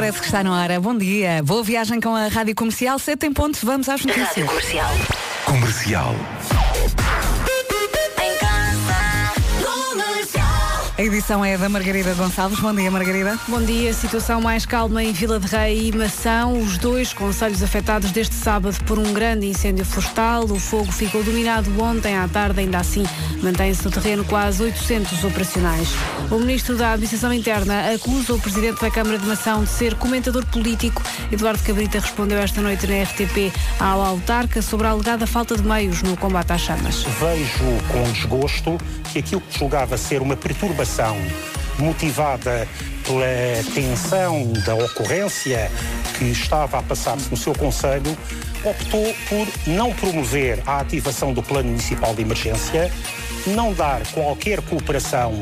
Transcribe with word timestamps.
Expresso 0.00 0.20
que 0.20 0.26
está 0.28 0.42
na 0.42 0.58
hora. 0.58 0.80
Bom 0.80 0.96
dia. 0.96 1.42
Boa 1.42 1.62
viagem 1.62 2.00
com 2.00 2.16
a 2.16 2.28
Rádio 2.28 2.54
Comercial. 2.54 2.98
Sete 2.98 3.26
em 3.26 3.34
ponto. 3.34 3.58
Vamos 3.66 3.86
às 3.86 4.02
notícias. 4.02 4.28
Rádio 4.28 4.46
Comercial. 4.46 4.90
Comercial. 5.44 6.14
A 11.00 11.02
edição 11.02 11.42
é 11.42 11.56
da 11.56 11.66
Margarida 11.66 12.12
Gonçalves. 12.12 12.60
Bom 12.60 12.74
dia, 12.74 12.90
Margarida. 12.90 13.38
Bom 13.48 13.62
dia. 13.62 13.94
Situação 13.94 14.38
mais 14.38 14.66
calma 14.66 15.02
em 15.02 15.14
Vila 15.14 15.40
de 15.40 15.46
Rei 15.46 15.88
e 15.88 15.96
Mação. 15.96 16.60
Os 16.60 16.76
dois 16.76 17.14
conselhos 17.14 17.62
afetados 17.62 18.10
deste 18.10 18.34
sábado 18.34 18.76
por 18.84 18.98
um 18.98 19.10
grande 19.14 19.46
incêndio 19.46 19.82
florestal. 19.82 20.44
O 20.44 20.60
fogo 20.60 20.92
ficou 20.92 21.24
dominado 21.24 21.70
ontem 21.80 22.14
à 22.14 22.28
tarde. 22.28 22.60
Ainda 22.60 22.80
assim, 22.80 23.02
mantém-se 23.42 23.82
no 23.82 23.90
terreno 23.90 24.26
quase 24.26 24.62
800 24.62 25.24
operacionais. 25.24 25.88
O 26.30 26.38
ministro 26.38 26.76
da 26.76 26.92
Administração 26.92 27.32
Interna 27.32 27.94
acusa 27.94 28.34
o 28.34 28.38
presidente 28.38 28.82
da 28.82 28.90
Câmara 28.90 29.18
de 29.18 29.24
Mação 29.24 29.64
de 29.64 29.70
ser 29.70 29.94
comentador 29.94 30.44
político. 30.48 31.02
Eduardo 31.32 31.62
Cabrita 31.62 31.98
respondeu 31.98 32.36
esta 32.36 32.60
noite 32.60 32.86
na 32.86 33.02
RTP 33.04 33.50
ao 33.78 34.02
autarca 34.02 34.60
sobre 34.60 34.86
a 34.86 34.90
alegada 34.90 35.26
falta 35.26 35.56
de 35.56 35.62
meios 35.62 36.02
no 36.02 36.14
combate 36.14 36.52
às 36.52 36.60
chamas. 36.60 37.04
Vejo 37.04 37.64
com 37.90 38.02
desgosto 38.12 38.76
que 39.10 39.20
aquilo 39.20 39.40
que 39.40 39.58
julgava 39.58 39.96
ser 39.96 40.20
uma 40.20 40.36
perturbação 40.36 40.89
motivada 41.78 42.66
pela 43.04 43.72
tensão 43.74 44.52
da 44.64 44.74
ocorrência 44.74 45.70
que 46.18 46.24
estava 46.26 46.78
a 46.78 46.82
passar-se 46.82 47.30
no 47.30 47.36
seu 47.36 47.54
Conselho, 47.54 48.16
optou 48.64 49.14
por 49.28 49.46
não 49.66 49.92
promover 49.94 50.62
a 50.66 50.80
ativação 50.80 51.32
do 51.32 51.42
Plano 51.42 51.70
Municipal 51.70 52.14
de 52.14 52.22
Emergência, 52.22 52.90
não 53.46 53.72
dar 53.72 54.02
qualquer 54.12 54.60
cooperação 54.62 55.32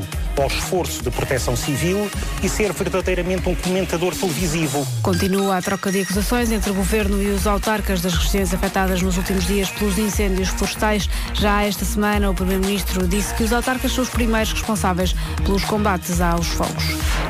ao 0.43 0.49
esforço 0.49 1.03
de 1.03 1.11
proteção 1.11 1.57
civil 1.57 2.11
e 2.43 2.49
ser 2.49 2.73
verdadeiramente 2.73 3.49
um 3.49 3.55
comentador 3.55 4.15
televisivo. 4.15 4.87
Continua 5.03 5.57
a 5.57 5.63
troca 5.63 5.91
de 5.91 6.01
acusações 6.01 6.51
entre 6.51 6.71
o 6.71 6.75
governo 6.75 7.23
e 7.23 7.27
os 7.31 7.47
autarcas 7.47 8.01
das 8.01 8.15
regiões 8.15 8.53
afetadas 8.55 9.03
nos 9.03 9.17
últimos 9.17 9.47
dias 9.47 9.71
pelos 9.71 9.99
incêndios 9.99 10.49
florestais. 10.49 11.09
Já 11.35 11.63
esta 11.63 11.85
semana, 11.85 12.31
o 12.31 12.35
primeiro-ministro 12.35 13.07
disse 13.07 13.35
que 13.35 13.45
os 13.45 13.53
autarcas 13.53 13.93
são 13.93 14.03
os 14.03 14.11
primeiros 14.11 14.53
responsáveis 14.53 15.15
pelos 15.45 15.65
combates 15.65 16.21
aos 16.21 16.47
fogos. 16.47 16.85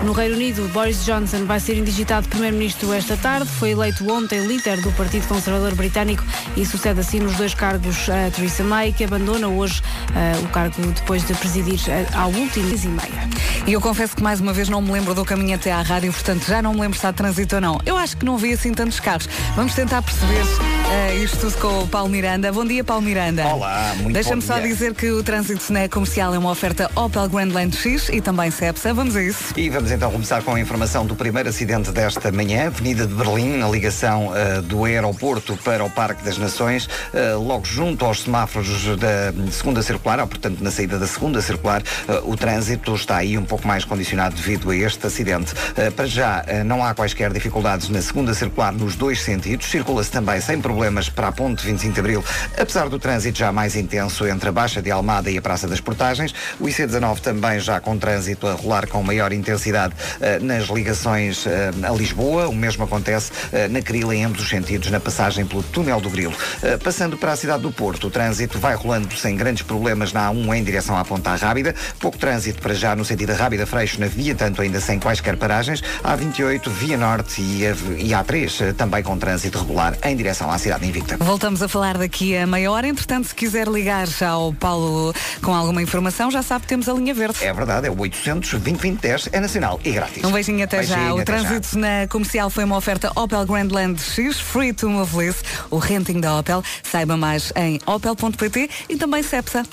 No 0.04 0.12
Reino 0.12 0.36
Unido, 0.36 0.68
Boris 0.72 1.04
Johnson 1.04 1.44
vai 1.44 1.58
ser 1.58 1.76
indigitado 1.76 2.28
primeiro-ministro 2.28 2.92
esta 2.92 3.16
tarde. 3.16 3.48
Foi 3.48 3.70
eleito 3.70 4.08
ontem 4.10 4.46
líder 4.46 4.80
do 4.80 4.92
Partido 4.92 5.26
Conservador 5.26 5.74
Britânico 5.74 6.24
e 6.56 6.64
sucede 6.64 7.00
assim 7.00 7.18
nos 7.18 7.36
dois 7.36 7.54
cargos 7.54 8.08
a 8.08 8.30
Theresa 8.30 8.62
May, 8.62 8.92
que 8.92 9.04
abandona 9.04 9.48
hoje 9.48 9.82
eh, 10.14 10.38
o 10.44 10.48
cargo 10.48 10.80
depois 10.92 11.26
de 11.26 11.34
presidir 11.34 11.80
eh, 11.88 12.06
ao 12.14 12.30
último 12.30 12.68
meia. 13.00 13.28
E 13.66 13.72
eu 13.72 13.80
confesso 13.80 14.16
que 14.16 14.22
mais 14.22 14.40
uma 14.40 14.52
vez 14.52 14.68
não 14.68 14.80
me 14.80 14.90
lembro 14.90 15.14
do 15.14 15.24
caminho 15.24 15.54
até 15.54 15.70
à 15.70 15.82
rádio, 15.82 16.12
portanto 16.12 16.44
já 16.46 16.62
não 16.62 16.72
me 16.72 16.80
lembro 16.80 16.98
se 16.98 17.06
há 17.06 17.12
trânsito 17.12 17.56
ou 17.56 17.60
não. 17.60 17.80
Eu 17.84 17.96
acho 17.98 18.16
que 18.16 18.24
não 18.24 18.38
vi 18.38 18.52
assim 18.52 18.72
tantos 18.72 18.98
carros. 18.98 19.28
Vamos 19.54 19.74
tentar 19.74 20.02
perceber 20.02 20.42
eh, 20.90 21.16
isto 21.16 21.38
tudo 21.38 21.58
com 21.58 21.82
o 21.82 21.88
Paulo 21.88 22.08
Miranda. 22.08 22.50
Bom 22.50 22.64
dia, 22.64 22.82
Paulo 22.82 23.02
Miranda. 23.02 23.46
Olá, 23.46 23.94
muito 23.96 24.14
Deixa-me 24.14 24.40
só 24.40 24.58
dia. 24.58 24.68
dizer 24.68 24.94
que 24.94 25.10
o 25.10 25.22
trânsito 25.22 25.70
na 25.72 25.88
comercial 25.88 26.34
é 26.34 26.38
uma 26.38 26.50
oferta 26.50 26.90
Opel 26.94 27.28
Grandland 27.28 27.76
X 27.76 28.08
e 28.08 28.20
também 28.20 28.50
Cepsa. 28.50 28.94
Vamos 28.94 29.14
a 29.16 29.22
isso. 29.22 29.52
E 29.56 29.68
vamos 29.68 29.90
então 29.90 30.10
começar 30.10 30.42
com 30.42 30.54
a 30.54 30.60
informação 30.60 31.04
do 31.04 31.14
primeiro 31.14 31.48
acidente 31.48 31.92
desta 31.92 32.32
manhã, 32.32 32.68
Avenida 32.68 33.06
de 33.06 33.14
Berlim, 33.14 33.60
a 33.62 33.68
ligação 33.68 34.32
eh, 34.34 34.62
do 34.62 34.84
aeroporto 34.84 35.56
para 35.58 35.84
o 35.84 35.90
Parque 35.90 36.24
das 36.24 36.38
Nações, 36.38 36.88
eh, 37.12 37.34
logo 37.34 37.66
junto 37.66 38.04
aos 38.04 38.22
semáforos 38.22 38.96
da 38.96 39.32
segunda 39.52 39.82
circular, 39.82 40.20
ou 40.20 40.26
portanto 40.26 40.60
na 40.60 40.70
saída 40.70 40.98
da 40.98 41.06
segunda 41.06 41.42
circular, 41.42 41.82
o 42.24 42.36
trânsito 42.36 42.77
está 42.94 43.16
aí 43.16 43.36
um 43.36 43.44
pouco 43.44 43.66
mais 43.66 43.84
condicionado 43.84 44.36
devido 44.36 44.70
a 44.70 44.76
este 44.76 45.06
acidente. 45.06 45.52
Eh, 45.76 45.90
para 45.90 46.06
já 46.06 46.44
eh, 46.46 46.62
não 46.64 46.84
há 46.84 46.94
quaisquer 46.94 47.32
dificuldades 47.32 47.88
na 47.88 48.00
segunda 48.00 48.34
circular 48.34 48.72
nos 48.72 48.96
dois 48.96 49.22
sentidos, 49.22 49.66
circula-se 49.66 50.10
também 50.10 50.40
sem 50.40 50.60
problemas 50.60 51.08
para 51.08 51.28
a 51.28 51.32
ponte 51.32 51.64
25 51.64 51.94
de 51.94 52.00
Abril, 52.00 52.24
apesar 52.56 52.88
do 52.88 52.98
trânsito 52.98 53.38
já 53.38 53.52
mais 53.52 53.76
intenso 53.76 54.26
entre 54.26 54.48
a 54.48 54.52
Baixa 54.52 54.80
de 54.80 54.90
Almada 54.90 55.30
e 55.30 55.38
a 55.38 55.42
Praça 55.42 55.66
das 55.66 55.80
Portagens, 55.80 56.34
o 56.60 56.64
IC19 56.64 57.20
também 57.20 57.60
já 57.60 57.80
com 57.80 57.98
trânsito 57.98 58.46
a 58.46 58.52
rolar 58.52 58.86
com 58.86 59.02
maior 59.02 59.32
intensidade 59.32 59.94
eh, 60.20 60.38
nas 60.38 60.68
ligações 60.68 61.46
a 61.82 61.90
Lisboa. 61.92 62.48
O 62.48 62.54
mesmo 62.54 62.84
acontece 62.84 63.32
na 63.70 63.80
Crila 63.82 64.14
em 64.14 64.24
ambos 64.24 64.42
os 64.42 64.48
sentidos, 64.48 64.90
na 64.90 65.00
passagem 65.00 65.46
pelo 65.46 65.62
Túnel 65.62 66.00
do 66.00 66.10
Grilo. 66.10 66.34
Passando 66.82 67.16
para 67.16 67.32
a 67.32 67.36
cidade 67.36 67.62
do 67.62 67.72
Porto, 67.72 68.06
o 68.06 68.10
trânsito 68.10 68.58
vai 68.58 68.74
rolando 68.74 69.14
sem 69.16 69.36
grandes 69.36 69.62
problemas 69.62 70.12
na 70.12 70.30
A1 70.30 70.56
em 70.56 70.64
direção 70.64 70.96
à 70.96 71.04
Ponta 71.04 71.34
Rábida. 71.34 71.74
Pouco 71.98 72.18
trânsito 72.18 72.60
para 72.68 72.74
já 72.74 72.94
no 72.94 73.02
sentido 73.02 73.28
da 73.28 73.34
Rábida 73.34 73.66
Freixo 73.66 73.98
na 73.98 74.08
via, 74.08 74.34
tanto 74.34 74.60
ainda 74.60 74.78
sem 74.78 75.00
quaisquer 75.00 75.38
paragens. 75.38 75.82
A28, 76.04 76.68
Via 76.68 76.98
Norte 76.98 77.40
e 77.40 77.66
a, 77.66 77.74
e 77.96 78.12
a 78.12 78.22
A3 78.22 78.60
eh, 78.60 78.72
também 78.74 79.02
com 79.02 79.16
trânsito 79.16 79.58
regular 79.58 79.96
em 80.04 80.14
direção 80.14 80.50
à 80.50 80.58
cidade 80.58 80.86
invicta. 80.86 81.16
Voltamos 81.16 81.62
a 81.62 81.68
falar 81.68 81.96
daqui 81.96 82.36
a 82.36 82.46
meia 82.46 82.70
hora. 82.70 82.86
Entretanto, 82.86 83.28
se 83.28 83.34
quiser 83.34 83.68
ligar 83.68 84.06
já 84.06 84.28
ao 84.28 84.52
Paulo 84.52 85.14
com 85.42 85.54
alguma 85.54 85.80
informação, 85.80 86.30
já 86.30 86.42
sabe 86.42 86.64
que 86.64 86.68
temos 86.68 86.90
a 86.90 86.92
linha 86.92 87.14
verde. 87.14 87.42
É 87.42 87.54
verdade, 87.54 87.86
é 87.86 87.90
o 87.90 87.98
800 87.98 88.60
2010 88.60 89.30
é 89.32 89.40
nacional 89.40 89.80
e 89.82 89.90
grátis. 89.90 90.22
Um 90.22 90.30
beijinho 90.30 90.62
até 90.62 90.82
já. 90.82 90.96
Beijinho, 90.96 91.16
O 91.16 91.20
até 91.22 91.38
já. 91.38 91.44
trânsito 91.48 91.78
na 91.78 92.06
comercial 92.06 92.50
foi 92.50 92.64
uma 92.64 92.76
oferta 92.76 93.10
Opel 93.18 93.46
Grandland 93.46 93.98
X, 93.98 94.38
free 94.38 94.74
to 94.74 94.90
move 94.90 95.16
list, 95.16 95.42
o 95.70 95.78
renting 95.78 96.20
da 96.20 96.38
Opel. 96.38 96.62
Saiba 96.82 97.16
mais 97.16 97.50
em 97.56 97.80
opel.pt 97.86 98.68
e 98.90 98.96
também 98.98 99.22
Cepsa. 99.22 99.64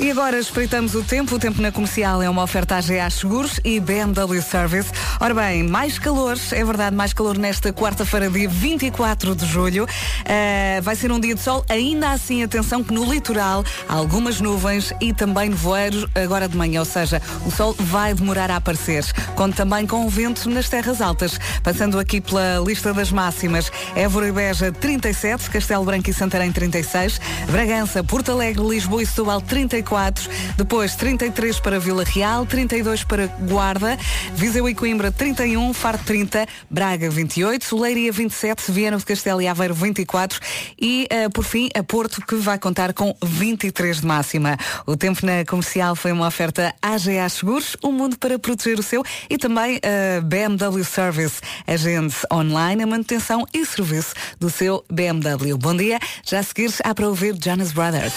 E 0.00 0.12
agora 0.12 0.38
espreitamos 0.38 0.94
o 0.94 1.02
tempo. 1.02 1.34
O 1.34 1.38
tempo 1.40 1.60
na 1.60 1.72
comercial 1.72 2.22
é 2.22 2.30
uma 2.30 2.44
oferta 2.44 2.76
AGA 2.76 3.10
Seguros 3.10 3.58
e 3.64 3.80
BMW 3.80 4.40
Service. 4.40 4.92
Ora 5.18 5.34
bem, 5.34 5.64
mais 5.64 5.98
calor, 5.98 6.38
é 6.52 6.64
verdade, 6.64 6.94
mais 6.94 7.12
calor 7.12 7.36
nesta 7.36 7.72
quarta-feira, 7.72 8.30
dia 8.30 8.48
24 8.48 9.34
de 9.34 9.44
julho. 9.44 9.88
Ah, 10.24 10.80
vai 10.82 10.94
ser 10.94 11.10
um 11.10 11.18
dia 11.18 11.34
de 11.34 11.40
sol, 11.40 11.64
ainda 11.68 12.12
assim, 12.12 12.44
atenção 12.44 12.84
que 12.84 12.94
no 12.94 13.12
litoral 13.12 13.64
há 13.88 13.94
algumas 13.94 14.40
nuvens 14.40 14.92
e 15.00 15.12
também 15.12 15.48
nevoeiros 15.48 16.06
agora 16.14 16.48
de 16.48 16.56
manhã, 16.56 16.78
ou 16.78 16.86
seja, 16.86 17.20
o 17.44 17.50
sol 17.50 17.74
vai 17.76 18.14
demorar 18.14 18.52
a 18.52 18.56
aparecer. 18.56 19.04
Conto 19.34 19.56
também 19.56 19.84
com 19.84 20.06
o 20.06 20.08
vento 20.08 20.48
nas 20.48 20.68
terras 20.68 21.00
altas. 21.00 21.40
Passando 21.64 21.98
aqui 21.98 22.20
pela 22.20 22.62
lista 22.64 22.94
das 22.94 23.10
máximas, 23.10 23.72
Évora 23.96 24.28
e 24.28 24.32
Beja 24.32 24.70
37, 24.70 25.50
Castelo 25.50 25.84
Branco 25.84 26.08
e 26.08 26.14
Santarém 26.14 26.52
36, 26.52 27.20
Bragança, 27.50 28.04
Porto 28.04 28.30
Alegre, 28.30 28.62
Lisboa 28.62 29.02
e 29.02 29.06
Setúbal 29.08 29.40
34, 29.40 30.28
depois 30.56 30.94
33 30.94 31.58
para 31.60 31.80
Vila 31.80 32.04
Real, 32.04 32.44
32 32.46 33.04
para 33.04 33.26
Guarda, 33.26 33.98
Viseu 34.34 34.68
e 34.68 34.74
Coimbra 34.74 35.10
31, 35.10 35.72
Faro 35.72 35.98
30, 35.98 36.46
Braga 36.70 37.10
28, 37.10 37.76
Leiria 37.76 38.12
27, 38.12 38.70
Viana 38.70 38.98
do 38.98 39.04
Castelo 39.04 39.40
e 39.40 39.48
Aveiro 39.48 39.74
24 39.74 40.38
e, 40.80 41.06
eh, 41.10 41.28
por 41.28 41.44
fim, 41.44 41.68
a 41.74 41.82
Porto 41.82 42.24
que 42.24 42.36
vai 42.36 42.58
contar 42.58 42.92
com 42.92 43.16
23 43.24 44.00
de 44.00 44.06
máxima. 44.06 44.56
O 44.86 44.96
tempo 44.96 45.24
na 45.24 45.44
comercial 45.44 45.96
foi 45.96 46.12
uma 46.12 46.26
oferta 46.26 46.74
AGA 46.82 47.28
Seguros, 47.28 47.76
um 47.82 47.92
mundo 47.92 48.18
para 48.18 48.38
proteger 48.38 48.78
o 48.78 48.82
seu 48.82 49.02
e 49.28 49.38
também 49.38 49.80
a 49.82 50.20
BMW 50.20 50.84
Service, 50.84 51.40
agente 51.66 52.16
online, 52.32 52.82
a 52.82 52.86
manutenção 52.86 53.46
e 53.52 53.64
serviço 53.64 54.14
do 54.38 54.50
seu 54.50 54.84
BMW. 54.90 55.56
Bom 55.56 55.76
dia, 55.76 55.98
já 56.24 56.40
a 56.40 56.42
seguir 56.42 56.70
há 56.84 56.94
para 56.94 57.08
ouvir 57.08 57.36
Jonas 57.42 57.72
Brothers. 57.72 58.12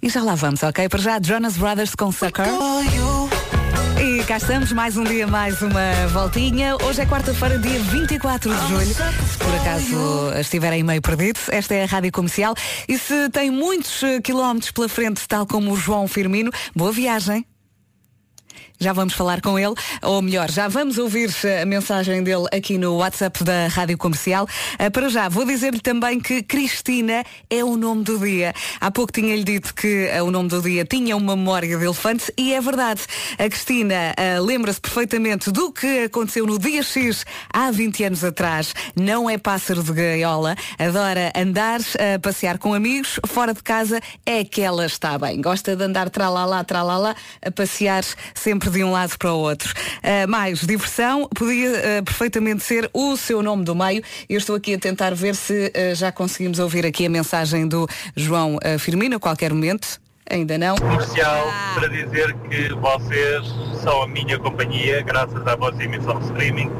E 0.00 0.08
já 0.08 0.22
lá 0.22 0.36
vamos, 0.36 0.62
ok? 0.62 0.88
Para 0.88 1.00
já, 1.00 1.20
Jonas 1.20 1.56
Brothers 1.56 1.96
com 1.96 2.12
Sucker. 2.12 2.46
E 4.00 4.24
cá 4.24 4.36
estamos, 4.36 4.72
mais 4.72 4.96
um 4.96 5.04
dia, 5.04 5.26
mais 5.26 5.62
uma 5.62 6.06
voltinha. 6.12 6.76
Hoje 6.76 7.00
é 7.00 7.06
quarta-feira, 7.06 7.58
dia 7.58 7.78
24 7.78 8.54
de 8.54 8.68
julho. 8.68 8.86
Se 8.86 9.38
por 9.38 9.54
acaso 9.54 10.32
estiver 10.38 10.72
aí 10.72 10.82
meio 10.82 11.00
perdido, 11.00 11.38
esta 11.48 11.74
é 11.74 11.84
a 11.84 11.86
Rádio 11.86 12.12
Comercial. 12.12 12.54
E 12.88 12.98
se 12.98 13.28
tem 13.30 13.50
muitos 13.50 14.02
eh, 14.02 14.20
quilómetros 14.20 14.70
pela 14.70 14.88
frente, 14.88 15.26
tal 15.26 15.46
como 15.46 15.72
o 15.72 15.76
João 15.76 16.06
Firmino, 16.08 16.50
boa 16.74 16.92
viagem. 16.92 17.46
Já 18.84 18.92
vamos 18.92 19.14
falar 19.14 19.40
com 19.40 19.58
ele, 19.58 19.72
ou 20.02 20.20
melhor, 20.20 20.50
já 20.50 20.68
vamos 20.68 20.98
ouvir 20.98 21.30
a 21.62 21.64
mensagem 21.64 22.22
dele 22.22 22.44
aqui 22.52 22.76
no 22.76 22.96
WhatsApp 22.96 23.42
da 23.42 23.66
Rádio 23.66 23.96
Comercial. 23.96 24.46
Ah, 24.78 24.90
Para 24.90 25.08
já, 25.08 25.26
vou 25.26 25.46
dizer-lhe 25.46 25.80
também 25.80 26.20
que 26.20 26.42
Cristina 26.42 27.24
é 27.48 27.64
o 27.64 27.78
nome 27.78 28.04
do 28.04 28.18
dia. 28.18 28.52
Há 28.78 28.90
pouco 28.90 29.10
tinha-lhe 29.10 29.42
dito 29.42 29.74
que 29.74 30.10
ah, 30.10 30.22
o 30.22 30.30
nome 30.30 30.50
do 30.50 30.60
dia 30.60 30.84
tinha 30.84 31.16
uma 31.16 31.34
memória 31.34 31.78
de 31.78 31.82
elefante 31.82 32.30
e 32.36 32.52
é 32.52 32.60
verdade. 32.60 33.00
A 33.38 33.48
Cristina 33.48 34.14
lembra-se 34.42 34.82
perfeitamente 34.82 35.50
do 35.50 35.72
que 35.72 36.00
aconteceu 36.00 36.44
no 36.46 36.58
dia 36.58 36.82
X 36.82 37.24
há 37.50 37.70
20 37.70 38.04
anos 38.04 38.22
atrás. 38.22 38.74
Não 38.94 39.30
é 39.30 39.38
pássaro 39.38 39.82
de 39.82 39.94
gaiola, 39.94 40.54
adora 40.78 41.32
andar, 41.34 41.80
passear 42.20 42.58
com 42.58 42.74
amigos, 42.74 43.18
fora 43.26 43.54
de 43.54 43.62
casa 43.62 43.98
é 44.26 44.44
que 44.44 44.60
ela 44.60 44.84
está 44.84 45.16
bem. 45.16 45.40
Gosta 45.40 45.74
de 45.74 45.82
andar 45.82 46.10
tralalá, 46.10 46.62
tralalá, 46.62 47.16
a 47.42 47.50
passear 47.50 48.04
sempre 48.34 48.73
de 48.74 48.84
um 48.84 48.90
lado 48.90 49.16
para 49.18 49.32
o 49.32 49.38
outro. 49.38 49.72
Ah, 50.02 50.26
mais 50.26 50.60
diversão, 50.60 51.28
podia 51.34 51.70
ah, 51.70 52.02
perfeitamente 52.02 52.62
ser 52.62 52.90
o 52.92 53.16
seu 53.16 53.42
nome 53.42 53.64
do 53.64 53.74
meio. 53.74 54.02
Eu 54.28 54.38
estou 54.38 54.56
aqui 54.56 54.74
a 54.74 54.78
tentar 54.78 55.14
ver 55.14 55.34
se 55.34 55.72
ah, 55.74 55.94
já 55.94 56.10
conseguimos 56.10 56.58
ouvir 56.58 56.84
aqui 56.84 57.06
a 57.06 57.10
mensagem 57.10 57.66
do 57.66 57.86
João 58.16 58.58
Firmino 58.78 59.16
a 59.16 59.20
qualquer 59.20 59.52
momento. 59.52 60.00
Ainda 60.28 60.56
não. 60.56 60.76
comercial 60.76 61.48
Ah. 61.48 61.74
para 61.78 61.88
dizer 61.88 62.34
que 62.48 62.74
vocês 62.74 63.44
são 63.82 64.02
a 64.02 64.08
minha 64.08 64.38
companhia, 64.38 65.02
graças 65.02 65.46
à 65.46 65.54
vossa 65.54 65.82
emissão 65.82 66.18
de 66.18 66.24
streaming, 66.26 66.70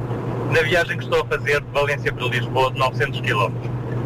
na 0.51 0.63
viagem 0.63 0.97
que 0.97 1.05
estou 1.05 1.21
a 1.23 1.27
fazer 1.27 1.61
de 1.61 1.71
Valência 1.71 2.13
para 2.13 2.27
Lisboa 2.27 2.73
de 2.73 2.79
900 2.79 3.21
km, 3.21 3.53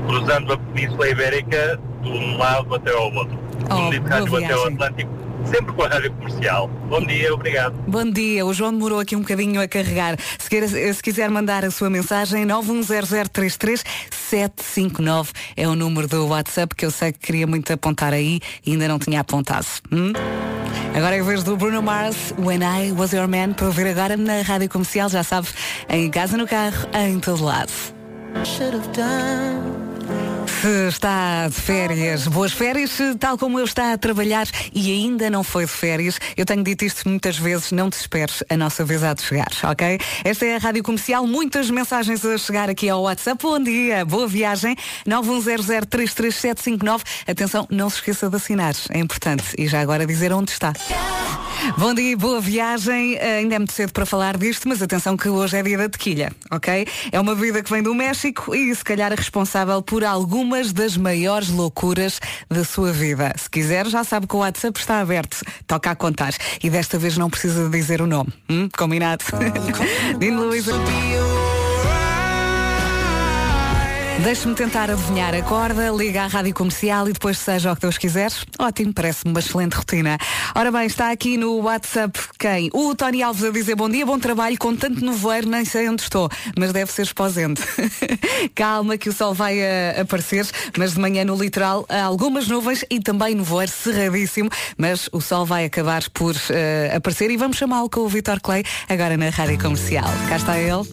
cruzando 0.09 0.53
a 0.53 0.59
Península 0.59 1.09
Ibérica 1.09 1.79
de 2.03 2.09
um 2.11 2.37
lado 2.37 2.75
até 2.75 2.93
ao 2.93 3.13
outro. 3.15 3.39
Oh, 3.71 3.75
do 3.75 3.83
Mediterrâneo 3.85 4.27
boa 4.27 4.45
até 4.45 4.53
ao. 4.53 4.67
Atlântico, 4.67 5.11
sempre 5.51 5.73
com 5.75 5.83
a 5.83 5.89
rádio 5.89 6.13
comercial. 6.13 6.69
Bom 6.89 7.05
dia, 7.05 7.35
obrigado. 7.35 7.75
Bom 7.87 8.09
dia, 8.11 8.47
o 8.47 8.55
João 8.55 8.73
demorou 8.73 9.01
aqui 9.01 9.15
um 9.17 9.21
bocadinho 9.21 9.61
a 9.61 9.69
carregar. 9.69 10.17
Se, 10.39 10.49
queira- 10.49 10.69
se 10.69 11.03
quiser 11.03 11.29
mandar 11.31 11.65
a 11.65 11.71
sua 11.71 11.91
mensagem, 11.91 12.47
910033759 12.47 15.29
é 15.57 15.67
o 15.69 15.75
número 15.75 16.07
do 16.09 16.27
WhatsApp 16.27 16.75
que 16.75 16.85
eu 16.87 16.91
sei 16.91 17.13
que 17.13 17.19
queria 17.21 17.47
muito 17.47 17.73
apontar 17.73 18.13
aí 18.13 18.41
e 18.65 18.73
ainda 18.73 18.89
não 18.89 18.99
tinha 18.99 19.21
apontado. 19.21 19.67
Hum? 19.93 20.13
Agora 20.95 21.17
é 21.17 21.21
a 21.21 21.25
vez 21.25 21.43
do 21.45 21.57
Bruno 21.57 21.83
Mars, 21.83 22.35
When 22.39 22.61
I 22.63 22.93
Was 22.93 23.13
Your 23.13 23.29
Man, 23.29 23.53
para 23.53 23.67
ouvir 23.67 23.87
agora 23.87 24.17
na 24.17 24.43
rádio 24.43 24.69
comercial, 24.69 25.09
já 25.09 25.23
sabe, 25.23 25.49
em 25.89 26.11
casa, 26.11 26.37
no 26.37 26.47
carro, 26.47 26.89
em 26.95 27.19
todo 27.21 27.45
lado. 27.45 27.73
Se 30.61 30.89
está 30.89 31.47
de 31.47 31.55
férias, 31.55 32.27
boas 32.27 32.53
férias, 32.53 32.99
tal 33.21 33.39
como 33.39 33.61
eu 33.61 33.65
está 33.65 33.93
a 33.93 33.99
trabalhar 33.99 34.49
e 34.75 34.91
ainda 34.91 35.31
não 35.31 35.45
foi 35.45 35.65
de 35.65 35.71
férias, 35.71 36.19
eu 36.37 36.45
tenho 36.45 36.65
dito 36.65 36.85
isto 36.85 37.09
muitas 37.09 37.39
vezes, 37.39 37.71
não 37.71 37.89
desesperes, 37.89 38.43
a 38.51 38.57
nossa 38.57 38.85
vez 38.85 39.05
há 39.05 39.15
de 39.15 39.23
chegar, 39.23 39.53
ok? 39.63 40.01
Esta 40.25 40.47
é 40.47 40.57
a 40.57 40.59
Rádio 40.59 40.83
Comercial, 40.83 41.25
muitas 41.29 41.71
mensagens 41.71 42.25
a 42.25 42.37
chegar 42.37 42.69
aqui 42.69 42.89
ao 42.89 43.03
WhatsApp. 43.03 43.41
Bom 43.41 43.63
dia, 43.63 44.05
boa 44.05 44.27
viagem, 44.27 44.75
910033759. 45.07 47.03
Atenção, 47.29 47.65
não 47.71 47.89
se 47.89 47.97
esqueça 47.97 48.29
de 48.29 48.35
assinar, 48.35 48.75
é 48.91 48.99
importante. 48.99 49.45
E 49.57 49.69
já 49.69 49.81
agora 49.81 50.05
dizer 50.07 50.33
onde 50.33 50.51
está. 50.51 50.73
Bom 51.77 51.93
dia, 51.93 52.17
boa 52.17 52.41
viagem. 52.41 53.17
Eh, 53.17 53.39
Ainda 53.39 53.57
é 53.57 53.59
muito 53.59 53.73
cedo 53.73 53.93
para 53.93 54.07
falar 54.07 54.37
disto, 54.37 54.69
mas 54.69 54.81
atenção 54.83 55.17
que 55.17 55.29
hoje 55.29 55.57
é 55.57 55.63
dia 55.63 55.77
da 55.77 55.89
tequilha, 55.89 56.33
ok? 56.51 56.87
É 57.11 57.21
uma 57.21 57.35
bebida 57.35 57.63
que 57.63 57.71
vem 57.71 57.83
do 57.83 57.95
México 57.95 58.55
e 58.55 58.75
se 58.75 58.85
calhar 58.85 59.13
é 59.13 59.17
responsável 59.17 59.83
por 59.83 60.05
algumas 60.49 60.73
das 60.73 60.97
maiores 60.97 61.51
loucuras 61.51 62.19
da 62.49 62.65
sua 62.65 62.91
vida. 62.91 63.35
Se 63.37 63.51
quiser, 63.51 63.87
já 63.87 64.03
sabe 64.03 64.27
que 64.27 64.35
o 64.35 64.39
WhatsApp 64.39 64.81
está 64.81 65.01
aberto. 65.01 65.43
Toca 65.67 65.91
a 65.91 65.95
contar. 65.95 66.33
E 66.63 66.71
desta 66.71 66.99
vez 66.99 67.19
não 67.19 67.29
precisa 67.29 67.69
dizer 67.69 68.01
o 68.01 68.07
nome. 68.07 68.33
Hum? 68.49 68.67
Combinado? 68.77 69.25
Dean 70.19 70.41
Lewis. 70.41 70.65
Deixe-me 74.23 74.55
tentar 74.55 74.91
adivinhar 74.91 75.33
a 75.35 75.41
corda, 75.43 75.91
liga 75.91 76.23
à 76.25 76.27
rádio 76.27 76.53
comercial 76.53 77.09
e 77.09 77.13
depois 77.13 77.39
seja 77.39 77.73
o 77.73 77.75
que 77.77 77.83
Deus 77.83 77.97
quiser. 77.97 78.31
Ótimo, 78.59 78.93
parece-me 78.93 79.31
uma 79.31 79.41
excelente 79.41 79.75
rotina. 79.75 80.19
Ora 80.55 80.71
bem, 80.73 80.87
está 80.87 81.11
aqui 81.13 81.37
no 81.39 81.57
WhatsApp 81.63 82.19
quem? 82.39 82.69
O 82.75 82.95
Tony 82.95 83.23
Alves 83.23 83.43
a 83.45 83.51
dizer 83.51 83.75
bom 83.77 83.89
dia, 83.89 84.05
bom 84.05 84.19
trabalho, 84.19 84.59
com 84.59 84.75
tanto 84.77 85.03
nevoeiro, 85.05 85.49
nem 85.49 85.65
sei 85.65 85.89
onde 85.89 86.03
estou, 86.03 86.29
mas 86.59 86.73
deve 86.73 86.93
ser 86.93 87.03
esposente. 87.03 87.63
Calma 88.55 88.99
que 88.99 89.09
o 89.09 89.13
sol 89.13 89.33
vai 89.33 89.61
a- 89.63 90.01
aparecer, 90.03 90.47
mas 90.77 90.93
de 90.95 91.01
manhã 91.01 91.25
no 91.25 91.37
litoral 91.37 91.87
há 91.89 92.03
algumas 92.03 92.49
nuvens 92.49 92.85
e 92.91 93.01
também 93.01 93.35
nevoeiro 93.35 93.73
cerradíssimo, 93.73 94.51
mas 94.77 95.09
o 95.13 95.21
sol 95.21 95.47
vai 95.47 95.65
acabar 95.65 96.03
por 96.11 96.35
eh, 96.51 96.93
aparecer 96.95 97.31
e 97.31 97.37
vamos 97.37 97.57
chamá-lo 97.57 97.89
com 97.89 98.01
o 98.01 98.09
Vitor 98.09 98.41
Clay 98.41 98.63
agora 98.89 99.17
na 99.17 99.31
rádio 99.31 99.59
comercial. 99.59 100.09
Cá 100.29 100.37
está 100.37 100.59
ele. 100.59 100.87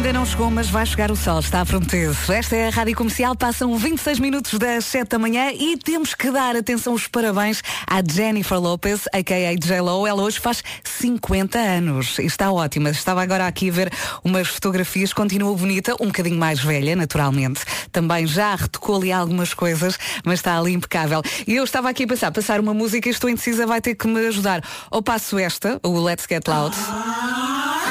Ainda 0.00 0.14
não 0.14 0.24
chegou, 0.24 0.50
mas 0.50 0.70
vai 0.70 0.86
chegar 0.86 1.10
o 1.10 1.14
sol, 1.14 1.40
está 1.40 1.62
prometido. 1.66 2.16
Esta 2.32 2.56
é 2.56 2.68
a 2.68 2.70
Rádio 2.70 2.96
Comercial, 2.96 3.36
passam 3.36 3.76
26 3.76 4.18
minutos 4.18 4.58
das 4.58 4.86
7 4.86 5.10
da 5.10 5.18
manhã 5.18 5.52
e 5.52 5.76
temos 5.76 6.14
que 6.14 6.30
dar 6.30 6.56
atenção 6.56 6.94
os 6.94 7.06
parabéns 7.06 7.62
à 7.86 8.00
Jennifer 8.02 8.58
Lopez, 8.58 9.02
a.k.a. 9.12 9.54
J-Lo. 9.54 10.06
Ela 10.06 10.22
hoje 10.22 10.40
faz 10.40 10.64
50 10.82 11.58
anos 11.58 12.18
e 12.18 12.24
está 12.24 12.50
ótima. 12.50 12.88
Estava 12.88 13.22
agora 13.22 13.46
aqui 13.46 13.68
a 13.68 13.72
ver 13.72 13.92
umas 14.24 14.48
fotografias, 14.48 15.12
continua 15.12 15.54
bonita, 15.54 15.94
um 16.00 16.06
bocadinho 16.06 16.38
mais 16.38 16.60
velha, 16.60 16.96
naturalmente. 16.96 17.60
Também 17.92 18.26
já 18.26 18.54
retocou 18.54 18.96
ali 18.96 19.12
algumas 19.12 19.52
coisas, 19.52 19.98
mas 20.24 20.38
está 20.38 20.58
ali 20.58 20.72
impecável. 20.72 21.20
E 21.46 21.56
eu 21.56 21.64
estava 21.64 21.90
aqui 21.90 22.04
a 22.04 22.08
pensar, 22.08 22.32
passar 22.32 22.58
uma 22.58 22.72
música 22.72 23.06
e 23.06 23.12
estou 23.12 23.28
indecisa, 23.28 23.66
vai 23.66 23.82
ter 23.82 23.94
que 23.94 24.08
me 24.08 24.28
ajudar. 24.28 24.64
Ou 24.90 25.02
passo 25.02 25.38
esta, 25.38 25.78
o 25.82 26.02
Let's 26.02 26.24
Get 26.26 26.48
Loud, 26.48 26.74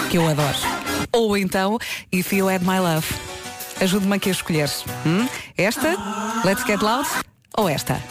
que 0.10 0.18
eu 0.18 0.28
adoro. 0.28 0.58
Ou 1.12 1.36
então, 1.36 1.80
If 2.12 2.34
You 2.34 2.50
Had 2.50 2.62
My 2.62 2.80
Love. 2.80 3.06
Ajude-me 3.82 4.16
aqui 4.16 4.30
a 4.30 4.32
escolher. 4.32 4.70
Hum? 5.06 5.28
Esta? 5.58 5.96
Let's 6.44 6.66
Get 6.66 6.82
Loud? 6.82 7.08
Ou 7.58 7.70
esta? 7.70 8.02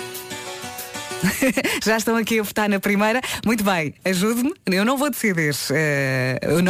Já 1.85 1.97
estão 1.97 2.17
aqui 2.17 2.41
a 2.41 2.43
votar 2.43 2.69
na 2.69 2.81
primeira. 2.81 3.21
Muito 3.45 3.63
bem, 3.65 3.95
ajude-me. 4.05 4.55
Eu 4.67 4.85
não 4.85 4.97
vou 4.97 5.11
decidir. 5.11 5.55
Eh, 5.71 6.39
o 6.45 6.63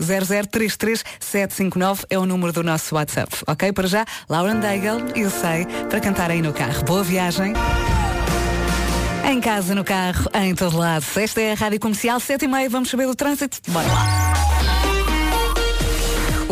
910033759 0.00 2.04
é 2.10 2.18
o 2.18 2.26
número 2.26 2.52
do 2.52 2.62
nosso 2.62 2.94
WhatsApp. 2.94 3.34
Ok? 3.46 3.72
Para 3.72 3.88
já, 3.88 4.04
Lauren 4.28 4.60
Daigle, 4.60 5.02
eu 5.14 5.30
sei, 5.30 5.66
para 5.88 6.00
cantar 6.00 6.30
aí 6.30 6.42
no 6.42 6.52
carro. 6.52 6.84
Boa 6.84 7.02
viagem. 7.02 7.54
Em 9.24 9.40
casa, 9.40 9.74
no 9.74 9.84
carro, 9.84 10.28
em 10.34 10.54
todo 10.54 10.76
lado. 10.76 11.06
Esta 11.16 11.40
é 11.40 11.52
a 11.52 11.54
Rádio 11.54 11.80
Comercial, 11.80 12.20
7 12.20 12.44
e 12.44 12.48
meia. 12.48 12.68
Vamos 12.68 12.90
saber 12.90 13.06
do 13.06 13.14
trânsito? 13.14 13.58
Bora 13.68 13.86
lá. 13.86 14.51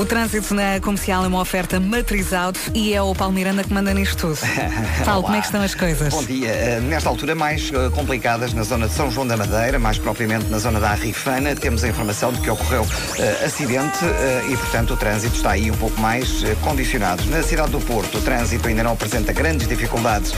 O 0.01 0.05
trânsito 0.07 0.55
na 0.55 0.81
comercial 0.81 1.27
é 1.27 1.29
uma 1.29 1.43
oferta 1.43 1.79
matriz 1.79 2.33
auto 2.33 2.59
e 2.73 2.95
é 2.95 3.03
o 3.03 3.15
Paulo 3.15 3.35
Miranda 3.35 3.63
que 3.63 3.71
manda 3.71 3.93
nisto 3.93 4.17
tudo. 4.17 4.39
Paulo, 5.05 5.25
como 5.25 5.37
é 5.37 5.41
que 5.41 5.45
estão 5.45 5.61
as 5.61 5.75
coisas? 5.75 6.09
Bom 6.15 6.25
dia. 6.25 6.49
Eh, 6.49 6.81
Nesta 6.81 7.11
altura, 7.11 7.35
mais 7.35 7.71
eh, 7.71 7.91
complicadas 7.91 8.55
na 8.55 8.63
zona 8.63 8.89
de 8.89 8.95
São 8.95 9.11
João 9.11 9.27
da 9.27 9.37
Madeira, 9.37 9.79
mais 9.79 9.99
propriamente 9.99 10.47
na 10.47 10.59
zona 10.59 10.81
da 10.81 10.93
Arrifana, 10.93 11.55
temos 11.55 11.85
a 11.85 11.89
informação 11.89 12.33
de 12.33 12.41
que 12.41 12.49
ocorreu 12.49 12.87
eh, 13.19 13.45
acidente 13.45 13.99
eh, 14.03 14.47
e, 14.49 14.57
portanto, 14.57 14.95
o 14.95 14.97
trânsito 14.97 15.37
está 15.37 15.51
aí 15.51 15.71
um 15.71 15.77
pouco 15.77 16.01
mais 16.01 16.45
eh, 16.45 16.57
condicionado. 16.63 17.23
Na 17.27 17.43
cidade 17.43 17.71
do 17.71 17.81
Porto, 17.81 18.17
o 18.17 18.23
trânsito 18.23 18.69
ainda 18.69 18.83
não 18.83 18.93
apresenta 18.93 19.35
grandes 19.35 19.69
dificuldades 19.69 20.33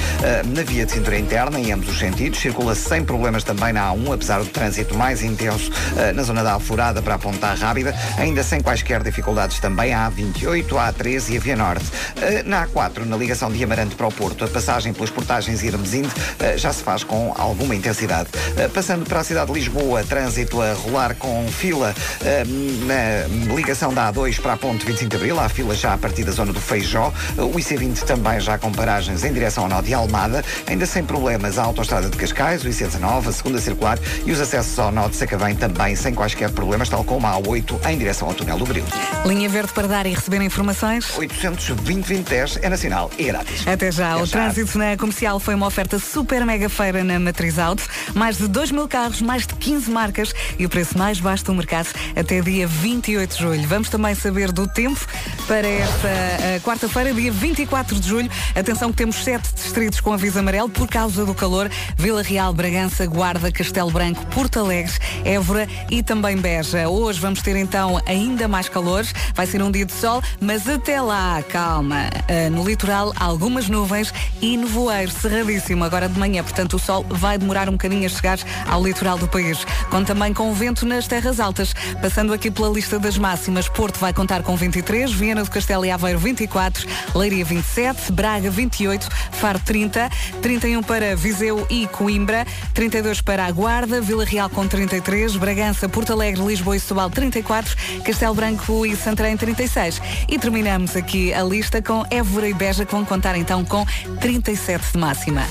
na 0.52 0.64
via 0.64 0.84
de 0.84 0.90
cintura 0.90 1.16
interna, 1.16 1.60
em 1.60 1.70
ambos 1.70 1.88
os 1.88 2.00
sentidos. 2.00 2.40
Circula 2.40 2.74
sem 2.74 3.04
problemas 3.04 3.44
também 3.44 3.72
na 3.72 3.92
A1, 3.92 4.14
apesar 4.14 4.40
do 4.40 4.46
trânsito 4.46 4.96
mais 4.96 5.22
intenso 5.22 5.70
na 6.16 6.22
zona 6.24 6.42
da 6.42 6.52
Alforada 6.54 7.00
para 7.00 7.14
a 7.14 7.18
Ponta 7.18 7.54
Rábida, 7.54 7.94
ainda 8.18 8.42
sem 8.42 8.60
quaisquer 8.60 9.02
dificuldades 9.04 9.51
também 9.60 9.92
a 9.94 10.10
A28, 10.10 10.76
a 10.78 10.92
A13 10.92 11.30
e 11.30 11.36
a 11.36 11.40
Via 11.40 11.56
Norte. 11.56 11.84
Eh, 12.20 12.42
Na 12.44 12.66
A4, 12.66 13.04
na 13.04 13.16
ligação 13.16 13.50
de 13.50 13.62
Amarante 13.62 13.94
para 13.94 14.06
o 14.06 14.12
Porto, 14.12 14.44
a 14.44 14.48
passagem 14.48 14.92
pelas 14.92 15.10
portagens 15.10 15.62
Irmesinde 15.62 16.08
eh, 16.38 16.56
já 16.56 16.72
se 16.72 16.82
faz 16.82 17.04
com 17.04 17.32
alguma 17.36 17.74
intensidade. 17.74 18.28
Eh, 18.56 18.68
Passando 18.68 19.04
para 19.06 19.20
a 19.20 19.24
cidade 19.24 19.46
de 19.52 19.58
Lisboa, 19.58 20.02
trânsito 20.04 20.60
a 20.60 20.72
rolar 20.74 21.14
com 21.16 21.46
fila 21.48 21.94
eh, 22.24 22.44
na 22.46 23.54
ligação 23.54 23.92
da 23.92 24.12
A2 24.12 24.40
para 24.40 24.54
a 24.54 24.56
ponte 24.56 24.84
25 24.84 25.10
de 25.10 25.16
Abril, 25.16 25.40
há 25.40 25.48
fila 25.48 25.74
já 25.74 25.92
a 25.94 25.98
partir 25.98 26.24
da 26.24 26.32
zona 26.32 26.52
do 26.52 26.60
Feijó, 26.60 27.12
Eh, 27.36 27.42
o 27.42 27.50
IC20 27.52 28.00
também 28.04 28.40
já 28.40 28.58
com 28.58 28.70
paragens 28.72 29.24
em 29.24 29.32
direção 29.32 29.64
ao 29.64 29.68
nó 29.70 29.80
de 29.80 29.94
Almada, 29.94 30.44
ainda 30.66 30.86
sem 30.86 31.02
problemas 31.04 31.58
a 31.58 31.62
autoestrada 31.64 32.08
de 32.08 32.16
Cascais, 32.16 32.64
o 32.64 32.68
IC19, 32.68 33.28
a 33.28 33.32
segunda 33.32 33.60
circular 33.60 33.98
e 34.26 34.32
os 34.32 34.40
acessos 34.40 34.78
ao 34.78 34.90
nó 34.90 35.08
de 35.08 35.16
Sacavém 35.16 35.54
também 35.54 35.94
sem 35.96 36.14
quaisquer 36.14 36.50
problemas, 36.50 36.88
tal 36.88 37.04
como 37.04 37.26
a 37.26 37.32
A8 37.38 37.88
em 37.90 37.98
direção 37.98 38.28
ao 38.28 38.34
túnel 38.34 38.58
do 38.58 38.64
Grilo. 38.66 38.86
Linha 39.32 39.48
verde 39.48 39.72
para 39.72 39.88
dar 39.88 40.04
e 40.04 40.12
receber 40.12 40.42
informações. 40.42 41.16
820 41.16 42.60
é 42.60 42.68
nacional 42.68 43.10
e 43.16 43.24
grátis. 43.24 43.66
Até 43.66 43.90
já. 43.90 44.12
Até 44.12 44.22
o 44.22 44.26
já. 44.26 44.32
trânsito 44.32 44.76
na 44.76 44.94
comercial 44.94 45.40
foi 45.40 45.54
uma 45.54 45.66
oferta 45.66 45.98
super 45.98 46.44
mega 46.44 46.68
feira 46.68 47.02
na 47.02 47.18
Matriz 47.18 47.58
Auto. 47.58 47.82
Mais 48.14 48.36
de 48.36 48.46
2 48.46 48.72
mil 48.72 48.86
carros, 48.86 49.22
mais 49.22 49.46
de 49.46 49.54
15 49.54 49.90
marcas 49.90 50.34
e 50.58 50.66
o 50.66 50.68
preço 50.68 50.98
mais 50.98 51.18
baixo 51.18 51.46
do 51.46 51.54
mercado 51.54 51.88
até 52.14 52.42
dia 52.42 52.66
28 52.66 53.34
de 53.34 53.42
julho. 53.42 53.66
Vamos 53.66 53.88
também 53.88 54.14
saber 54.14 54.52
do 54.52 54.68
tempo 54.68 55.00
para 55.48 55.66
esta 55.66 56.08
eh, 56.08 56.60
quarta-feira, 56.62 57.14
dia 57.14 57.32
24 57.32 57.98
de 57.98 58.06
julho. 58.06 58.30
Atenção 58.54 58.90
que 58.90 58.98
temos 58.98 59.16
sete 59.16 59.50
distritos 59.54 59.98
com 59.98 60.12
aviso 60.12 60.38
amarelo 60.38 60.68
por 60.68 60.86
causa 60.86 61.24
do 61.24 61.34
calor. 61.34 61.70
Vila 61.96 62.20
Real, 62.20 62.52
Bragança, 62.52 63.06
Guarda, 63.06 63.50
Castelo 63.50 63.90
Branco, 63.90 64.26
Porto 64.26 64.58
Alegre, 64.58 64.92
Évora 65.24 65.66
e 65.90 66.02
também 66.02 66.36
Beja. 66.36 66.86
Hoje 66.86 67.18
vamos 67.18 67.40
ter 67.40 67.56
então 67.56 67.98
ainda 68.06 68.46
mais 68.46 68.68
calor. 68.68 69.06
Vai 69.34 69.46
ser 69.46 69.62
um 69.62 69.70
dia 69.70 69.84
de 69.84 69.92
sol, 69.92 70.22
mas 70.40 70.68
até 70.68 71.00
lá, 71.00 71.42
calma. 71.42 72.08
Eh, 72.28 72.48
no 72.48 72.64
litoral, 72.64 73.12
algumas 73.18 73.68
nuvens 73.68 74.12
e 74.40 74.56
nevoeiro 74.56 75.10
cerradíssimo 75.10 75.84
agora 75.84 76.08
de 76.08 76.18
manhã. 76.18 76.42
Portanto, 76.42 76.74
o 76.74 76.78
sol 76.78 77.04
vai 77.08 77.38
demorar 77.38 77.68
um 77.68 77.72
bocadinho 77.72 78.06
a 78.06 78.08
chegar 78.08 78.38
ao 78.66 78.84
litoral 78.84 79.18
do 79.18 79.26
país. 79.26 79.64
Conta 79.90 80.12
também 80.12 80.34
com 80.34 80.52
vento 80.52 80.84
nas 80.84 81.06
terras 81.06 81.40
altas. 81.40 81.74
Passando 82.02 82.34
aqui 82.34 82.50
pela 82.50 82.68
lista 82.68 82.98
das 82.98 83.16
máximas, 83.16 83.66
Porto 83.66 83.98
vai 83.98 84.12
contar 84.12 84.42
com 84.42 84.54
23, 84.54 85.10
Viana 85.10 85.42
do 85.42 85.50
Castelo 85.50 85.86
e 85.86 85.90
Aveiro 85.90 86.18
24, 86.18 86.86
Leiria 87.14 87.42
27, 87.42 88.12
Braga 88.12 88.50
28, 88.50 89.08
Faro 89.32 89.58
30, 89.58 90.10
31 90.42 90.82
para 90.82 91.16
Viseu 91.16 91.66
e 91.70 91.86
Coimbra, 91.86 92.46
32 92.74 93.22
para 93.22 93.46
a 93.46 93.50
Guarda, 93.50 94.02
Vila 94.02 94.24
Real 94.24 94.50
com 94.50 94.68
33, 94.68 95.34
Bragança, 95.36 95.88
Porto 95.88 96.12
Alegre, 96.12 96.44
Lisboa 96.44 96.76
e 96.76 96.80
Setúbal 96.80 97.08
34, 97.08 97.74
Castelo 98.04 98.34
Branco 98.34 98.84
e 98.84 98.94
Santarém 99.12 99.36
36. 99.36 100.00
E 100.26 100.38
terminamos 100.38 100.96
aqui 100.96 101.34
a 101.34 101.42
lista 101.42 101.82
com 101.82 102.02
Évora 102.10 102.48
e 102.48 102.54
Beja 102.54 102.86
que 102.86 102.92
vão 102.92 103.04
contar 103.04 103.36
então 103.36 103.62
com 103.62 103.84
37 104.20 104.92
de 104.92 104.98
máxima. 104.98 105.42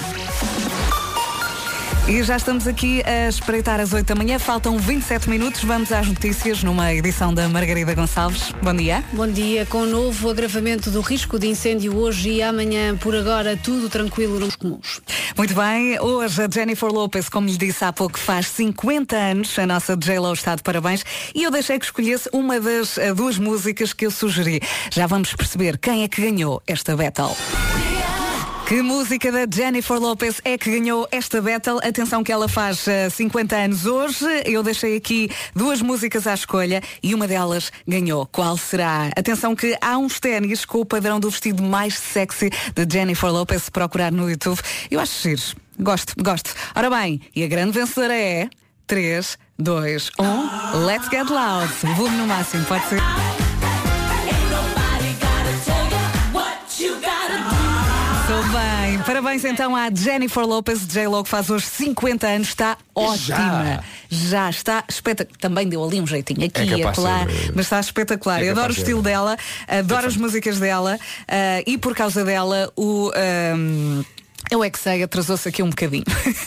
E 2.12 2.22
já 2.24 2.36
estamos 2.36 2.68
aqui 2.68 3.02
a 3.06 3.30
espreitar 3.30 3.80
as 3.80 3.94
8 3.94 4.06
da 4.06 4.16
manhã, 4.16 4.38
faltam 4.38 4.78
27 4.78 5.30
minutos, 5.30 5.64
vamos 5.64 5.94
às 5.94 6.06
notícias 6.10 6.62
numa 6.62 6.94
edição 6.94 7.34
da 7.34 7.48
Margarida 7.48 7.96
Gonçalves. 7.96 8.52
Bom 8.62 8.74
dia. 8.74 9.02
Bom 9.14 9.30
dia. 9.30 9.66
Com 9.66 9.84
o 9.84 9.86
novo 9.86 10.30
agravamento 10.30 10.92
do 10.92 11.00
risco 11.00 11.40
de 11.40 11.48
incêndio 11.48 11.96
hoje 11.96 12.32
e 12.32 12.44
amanhã, 12.44 12.98
por 12.98 13.16
agora, 13.16 13.56
tudo 13.56 13.88
tranquilo 13.88 14.42
nos 14.42 14.58
comuns. 14.58 15.00
Muito 15.38 15.54
bem, 15.54 15.98
hoje 16.02 16.44
a 16.44 16.50
Jennifer 16.54 16.90
Lopez, 16.90 17.30
como 17.30 17.48
lhe 17.48 17.56
disse 17.56 17.86
há 17.86 17.94
pouco, 17.94 18.20
faz 18.20 18.48
50 18.48 19.16
anos, 19.16 19.58
a 19.58 19.66
nossa 19.66 19.96
J-Lo 19.96 20.34
está 20.34 20.54
de 20.56 20.64
parabéns, 20.64 21.06
e 21.34 21.44
eu 21.44 21.50
deixei 21.50 21.80
que 21.80 21.86
escolhesse 21.86 22.28
uma 22.34 22.60
das 22.60 22.98
eh, 22.98 23.14
duas 23.14 23.38
músicas 23.38 23.94
que 23.94 24.06
eu 24.06 24.12
sugeri. 24.12 24.60
Já 24.92 25.08
vamos 25.08 25.34
perceber 25.34 25.78
quem 25.78 26.04
é 26.04 26.10
que 26.10 26.22
ganhou 26.22 26.62
esta 26.68 26.94
battle. 26.94 27.38
Que 28.68 28.82
música 28.82 29.32
da 29.32 29.46
Jennifer 29.54 30.00
Lopez 30.00 30.40
é 30.46 30.58
que 30.58 30.72
ganhou 30.72 31.06
esta 31.12 31.42
battle? 31.42 31.80
Atenção 31.84 32.24
que 32.24 32.32
ela 32.32 32.48
faz 32.48 32.88
eh, 32.88 33.10
50 33.10 33.56
anos 33.56 33.86
hoje. 33.86 34.26
Eu 34.46 34.64
deixei 34.64 34.96
aqui 34.96 35.30
duas 35.54 35.82
músicas 35.82 36.26
à 36.26 36.34
escolha 36.34 36.82
e 37.04 37.14
uma 37.14 37.28
delas 37.28 37.72
ganhou. 37.86 38.26
Qual 38.26 38.56
será? 38.58 39.10
Atenção 39.18 39.56
que 39.56 39.78
há 39.82 39.98
uns 39.98 40.22
ténis 40.22 40.64
com 40.64 40.80
o 40.80 40.86
padrão 40.86 41.20
do 41.20 41.30
vestido 41.30 41.62
mais 41.62 41.96
sexy 41.96 42.50
de 42.74 42.88
Jennifer 42.90 43.30
Lopez. 43.30 43.64
Se 43.64 43.72
procurar 43.72 44.12
no 44.12 44.30
YouTube, 44.30 44.60
eu 44.90 45.02
acho 45.02 45.22
giros. 45.22 45.54
Gosto, 45.78 46.14
gosto. 46.18 46.54
Ora 46.74 46.90
bem, 46.90 47.20
e 47.36 47.44
a 47.44 47.48
grande 47.48 47.78
vencedora 47.78 48.16
é 48.16 48.50
3, 48.88 49.38
2, 49.60 50.12
1. 50.18 50.86
Let's 50.86 51.10
get 51.10 51.30
loud. 51.30 51.68
Volume 51.98 52.18
no 52.18 52.28
máximo, 52.28 52.64
pode 52.66 52.86
ser. 52.88 53.00
Parabéns 59.12 59.44
então 59.44 59.76
à 59.76 59.94
Jennifer 59.94 60.46
Lopez. 60.46 60.88
J-Lo 60.88 61.22
que 61.22 61.30
faz 61.30 61.50
hoje 61.50 61.66
50 61.66 62.26
anos. 62.26 62.48
Está 62.48 62.78
ótima. 62.96 63.84
Já, 64.10 64.50
está 64.50 64.86
espetacular. 64.88 65.38
Também 65.38 65.68
deu 65.68 65.84
ali 65.84 66.00
um 66.00 66.08
jeitinho 66.08 66.46
aqui 66.46 66.62
É 66.62 66.78
e 66.78 66.84
acolá, 66.84 67.26
ser, 67.26 67.52
mas 67.54 67.66
está 67.66 67.82
espetacular. 67.82 68.42
é 68.42 68.48
Eu 68.48 68.52
adoro 68.54 68.72
o 68.72 68.76
estilo 68.76 69.02
dela, 69.02 69.36
adoro 69.68 70.08
as 70.08 70.16
músicas 70.16 70.60
dela 70.60 70.98
ah, 71.28 71.62
e 71.68 71.78
por 71.78 71.94
causa 71.94 72.24
dela 72.24 72.72
o. 72.78 73.12
ahm, 73.14 74.02
eu 74.50 74.64
é 74.64 74.70
que 74.70 74.80
sei, 74.80 75.04
atrasou-se 75.04 75.48
aqui 75.48 75.62
um 75.62 75.70
bocadinho. 75.70 76.04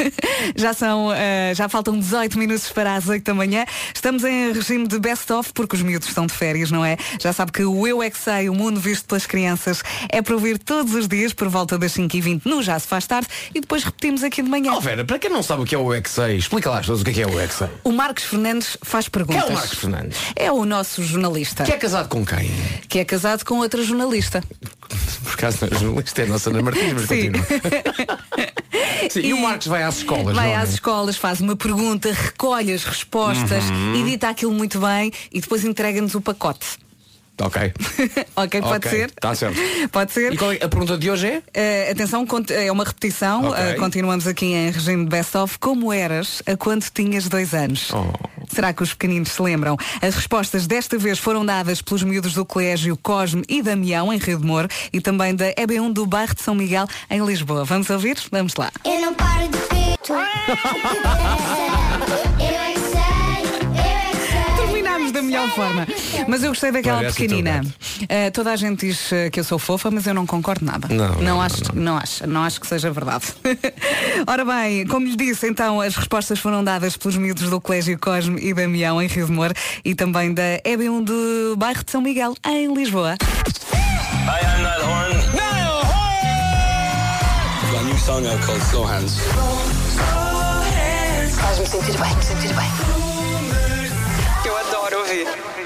já 0.56 0.72
são, 0.72 1.10
ah, 1.10 1.54
já 1.54 1.68
faltam 1.68 1.98
18 1.98 2.38
minutos 2.38 2.70
para 2.70 2.94
as 2.94 3.08
8 3.08 3.24
da 3.24 3.34
manhã. 3.34 3.64
Estamos 3.94 4.24
em 4.24 4.52
regime 4.52 4.86
de 4.86 4.98
best-of 4.98 5.52
porque 5.52 5.76
os 5.76 5.82
miúdos 5.82 6.08
estão 6.08 6.26
de 6.26 6.34
férias, 6.34 6.70
não 6.70 6.84
é? 6.84 6.96
Já 7.20 7.32
sabe 7.32 7.52
que 7.52 7.64
o 7.64 7.86
Eu 7.86 8.02
é 8.02 8.10
que 8.10 8.18
sei, 8.18 8.48
o 8.48 8.54
mundo 8.54 8.80
visto 8.80 9.06
pelas 9.06 9.26
crianças, 9.26 9.82
é 10.08 10.20
para 10.20 10.34
ouvir 10.34 10.58
todos 10.58 10.94
os 10.94 11.06
dias 11.08 11.32
por 11.32 11.48
volta 11.48 11.78
das 11.78 11.92
5h20 11.92 12.42
no 12.44 12.62
Já 12.62 12.78
se 12.78 12.86
faz 12.86 13.06
tarde 13.06 13.28
e 13.54 13.60
depois 13.60 13.84
repetimos 13.84 14.22
aqui 14.22 14.42
de 14.42 14.48
manhã. 14.48 14.72
Oh, 14.74 14.80
Vera, 14.80 15.04
para 15.04 15.18
quem 15.18 15.30
não 15.30 15.42
sabe 15.42 15.62
o 15.62 15.64
que 15.64 15.74
é 15.74 15.78
o 15.78 15.94
Exei, 15.94 16.36
explica 16.36 16.70
lá 16.70 16.76
às 16.76 16.82
pessoas 16.82 17.00
o 17.00 17.04
que 17.04 17.10
é, 17.10 17.14
que 17.14 17.22
é 17.22 17.26
o 17.26 17.40
Exei. 17.40 17.68
O 17.84 17.92
Marcos 17.92 18.24
Fernandes 18.24 18.76
faz 18.82 19.08
perguntas. 19.08 19.42
Quem 19.42 19.50
é 19.50 19.52
o 19.52 19.56
Marcos 19.56 19.78
Fernandes? 19.78 20.18
É 20.36 20.52
o 20.52 20.64
nosso 20.64 21.02
jornalista. 21.02 21.64
Que 21.64 21.72
é 21.72 21.76
casado 21.76 22.08
com 22.08 22.24
quem? 22.24 22.50
que 22.88 22.98
é 22.98 23.04
casado 23.04 23.44
com 23.44 23.58
outra 23.58 23.82
jornalista. 23.82 24.42
Por 25.24 25.32
acaso 25.34 25.58
não 25.66 25.76
é 25.76 25.80
jornalista, 25.80 26.22
é 26.22 26.24
a 26.24 26.28
nossa 26.28 26.50
Ana 26.50 26.62
Martins, 26.62 26.92
mas 26.92 27.08
Sim. 27.08 27.32
continua. 27.32 27.46
Sim, 29.10 29.20
e... 29.20 29.32
o 29.32 29.38
Marcos 29.40 29.66
vai 29.66 29.82
às 29.82 29.98
escolas, 29.98 30.34
Vai 30.34 30.52
é? 30.52 30.56
às 30.56 30.70
escolas, 30.74 31.16
faz 31.16 31.40
uma 31.40 31.56
pergunta, 31.56 32.10
recolhe 32.12 32.72
as 32.72 32.84
respostas, 32.84 33.64
Uhum. 33.70 33.94
edita 33.96 34.28
aquilo 34.28 34.52
muito 34.52 34.78
bem 34.80 35.12
e 35.32 35.40
depois 35.40 35.64
entrega-nos 35.64 36.14
o 36.14 36.20
pacote. 36.20 36.66
Ok. 37.40 37.72
ok, 38.36 38.60
pode 38.62 38.76
Ok, 38.76 38.90
ser? 38.90 39.10
tá 39.12 39.34
certo. 39.34 39.58
Pode 39.90 40.12
ser? 40.12 40.32
E 40.32 40.36
qual 40.36 40.52
é- 40.52 40.56
a 40.62 40.68
pergunta 40.68 40.96
de 40.96 41.10
hoje 41.10 41.26
é? 41.26 41.42
Eh, 41.52 41.90
atenção, 41.90 42.24
cont- 42.24 42.52
é 42.52 42.70
uma 42.70 42.84
repetição. 42.84 43.46
Ok. 43.48 43.60
Eh, 43.62 43.74
continuamos 43.74 44.26
aqui 44.28 44.46
em 44.46 44.70
regime 44.70 45.02
de 45.04 45.10
best-of. 45.10 45.58
Como 45.58 45.92
eras 45.92 46.42
a 46.46 46.56
quando 46.56 46.84
tinhas 46.94 47.28
dois 47.28 47.52
anos? 47.52 47.90
Oh. 47.92 48.04
Será 48.54 48.72
que 48.72 48.82
os 48.84 48.90
pequeninos 48.94 49.32
se 49.32 49.42
lembram? 49.42 49.76
As 50.00 50.14
respostas 50.14 50.66
desta 50.68 50.96
vez 50.96 51.18
foram 51.18 51.44
dadas 51.44 51.82
pelos 51.82 52.04
miúdos 52.04 52.34
do 52.34 52.44
Colégio 52.44 52.96
Cosme 52.96 53.42
e 53.48 53.62
Damião, 53.62 54.12
em 54.12 54.18
Rio 54.18 54.38
de 54.38 54.46
Moro, 54.46 54.68
e 54.92 55.00
também 55.00 55.34
da 55.34 55.52
EB1 55.54 55.92
do 55.92 56.06
bairro 56.06 56.34
de 56.36 56.42
São 56.42 56.54
Miguel, 56.54 56.86
em 57.10 57.24
Lisboa. 57.24 57.64
Vamos 57.64 57.90
ouvir? 57.90 58.16
Vamos 58.30 58.54
lá. 58.54 58.70
Eu 58.84 59.00
não 59.00 59.12
paro 59.14 59.48
de 59.48 59.58
ver. 59.58 59.94
melhor 65.24 65.48
forma. 65.50 65.86
Mas 66.28 66.42
eu 66.42 66.50
gostei 66.50 66.70
daquela 66.70 66.98
Parece 66.98 67.16
pequenina. 67.16 67.64
Eh, 68.08 68.30
toda 68.30 68.52
a 68.52 68.56
gente 68.56 68.86
diz 68.86 69.12
eh, 69.12 69.30
que 69.30 69.40
eu 69.40 69.44
sou 69.44 69.58
fofa, 69.58 69.90
mas 69.90 70.06
eu 70.06 70.14
não 70.14 70.26
concordo 70.26 70.64
nada. 70.64 70.88
Não, 70.88 71.14
não, 71.14 71.22
não, 71.22 71.42
acho, 71.42 71.74
não. 71.74 71.96
acho, 71.96 72.26
não 72.26 72.42
acho 72.42 72.60
que 72.60 72.66
seja 72.66 72.90
verdade. 72.90 73.26
Ora 74.26 74.44
bem, 74.44 74.86
como 74.86 75.06
lhe 75.06 75.16
disse, 75.16 75.48
então 75.48 75.80
as 75.80 75.96
respostas 75.96 76.38
foram 76.38 76.62
dadas 76.62 76.96
pelos 76.96 77.16
miúdos 77.16 77.50
do 77.50 77.60
Colégio 77.60 77.98
Cosme 77.98 78.40
e 78.40 78.54
Damião 78.54 79.00
em 79.00 79.06
Rio 79.06 79.26
de 79.26 79.32
Moro 79.32 79.54
e 79.84 79.94
também 79.94 80.32
da 80.32 80.60
EB1 80.64 81.04
do 81.04 81.56
bairro 81.56 81.84
de 81.84 81.90
São 81.90 82.00
Miguel 82.00 82.34
em 82.46 82.72
Lisboa. 82.74 83.16
Got 87.74 87.82
a 87.82 87.84
new 87.86 87.98
song 87.98 88.26
out 88.26 88.40
called 88.42 88.62
Slow 88.62 88.84
Hands. 88.84 89.18
Faz-me 91.40 91.66
sentir 91.66 91.98
bem, 91.98 92.22
sentir 92.22 92.54
bem. 92.54 92.83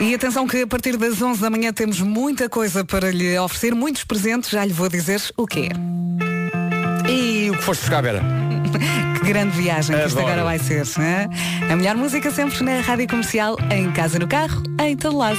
E 0.08 0.14
atenção 0.14 0.46
que 0.46 0.62
a 0.62 0.66
partir 0.66 0.96
das 0.96 1.20
11 1.20 1.38
da 1.38 1.50
manhã 1.50 1.70
temos 1.70 2.00
muita 2.00 2.48
coisa 2.48 2.82
para 2.82 3.10
lhe 3.10 3.38
oferecer, 3.38 3.74
muitos 3.74 4.04
presentes, 4.04 4.48
já 4.48 4.64
lhe 4.64 4.72
vou 4.72 4.88
dizer 4.88 5.20
o 5.36 5.46
quê. 5.46 5.68
E 7.06 7.50
o 7.50 7.54
que 7.54 7.62
foste 7.62 7.82
buscar, 7.82 8.02
Vera? 8.02 8.22
Que 9.18 9.26
grande 9.34 9.54
viagem 9.54 9.94
que 9.94 10.06
isto 10.06 10.18
agora 10.18 10.44
vai 10.44 10.58
ser. 10.58 10.86
não 10.96 11.04
é? 11.04 11.28
A 11.70 11.76
melhor 11.76 11.94
música 11.94 12.30
sempre 12.30 12.64
na 12.64 12.80
rádio 12.80 13.06
comercial, 13.06 13.58
em 13.70 13.92
casa, 13.92 14.18
no 14.18 14.26
carro, 14.26 14.62
em 14.80 14.96
todo 14.96 15.18
lado. 15.18 15.38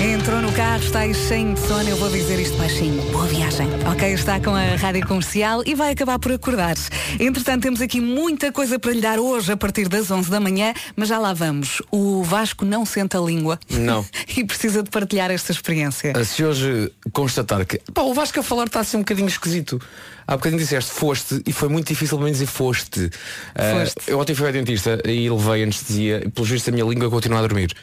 Entrou 0.00 0.40
no 0.40 0.52
carro, 0.52 0.80
está 0.80 1.00
aí 1.00 1.12
cheio 1.12 1.54
de 1.54 1.60
sono, 1.60 1.88
eu 1.88 1.96
vou 1.96 2.08
dizer 2.08 2.38
isto 2.38 2.56
baixinho. 2.56 3.02
Boa 3.10 3.26
viagem. 3.26 3.66
Ok, 3.90 4.12
está 4.12 4.38
com 4.38 4.50
a 4.50 4.76
rádio 4.76 5.04
comercial 5.04 5.64
e 5.66 5.74
vai 5.74 5.90
acabar 5.90 6.20
por 6.20 6.30
acordar. 6.30 6.76
Entretanto, 7.18 7.62
temos 7.64 7.80
aqui 7.80 8.00
muita 8.00 8.52
coisa 8.52 8.78
para 8.78 8.92
lhe 8.92 9.00
dar 9.00 9.18
hoje 9.18 9.50
a 9.50 9.56
partir 9.56 9.88
das 9.88 10.08
11 10.08 10.30
da 10.30 10.38
manhã, 10.38 10.72
mas 10.94 11.08
já 11.08 11.18
lá 11.18 11.34
vamos. 11.34 11.82
O 11.90 12.22
Vasco 12.22 12.64
não 12.64 12.86
senta 12.86 13.18
a 13.18 13.20
língua. 13.20 13.58
Não. 13.68 14.06
e 14.36 14.44
precisa 14.44 14.84
de 14.84 14.90
partilhar 14.90 15.32
esta 15.32 15.50
experiência. 15.50 16.12
Se 16.24 16.44
hoje 16.44 16.92
constatar 17.12 17.66
que 17.66 17.80
pá, 17.92 18.02
o 18.02 18.14
Vasco 18.14 18.38
a 18.38 18.42
falar 18.42 18.66
está 18.66 18.78
a 18.78 18.84
ser 18.84 18.98
um 18.98 19.00
bocadinho 19.00 19.28
esquisito. 19.28 19.80
Há 20.28 20.36
bocadinho 20.36 20.60
disseste 20.60 20.92
foste 20.92 21.42
e 21.44 21.52
foi 21.52 21.68
muito 21.68 21.88
difícil 21.88 22.18
para 22.18 22.26
mim 22.26 22.32
dizer 22.32 22.46
foste. 22.46 23.10
Ah, 23.54 23.80
Foste. 23.80 24.10
eu 24.10 24.20
ontem 24.20 24.34
fui 24.34 24.46
ao 24.46 24.52
dentista 24.52 25.00
e 25.04 25.28
levei 25.28 25.62
anestesia 25.62 26.22
e 26.24 26.28
pelos 26.28 26.50
vistos 26.50 26.68
a 26.68 26.72
minha 26.72 26.84
língua 26.84 27.10
continua 27.10 27.38
a 27.38 27.42
dormir. 27.42 27.74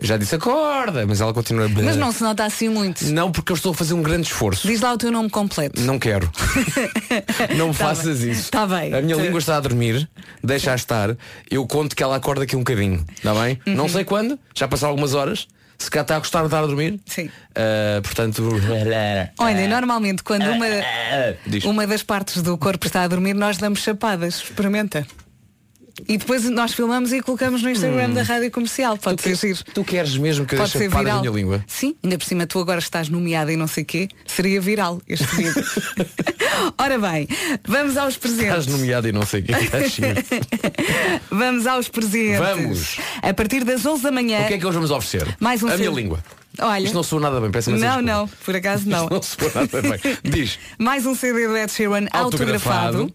Eu 0.00 0.06
já 0.06 0.16
disse 0.16 0.34
acorda, 0.36 1.04
mas 1.06 1.20
ela 1.20 1.34
continua. 1.34 1.68
Mas 1.68 1.96
não 1.96 2.12
se 2.12 2.22
nota 2.22 2.44
assim 2.44 2.68
muito. 2.68 3.04
Não, 3.06 3.32
porque 3.32 3.50
eu 3.50 3.56
estou 3.56 3.72
a 3.72 3.74
fazer 3.74 3.94
um 3.94 4.02
grande 4.02 4.28
esforço. 4.28 4.66
Diz 4.68 4.80
lá 4.80 4.92
o 4.92 4.96
teu 4.98 5.10
nome 5.10 5.28
completo. 5.28 5.80
Não 5.80 5.98
quero. 5.98 6.30
não 7.56 7.68
me 7.68 7.74
Tá 7.74 7.84
faças 7.88 8.20
bem. 8.20 8.30
isso. 8.30 8.50
Tá 8.50 8.64
bem. 8.66 8.94
A 8.94 9.02
minha 9.02 9.16
Tu- 9.16 9.22
língua 9.22 9.38
está 9.40 9.56
a 9.56 9.60
dormir, 9.60 10.08
deixa-a 10.42 10.76
estar. 10.76 11.16
Eu 11.50 11.66
conto 11.66 11.96
que 11.96 12.02
ela 12.02 12.14
acorda 12.16 12.44
aqui 12.44 12.54
um 12.54 12.60
bocadinho. 12.60 13.04
Está 13.16 13.34
bem? 13.34 13.58
Uhum. 13.66 13.74
Não 13.74 13.88
sei 13.88 14.04
quando, 14.04 14.38
já 14.54 14.68
passaram 14.68 14.90
algumas 14.90 15.14
horas. 15.14 15.48
Se 15.76 15.88
cá 15.90 16.00
está 16.00 16.16
a 16.16 16.18
gostar 16.18 16.40
de 16.40 16.46
estar 16.46 16.58
a 16.62 16.66
dormir. 16.66 17.00
Sim. 17.06 17.30
Ah, 17.54 18.00
portanto. 18.02 18.42
Olha, 19.38 19.68
normalmente 19.68 20.22
quando 20.24 20.42
uma, 20.50 20.66
Diz. 21.46 21.64
uma 21.64 21.86
das 21.86 22.02
partes 22.02 22.42
do 22.42 22.56
corpo 22.58 22.86
está 22.86 23.02
a 23.02 23.08
dormir, 23.08 23.34
nós 23.34 23.58
damos 23.58 23.80
chapadas. 23.80 24.36
Experimenta. 24.42 25.06
E 26.06 26.16
depois 26.18 26.44
nós 26.50 26.72
filmamos 26.72 27.12
e 27.12 27.20
colocamos 27.20 27.62
no 27.62 27.70
Instagram 27.70 28.10
da 28.10 28.22
Rádio 28.22 28.50
Comercial. 28.50 28.96
Pode 28.98 29.22
ser 29.22 29.34
giro. 29.36 29.64
Tu 29.74 29.84
queres 29.84 30.16
mesmo 30.16 30.46
que 30.46 30.54
eu 30.54 30.58
Pode 30.58 30.72
deixe 30.72 30.90
ser 30.90 30.96
a 30.96 31.20
minha 31.20 31.30
língua? 31.30 31.64
Sim, 31.66 31.96
ainda 32.02 32.18
por 32.18 32.24
cima 32.24 32.46
tu 32.46 32.58
agora 32.60 32.78
estás 32.78 33.08
nomeada 33.08 33.52
e 33.52 33.56
não 33.56 33.66
sei 33.66 33.84
quê. 33.84 34.08
Seria 34.26 34.60
viral 34.60 35.00
este 35.08 35.26
vídeo. 35.34 35.64
Ora 36.78 36.98
bem, 36.98 37.28
vamos 37.66 37.96
aos 37.96 38.16
presentes. 38.16 38.44
Estás 38.58 38.66
nomeado 38.66 39.08
e 39.08 39.12
não 39.12 39.24
sei 39.24 39.42
giro. 39.44 39.58
Vamos 41.30 41.66
aos 41.66 41.88
presentes. 41.88 42.38
Vamos. 42.38 42.96
A 43.22 43.32
partir 43.34 43.64
das 43.64 43.84
11 43.84 44.02
da 44.02 44.10
manhã. 44.10 44.42
O 44.44 44.48
que 44.48 44.54
é 44.54 44.58
que 44.58 44.66
hoje 44.66 44.74
vamos 44.74 44.90
oferecer? 44.90 45.36
Mais 45.40 45.62
um 45.62 45.66
A 45.66 45.70
minha 45.70 45.84
filme. 45.84 46.02
língua. 46.02 46.22
Olha. 46.60 46.82
Isto 46.84 46.94
não 46.94 47.02
soa 47.02 47.20
nada 47.20 47.40
bem, 47.40 47.50
peço 47.50 47.70
Não, 47.70 47.78
desculpa. 47.78 48.02
não, 48.02 48.28
por 48.28 48.56
acaso 48.56 48.88
não. 48.88 49.04
Isto 49.04 49.12
não 49.14 49.22
soa 49.22 49.50
nada 49.54 49.82
bem. 49.82 50.00
Diz. 50.24 50.58
Mais 50.78 51.06
um 51.06 51.14
CD 51.14 51.46
do 51.46 51.56
Ed 51.56 51.70
Sheeran 51.70 52.06
autografado. 52.10 52.98
Autografado. 52.98 53.14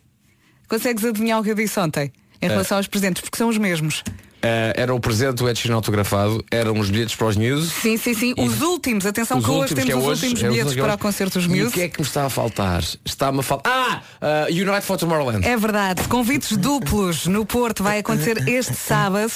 Consegues 0.68 1.04
adivinhar 1.04 1.40
o 1.40 1.44
que 1.44 1.52
eu 1.52 1.56
disse 1.56 1.80
ontem? 1.80 2.12
Em 2.44 2.50
relação 2.50 2.78
aos 2.78 2.88
presentes, 2.88 3.22
porque 3.22 3.38
são 3.38 3.50
os 3.50 3.58
mesmos. 3.58 4.04
Ah, 4.44 4.74
era 4.76 4.94
o 4.94 5.00
presente 5.00 5.36
do 5.36 5.50
Ed 5.50 5.58
Sheeran 5.58 5.76
autografado, 5.76 6.44
eram 6.52 6.78
os 6.78 6.90
bilhetes 6.90 7.16
para 7.16 7.28
os 7.28 7.38
news. 7.38 7.72
Sim, 7.72 7.96
sim, 7.96 8.14
sim. 8.14 8.34
Os 8.38 8.62
últimos, 8.62 9.06
atenção 9.06 9.38
Os 9.38 9.46
que 9.46 9.52
hoje 9.52 9.74
temos 9.74 9.86
que 9.86 9.92
é 9.92 9.96
os 9.96 10.04
hoje, 10.04 10.26
últimos 10.26 10.44
é 10.44 10.50
bilhetes 10.50 10.66
últimos 10.72 10.86
para 10.86 10.96
o 10.96 10.98
concerto 10.98 11.40
dos 11.40 11.46
E 11.46 11.50
Muse. 11.50 11.68
o 11.68 11.72
que 11.72 11.82
é 11.82 11.88
que 11.88 12.02
me 12.02 12.06
está 12.06 12.26
a 12.26 12.30
faltar? 12.30 12.84
Está-me 13.06 13.40
a 13.40 13.42
faltar. 13.42 13.72
Ah! 13.74 14.02
ah, 14.22 14.48
Unite 14.50 14.82
for 14.82 14.98
Tomorrowland. 14.98 15.48
É 15.48 15.56
verdade, 15.56 16.04
convites 16.10 16.58
duplos 16.58 17.26
no 17.26 17.46
Porto 17.46 17.84
vai 17.84 18.00
acontecer 18.00 18.46
este 18.50 18.76
sábado. 18.76 19.32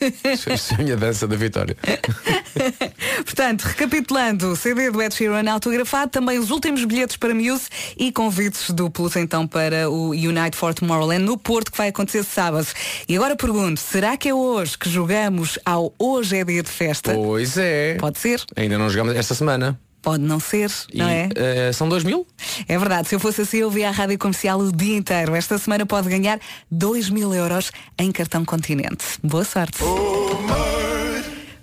Isto 0.00 0.74
é 0.74 0.74
a 0.74 0.78
minha 0.84 0.96
dança 0.96 1.26
da 1.26 1.34
vitória. 1.34 1.76
Portanto, 3.24 3.62
recapitulando, 3.62 4.54
CD 4.54 4.92
do 4.92 5.02
Ed 5.02 5.12
Sheeran 5.12 5.50
autografado, 5.50 6.12
também 6.12 6.38
os 6.38 6.50
últimos 6.50 6.84
bilhetes 6.84 7.16
para 7.16 7.34
Muse 7.34 7.68
e 7.96 8.12
convites 8.12 8.70
duplos 8.70 9.16
então 9.16 9.44
para 9.44 9.90
o 9.90 10.10
Unite 10.10 10.56
for 10.56 10.72
Tomorrowland 10.72 11.24
no 11.24 11.36
Porto 11.36 11.72
que 11.72 11.78
vai 11.78 11.88
acontecer 11.88 12.22
sábado. 12.22 12.68
E 13.08 13.16
agora 13.16 13.34
pergunto, 13.34 13.80
será 13.80 14.16
que 14.16 14.28
é 14.28 14.34
hoje 14.34 14.51
que 14.78 14.88
jogamos 14.90 15.58
ao 15.64 15.94
Hoje 15.98 16.36
é 16.36 16.44
Dia 16.44 16.62
de 16.62 16.68
Festa? 16.68 17.14
Pois 17.14 17.56
é. 17.56 17.94
Pode 17.98 18.18
ser, 18.18 18.42
Ainda 18.54 18.76
não 18.76 18.88
jogamos 18.90 19.16
esta 19.16 19.34
semana. 19.34 19.80
pode 20.02 20.22
não 20.22 20.38
ser, 20.38 20.70
E, 20.92 20.98
não 20.98 21.08
é? 21.08 21.28
eh, 21.34 21.72
são 21.72 21.88
dois 21.88 22.04
mil? 22.04 22.26
É 22.68 22.76
verdade, 22.78 23.08
se 23.08 23.14
eu 23.14 23.20
fosse 23.20 23.40
assim 23.42 23.58
eu 23.58 23.70
via 23.70 23.88
a 23.88 23.90
Rádio 23.90 24.18
Comercial 24.18 24.58
o 24.60 24.70
dia 24.70 24.96
inteiro. 24.96 25.34
Esta 25.34 25.56
semana 25.58 25.86
pode 25.86 26.08
ganhar 26.10 26.38
2 26.70 27.08
mil 27.10 27.32
euros 27.34 27.72
em 27.98 28.12
cartão 28.12 28.44
continente. 28.44 29.04
Boa 29.22 29.44
sorte. 29.44 29.78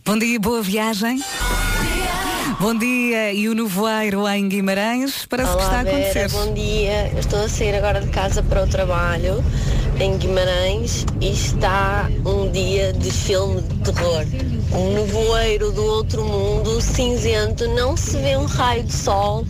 Bom 0.04 0.18
dia 0.18 0.36
e 0.36 0.40
boa 0.40 0.62
viagem. 0.64 1.22
Bom 2.60 2.76
dia 2.76 3.32
e 3.32 3.48
o 3.48 3.54
nevoeiro 3.56 4.28
em 4.28 4.50
Guimarães. 4.50 5.26
Parece 5.30 5.50
que 5.52 5.56
Olá, 5.56 5.64
está 5.64 5.78
a 5.78 5.82
acontecer. 5.82 6.28
Vera, 6.28 6.30
bom 6.30 6.54
dia. 6.54 7.12
Eu 7.14 7.20
estou 7.20 7.44
a 7.46 7.48
sair 7.48 7.74
agora 7.76 8.02
de 8.02 8.10
casa 8.10 8.44
para 8.44 8.64
o 8.64 8.68
trabalho 8.68 9.42
em 9.98 10.18
Guimarães 10.18 11.06
e 11.22 11.32
está 11.32 12.10
um 12.26 12.52
dia 12.52 12.92
de 12.92 13.12
filme 13.12 13.62
de 13.62 13.94
terror. 13.94 14.26
Um 14.74 14.94
nevoeiro 14.94 15.72
do 15.72 15.86
outro 15.86 16.26
mundo, 16.26 16.82
cinzento, 16.82 17.66
não 17.70 17.96
se 17.96 18.18
vê 18.18 18.36
um 18.36 18.46
raio 18.46 18.84
de 18.84 18.94
sol. 18.94 19.46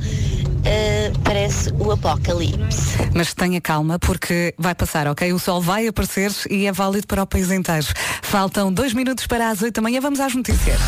eh, 0.66 1.12
parece 1.24 1.72
o 1.80 1.92
apocalipse. 1.92 2.98
Mas 3.16 3.34
tenha 3.34 3.60
calma 3.60 3.98
porque 3.98 4.54
vai 4.58 4.76
passar, 4.76 5.08
ok? 5.08 5.34
O 5.34 5.40
sol 5.40 5.62
vai 5.62 5.88
aparecer 5.88 6.32
e 6.50 6.68
é 6.68 6.72
válido 6.72 7.08
para 7.08 7.24
o 7.24 7.26
país 7.26 7.50
inteiro. 7.50 7.88
Faltam 8.22 8.72
dois 8.72 8.94
minutos 8.94 9.26
para 9.26 9.50
as 9.50 9.62
8 9.62 9.74
da 9.74 9.82
manhã. 9.82 10.00
Vamos 10.00 10.20
às 10.20 10.36
notícias. 10.36 10.80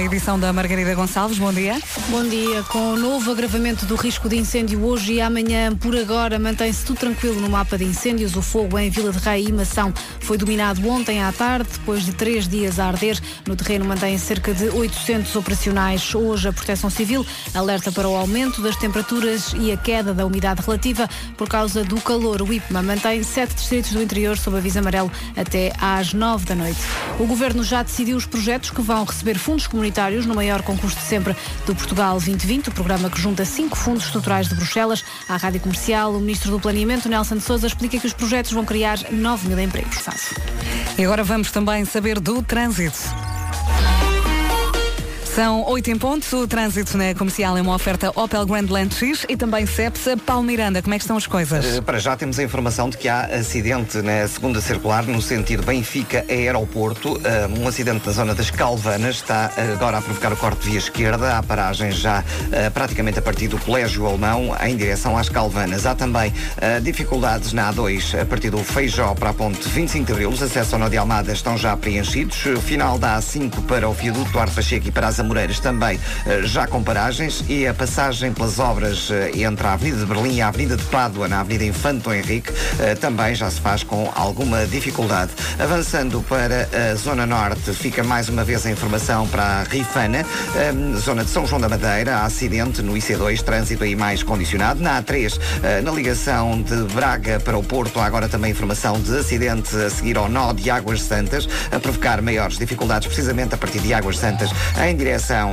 Edição 0.00 0.40
da 0.40 0.50
Margarida 0.50 0.94
Gonçalves, 0.94 1.38
bom 1.38 1.52
dia. 1.52 1.78
Bom 2.08 2.24
dia. 2.24 2.62
Com 2.64 2.94
o 2.94 2.96
novo 2.96 3.30
agravamento 3.30 3.84
do 3.84 3.96
risco 3.96 4.30
de 4.30 4.36
incêndio 4.38 4.82
hoje 4.82 5.14
e 5.14 5.20
amanhã, 5.20 5.76
por 5.76 5.94
agora, 5.94 6.38
mantém-se 6.38 6.86
tudo 6.86 7.00
tranquilo 7.00 7.38
no 7.38 7.50
mapa 7.50 7.76
de 7.76 7.84
incêndios. 7.84 8.34
O 8.34 8.40
fogo 8.40 8.78
em 8.78 8.88
Vila 8.88 9.12
de 9.12 9.18
Rei 9.18 9.48
e 9.48 9.52
Mação 9.52 9.92
foi 10.20 10.38
dominado 10.38 10.88
ontem 10.88 11.22
à 11.22 11.30
tarde, 11.30 11.68
depois 11.72 12.04
de 12.04 12.12
três 12.12 12.48
dias 12.48 12.80
a 12.80 12.86
arder. 12.86 13.20
No 13.46 13.54
terreno 13.54 13.84
mantém 13.84 14.16
cerca 14.16 14.54
de 14.54 14.70
800 14.70 15.36
operacionais. 15.36 16.14
Hoje, 16.14 16.48
a 16.48 16.52
Proteção 16.52 16.88
Civil 16.88 17.26
alerta 17.54 17.92
para 17.92 18.08
o 18.08 18.16
aumento 18.16 18.62
das 18.62 18.76
temperaturas 18.76 19.54
e 19.58 19.70
a 19.70 19.76
queda 19.76 20.14
da 20.14 20.24
umidade 20.24 20.62
relativa 20.62 21.08
por 21.36 21.46
causa 21.46 21.84
do 21.84 22.00
calor. 22.00 22.40
O 22.40 22.52
IPMA 22.52 22.82
mantém 22.82 23.22
sete 23.22 23.54
distritos 23.54 23.92
do 23.92 24.02
interior 24.02 24.38
sob 24.38 24.56
aviso 24.56 24.78
amarelo 24.78 25.12
até 25.36 25.72
às 25.78 26.14
nove 26.14 26.46
da 26.46 26.54
noite. 26.54 26.80
O 27.18 27.26
Governo 27.26 27.62
já 27.62 27.82
decidiu 27.82 28.16
os 28.16 28.24
projetos 28.24 28.70
que 28.70 28.80
vão 28.80 29.04
receber 29.04 29.36
fundos 29.36 29.66
comunitários 29.66 29.89
no 30.26 30.34
maior 30.34 30.62
concurso 30.62 30.96
de 30.96 31.02
sempre 31.02 31.36
do 31.66 31.74
Portugal 31.74 32.14
2020, 32.14 32.68
o 32.68 32.72
programa 32.72 33.10
que 33.10 33.20
junta 33.20 33.44
cinco 33.44 33.76
fundos 33.76 34.04
estruturais 34.04 34.48
de 34.48 34.54
Bruxelas. 34.54 35.04
À 35.28 35.36
Rádio 35.36 35.60
Comercial, 35.60 36.12
o 36.12 36.20
Ministro 36.20 36.50
do 36.50 36.60
Planeamento, 36.60 37.08
Nelson 37.08 37.36
de 37.36 37.42
Sousa, 37.42 37.66
explica 37.66 37.98
que 37.98 38.06
os 38.06 38.12
projetos 38.12 38.52
vão 38.52 38.64
criar 38.64 38.98
9 39.10 39.48
mil 39.48 39.58
empregos. 39.58 39.98
E 40.98 41.04
agora 41.04 41.24
vamos 41.24 41.50
também 41.50 41.84
saber 41.84 42.20
do 42.20 42.42
trânsito. 42.42 42.98
São 45.34 45.64
8 45.68 45.90
em 45.90 45.96
pontos. 45.96 46.32
O 46.32 46.46
trânsito 46.46 46.96
na 46.98 47.14
comercial 47.14 47.56
é 47.56 47.62
uma 47.62 47.74
oferta 47.74 48.10
Opel 48.16 48.44
Grandland 48.44 48.92
X 48.94 49.24
e 49.28 49.36
também 49.36 49.64
Cepsa. 49.64 50.16
Paulo 50.16 50.42
Miranda, 50.42 50.82
como 50.82 50.92
é 50.92 50.98
que 50.98 51.04
estão 51.04 51.16
as 51.16 51.26
coisas? 51.26 51.64
Eh, 51.76 51.80
Para 51.80 51.98
já 52.00 52.16
temos 52.16 52.38
a 52.38 52.42
informação 52.42 52.90
de 52.90 52.96
que 52.98 53.08
há 53.08 53.26
acidente 53.26 53.98
na 54.02 54.26
segunda 54.26 54.60
circular 54.60 55.04
no 55.06 55.22
sentido 55.22 55.62
Benfica-Aeroporto. 55.62 57.20
Eh, 57.22 57.48
Um 57.60 57.68
acidente 57.68 58.04
na 58.06 58.12
zona 58.12 58.34
das 58.34 58.50
Calvanas 58.50 59.16
está 59.16 59.52
agora 59.74 59.98
a 59.98 60.02
provocar 60.02 60.32
o 60.32 60.36
corte 60.36 60.62
de 60.64 60.70
via 60.70 60.78
esquerda. 60.78 61.38
Há 61.38 61.42
paragem 61.42 61.92
já 61.92 62.24
eh, 62.50 62.68
praticamente 62.68 63.18
a 63.20 63.22
partir 63.22 63.46
do 63.46 63.58
Colégio 63.58 64.06
Alemão 64.06 64.54
em 64.64 64.76
direção 64.76 65.16
às 65.16 65.28
Calvanas. 65.28 65.86
Há 65.86 65.94
também 65.94 66.32
dificuldades 66.82 67.52
na 67.52 67.72
A2 67.72 68.20
a 68.20 68.24
partir 68.24 68.50
do 68.50 68.58
Feijó 68.64 69.14
para 69.14 69.30
a 69.30 69.34
ponte 69.34 69.68
25 69.68 70.06
de 70.06 70.12
Abril. 70.12 70.30
Os 70.30 70.42
acessos 70.42 70.72
ao 70.72 70.78
Nó 70.80 70.88
de 70.88 70.96
Almada 70.96 71.32
estão 71.32 71.56
já 71.56 71.76
preenchidos. 71.76 72.44
O 72.46 72.60
final 72.60 72.98
da 72.98 73.18
A5 73.18 73.64
para 73.66 73.88
o 73.88 73.92
viaduto 73.92 74.30
Duarte 74.32 74.54
Pacheco 74.54 74.88
e 74.88 74.90
para 74.90 75.06
as 75.08 75.19
Amoreiras 75.20 75.60
também 75.60 75.98
eh, 76.26 76.42
já 76.44 76.66
com 76.66 76.82
paragens 76.82 77.44
e 77.48 77.66
a 77.66 77.74
passagem 77.74 78.32
pelas 78.32 78.58
obras 78.58 79.08
eh, 79.10 79.30
entre 79.42 79.66
a 79.66 79.74
Avenida 79.74 79.98
de 79.98 80.06
Berlim 80.06 80.36
e 80.36 80.40
a 80.40 80.48
Avenida 80.48 80.76
de 80.76 80.84
Pádua 80.84 81.28
na 81.28 81.40
Avenida 81.40 81.64
Infanto 81.64 82.12
Henrique 82.12 82.52
eh, 82.78 82.94
também 82.94 83.34
já 83.34 83.50
se 83.50 83.60
faz 83.60 83.82
com 83.82 84.10
alguma 84.14 84.66
dificuldade. 84.66 85.30
Avançando 85.58 86.22
para 86.22 86.68
a 86.72 86.94
Zona 86.94 87.26
Norte, 87.26 87.72
fica 87.72 88.02
mais 88.02 88.28
uma 88.28 88.44
vez 88.44 88.64
a 88.66 88.70
informação 88.70 89.26
para 89.28 89.42
a 89.42 89.62
Rifana, 89.64 90.24
zona 90.98 91.24
de 91.24 91.30
São 91.30 91.46
João 91.46 91.60
da 91.60 91.68
Madeira, 91.68 92.16
há 92.16 92.24
acidente 92.24 92.82
no 92.82 92.94
IC2, 92.94 93.42
trânsito 93.42 93.84
aí 93.84 93.94
mais 93.94 94.22
condicionado. 94.22 94.80
Na 94.80 95.02
A3, 95.02 95.38
eh, 95.62 95.80
na 95.82 95.90
ligação 95.90 96.62
de 96.62 96.76
Braga 96.94 97.40
para 97.40 97.58
o 97.58 97.62
Porto, 97.62 98.00
há 98.00 98.06
agora 98.06 98.28
também 98.28 98.50
informação 98.50 99.00
de 99.00 99.18
acidente 99.18 99.74
a 99.76 99.90
seguir 99.90 100.16
ao 100.16 100.28
nó 100.28 100.52
de 100.52 100.70
Águas 100.70 101.02
Santas, 101.02 101.48
a 101.70 101.78
provocar 101.78 102.22
maiores 102.22 102.58
dificuldades 102.58 103.06
precisamente 103.06 103.54
a 103.54 103.58
partir 103.58 103.80
de 103.80 103.92
Águas 103.92 104.18
Santas 104.18 104.50
em 104.82 104.96
direção 104.96 105.09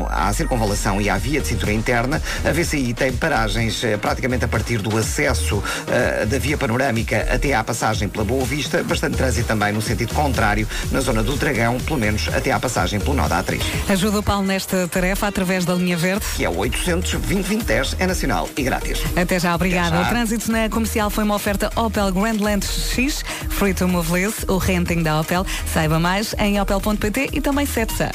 à 0.09 0.33
circunvalação 0.33 1.01
e 1.01 1.09
à 1.09 1.17
via 1.17 1.41
de 1.41 1.47
cintura 1.47 1.71
interna. 1.71 2.21
A 2.45 2.51
VCI 2.51 2.93
tem 2.93 3.11
paragens 3.13 3.83
eh, 3.83 3.97
praticamente 3.97 4.45
a 4.45 4.47
partir 4.47 4.79
do 4.79 4.97
acesso 4.97 5.63
eh, 5.87 6.25
da 6.25 6.37
via 6.37 6.57
panorâmica 6.57 7.27
até 7.31 7.53
à 7.53 7.63
passagem 7.63 8.09
pela 8.09 8.25
Boa 8.25 8.45
Vista, 8.45 8.83
bastante 8.83 9.17
trânsito 9.17 9.47
também 9.47 9.71
no 9.71 9.81
sentido 9.81 10.13
contrário, 10.13 10.67
na 10.91 10.99
zona 10.99 11.23
do 11.23 11.35
Dragão, 11.35 11.77
pelo 11.79 11.99
menos 11.99 12.27
até 12.33 12.51
à 12.51 12.59
passagem 12.59 12.99
pelo 12.99 13.15
nó 13.15 13.27
da 13.27 13.43
A3, 13.43 13.61
Ajuda 13.89 14.19
o 14.19 14.23
Paulo 14.23 14.45
nesta 14.45 14.87
tarefa 14.87 15.27
através 15.27 15.65
da 15.65 15.73
linha 15.73 15.97
verde. 15.97 16.25
que 16.35 16.43
é 16.43 16.49
o 16.49 16.57
800 16.57 17.11
2010 17.11 17.95
é 17.99 18.07
nacional 18.07 18.49
e 18.57 18.63
grátis. 18.63 19.01
Até 19.15 19.39
já, 19.39 19.53
obrigada. 19.55 19.87
Até 19.87 19.97
já. 19.97 20.03
O 20.03 20.09
trânsito 20.09 20.51
na 20.51 20.69
comercial 20.69 21.09
foi 21.09 21.23
uma 21.23 21.35
oferta 21.35 21.71
Opel 21.75 22.11
Grandland 22.11 22.65
X, 22.65 23.23
Free 23.49 23.73
to 23.73 23.87
Move 23.87 24.07
o 24.47 24.57
renting 24.57 25.03
da 25.03 25.19
Opel. 25.19 25.45
Saiba 25.71 25.99
mais 25.99 26.33
em 26.39 26.59
opel.pt 26.59 27.29
e 27.33 27.41
também 27.41 27.65
Cepsa. 27.65 28.11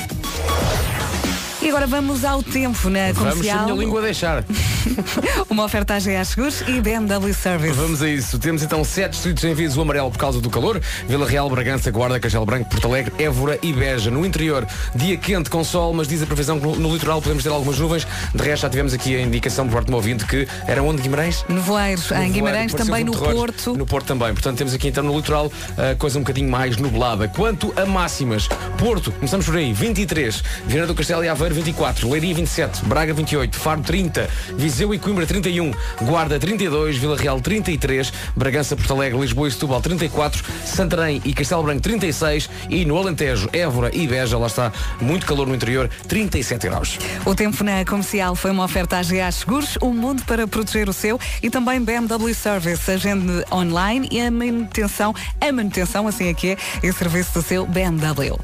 E 1.62 1.68
agora 1.68 1.87
vamos 1.87 2.25
ao 2.25 2.42
tempo 2.42 2.90
na 2.90 3.12
Vamos 3.12 3.16
se 3.16 3.20
a 3.20 3.31
comercial. 3.31 3.64
minha 3.66 3.77
língua 3.77 4.03
deixar. 4.03 4.44
Uma 5.48 5.64
oferta 5.64 5.94
AGA 5.94 6.25
Seguros 6.25 6.61
e 6.66 6.81
BMW 6.81 7.33
Service. 7.33 7.72
Vamos 7.75 8.03
a 8.03 8.09
isso. 8.09 8.37
Temos 8.37 8.64
então 8.64 8.83
sete 8.83 9.12
distritos 9.12 9.44
em 9.44 9.55
viso 9.55 9.81
amarelo 9.81 10.11
por 10.11 10.18
causa 10.18 10.40
do 10.40 10.51
calor. 10.51 10.81
Vila 11.07 11.25
Real, 11.25 11.48
Bragança, 11.48 11.88
Guarda, 11.92 12.18
Castelo 12.18 12.44
Branco, 12.44 12.68
Porto 12.68 12.88
Alegre, 12.88 13.12
Évora 13.16 13.61
e 13.62 13.72
Beja. 13.72 14.11
No 14.11 14.27
interior, 14.27 14.66
dia 14.92 15.16
quente 15.16 15.48
com 15.51 15.62
sol, 15.62 15.94
mas 15.94 16.09
diz 16.09 16.20
a 16.20 16.27
previsão 16.27 16.59
que 16.59 16.66
no, 16.66 16.75
no 16.75 16.92
litoral 16.92 17.22
podemos 17.22 17.44
ter 17.44 17.51
algumas 17.51 17.79
nuvens. 17.79 18.05
De 18.35 18.42
resto, 18.42 18.62
já 18.62 18.70
tivemos 18.70 18.92
aqui 18.92 19.14
a 19.14 19.20
indicação 19.20 19.66
por 19.68 19.75
parte 19.75 19.87
do 19.87 19.94
ouvinte 19.94 20.27
que 20.27 20.48
era 20.66 20.83
onde 20.83 21.01
Guimarães? 21.01 21.44
Nevoeiros 21.48 22.07
em 22.11 22.14
Nevoeiro, 22.14 22.33
Guimarães, 22.35 22.72
pareceu 22.72 22.87
também 22.92 23.05
um 23.05 23.07
no 23.07 23.12
terror. 23.12 23.35
Porto. 23.35 23.75
No 23.77 23.87
Porto 23.87 24.07
também. 24.07 24.33
Portanto, 24.33 24.59
temos 24.59 24.75
aqui 24.75 24.88
então 24.88 25.05
no 25.05 25.14
litoral 25.16 25.51
a 25.79 25.94
coisa 25.94 26.18
um 26.18 26.22
bocadinho 26.22 26.51
mais 26.51 26.77
nublada. 26.77 27.29
Quanto 27.29 27.72
a 27.77 27.87
máximas, 27.87 28.48
Porto, 28.79 29.12
começamos 29.12 29.46
por 29.46 29.57
aí, 29.57 29.72
23. 29.72 30.42
Viana 30.66 30.88
do 30.88 30.94
Castelo 30.94 31.25
e 31.25 31.29
Aveiro, 31.29 31.52
24. 31.53 32.09
Leiria, 32.09 32.35
27. 32.35 32.85
Braga, 32.85 33.12
28. 33.12 33.57
Faro, 33.57 33.83
30. 33.83 34.29
Viseu 34.57 34.95
e 34.95 34.99
Coimbra, 34.99 35.27
31. 35.27 35.73
Guarda, 36.03 36.38
32. 36.38 36.97
Vila 36.97 37.17
Real, 37.17 37.41
33. 37.41 38.12
Bragança, 38.37 38.77
Porto 38.77 38.93
Alegre, 38.93 39.19
Lisboa 39.19 39.49
e 39.49 39.51
Setúbal, 39.51 39.81
34. 39.81 40.43
Santarém 40.65 41.21
e 41.25 41.33
Castelo 41.33 41.62
Branco, 41.62 41.81
36. 41.83 42.49
E 42.69 42.85
no 42.85 42.97
Alentejo, 42.97 43.49
Évora 43.53 43.91
e 43.95 44.07
Beja, 44.07 44.38
lá 44.38 44.47
está 44.47 44.73
muito 45.01 45.27
calor 45.27 45.47
no 45.47 45.55
interior, 45.55 45.88
37 46.09 46.69
graus. 46.69 46.99
O 47.25 47.35
tempo 47.35 47.62
na 47.65 47.85
comercial 47.85 48.35
foi 48.35 48.51
uma 48.51 48.65
oferta 48.65 48.99
AGA 48.99 49.31
Seguros, 49.33 49.77
um 49.83 49.93
mundo 49.93 50.23
para 50.25 50.47
proteger 50.47 50.88
o 50.88 50.93
seu 50.93 51.19
e 51.43 51.51
também 51.51 51.81
BMW 51.81 52.35
Service, 52.35 52.91
agende 52.91 53.45
online 53.53 54.09
e 54.11 54.21
a 54.21 54.31
manutenção, 54.31 55.15
a 55.41 55.53
manutenção, 55.53 56.07
assim 56.07 56.29
é 56.29 56.35
que 56.35 56.51
é, 56.51 56.57
e 56.83 56.93
serviço 56.93 57.35
do 57.35 57.43
seu 57.43 57.67
BMW. 57.67 58.38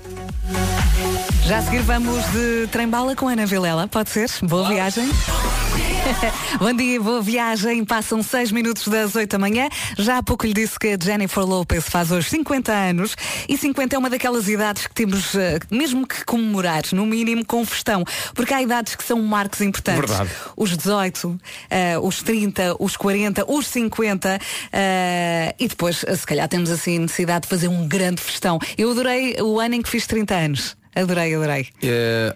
Já 1.48 1.56
a 1.56 1.62
seguir 1.62 1.80
vamos 1.80 2.22
de 2.30 2.66
trem-bala 2.66 3.16
com 3.16 3.26
a 3.26 3.32
Ana 3.32 3.46
Vilela, 3.46 3.88
pode 3.88 4.10
ser? 4.10 4.28
Boa 4.42 4.68
viagem. 4.68 5.08
Bom 6.60 6.74
dia, 6.74 7.00
boa 7.00 7.22
viagem. 7.22 7.86
Passam 7.86 8.22
6 8.22 8.52
minutos 8.52 8.86
das 8.86 9.16
8 9.16 9.30
da 9.30 9.38
manhã. 9.38 9.70
Já 9.96 10.18
há 10.18 10.22
pouco 10.22 10.44
lhe 10.44 10.52
disse 10.52 10.78
que 10.78 10.88
a 10.88 10.98
Jennifer 11.02 11.42
Lopez 11.42 11.88
faz 11.88 12.10
hoje 12.10 12.28
50 12.28 12.70
anos 12.70 13.16
e 13.48 13.56
50 13.56 13.96
é 13.96 13.98
uma 13.98 14.10
daquelas 14.10 14.46
idades 14.46 14.86
que 14.86 14.94
temos 14.94 15.34
eh, 15.34 15.58
mesmo 15.70 16.06
que 16.06 16.22
comemorar, 16.26 16.82
no 16.92 17.06
mínimo 17.06 17.42
com 17.46 17.64
festão, 17.64 18.04
porque 18.34 18.52
há 18.52 18.60
idades 18.60 18.94
que 18.94 19.02
são 19.02 19.22
marcos 19.22 19.62
importantes. 19.62 20.10
Verdade. 20.10 20.30
Os 20.54 20.76
18, 20.76 21.40
eh, 21.70 21.98
os 21.98 22.22
30, 22.22 22.76
os 22.78 22.94
40, 22.94 23.50
os 23.50 23.66
50 23.68 24.38
eh, 24.70 25.54
e 25.58 25.66
depois, 25.66 26.04
se 26.06 26.26
calhar, 26.26 26.46
temos 26.46 26.70
assim 26.70 26.98
necessidade 26.98 27.44
de 27.44 27.48
fazer 27.48 27.68
um 27.68 27.88
grande 27.88 28.20
festão. 28.20 28.58
Eu 28.76 28.90
adorei 28.90 29.40
o 29.40 29.58
ano 29.58 29.76
em 29.76 29.80
que 29.80 29.88
fiz 29.88 30.06
30 30.06 30.34
anos. 30.34 30.77
Adorei, 31.00 31.34
adorei. 31.34 31.68
Eh, 31.82 32.34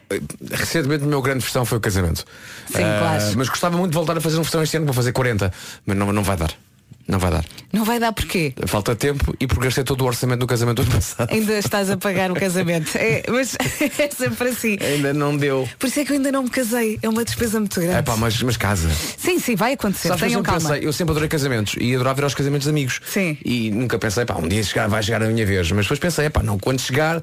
recentemente 0.52 1.04
o 1.04 1.06
meu 1.08 1.20
grande 1.22 1.42
festão 1.42 1.64
foi 1.64 1.78
o 1.78 1.80
casamento. 1.80 2.24
Sim, 2.66 2.82
Eh, 2.82 2.98
claro. 2.98 3.24
Mas 3.36 3.48
gostava 3.48 3.76
muito 3.76 3.90
de 3.92 3.96
voltar 3.96 4.16
a 4.16 4.20
fazer 4.20 4.38
um 4.38 4.44
festão 4.44 4.62
este 4.62 4.76
ano, 4.76 4.86
vou 4.86 4.94
fazer 4.94 5.12
40. 5.12 5.52
Mas 5.86 5.96
não, 5.96 6.12
não 6.12 6.22
vai 6.22 6.36
dar. 6.36 6.52
Não 7.08 7.18
vai 7.18 7.32
dar. 7.32 7.44
Não 7.72 7.84
vai 7.84 7.98
dar 7.98 8.12
porquê? 8.12 8.54
Falta 8.66 8.94
tempo 8.94 9.34
e 9.40 9.46
porque 9.46 9.64
gastei 9.64 9.82
todo 9.82 10.02
o 10.02 10.06
orçamento 10.06 10.38
do 10.38 10.46
casamento 10.46 10.76
do 10.76 10.82
ano 10.82 10.92
passado. 10.92 11.32
Ainda 11.32 11.58
estás 11.58 11.90
a 11.90 11.96
pagar 11.96 12.30
o 12.30 12.34
casamento. 12.34 12.96
É, 12.96 13.24
mas 13.28 13.56
é 13.98 14.08
sempre 14.08 14.48
assim. 14.50 14.78
Ainda 14.80 15.12
não 15.12 15.36
deu. 15.36 15.68
Por 15.80 15.88
isso 15.88 15.98
é 15.98 16.04
que 16.04 16.12
eu 16.12 16.16
ainda 16.16 16.30
não 16.30 16.44
me 16.44 16.48
casei. 16.50 17.00
É 17.02 17.08
uma 17.08 17.24
despesa 17.24 17.58
muito 17.58 17.78
grande. 17.80 17.96
É 17.96 18.02
pá, 18.02 18.16
mas, 18.16 18.40
mas 18.42 18.56
casa. 18.56 18.88
Sim, 19.18 19.40
sim, 19.40 19.56
vai 19.56 19.72
acontecer. 19.72 20.08
Sabes, 20.08 20.22
eu, 20.22 20.28
Tenham 20.28 20.40
sempre 20.44 20.52
calma. 20.52 20.68
pensei, 20.76 20.86
eu 20.88 20.92
sempre 20.92 21.10
adorei 21.10 21.28
casamentos 21.28 21.74
e 21.80 21.92
adorava 21.92 22.20
ir 22.20 22.24
aos 22.24 22.34
casamentos 22.34 22.64
de 22.66 22.70
amigos. 22.70 23.00
Sim. 23.04 23.36
E 23.44 23.70
nunca 23.72 23.98
pensei, 23.98 24.24
pá, 24.24 24.36
um 24.36 24.46
dia 24.46 24.62
chegar, 24.62 24.86
vai 24.88 25.02
chegar 25.02 25.24
a 25.24 25.26
minha 25.26 25.44
vez. 25.44 25.72
Mas 25.72 25.86
depois 25.86 25.98
pensei, 25.98 26.30
pá, 26.30 26.40
não, 26.44 26.56
quando 26.56 26.80
chegar 26.80 27.20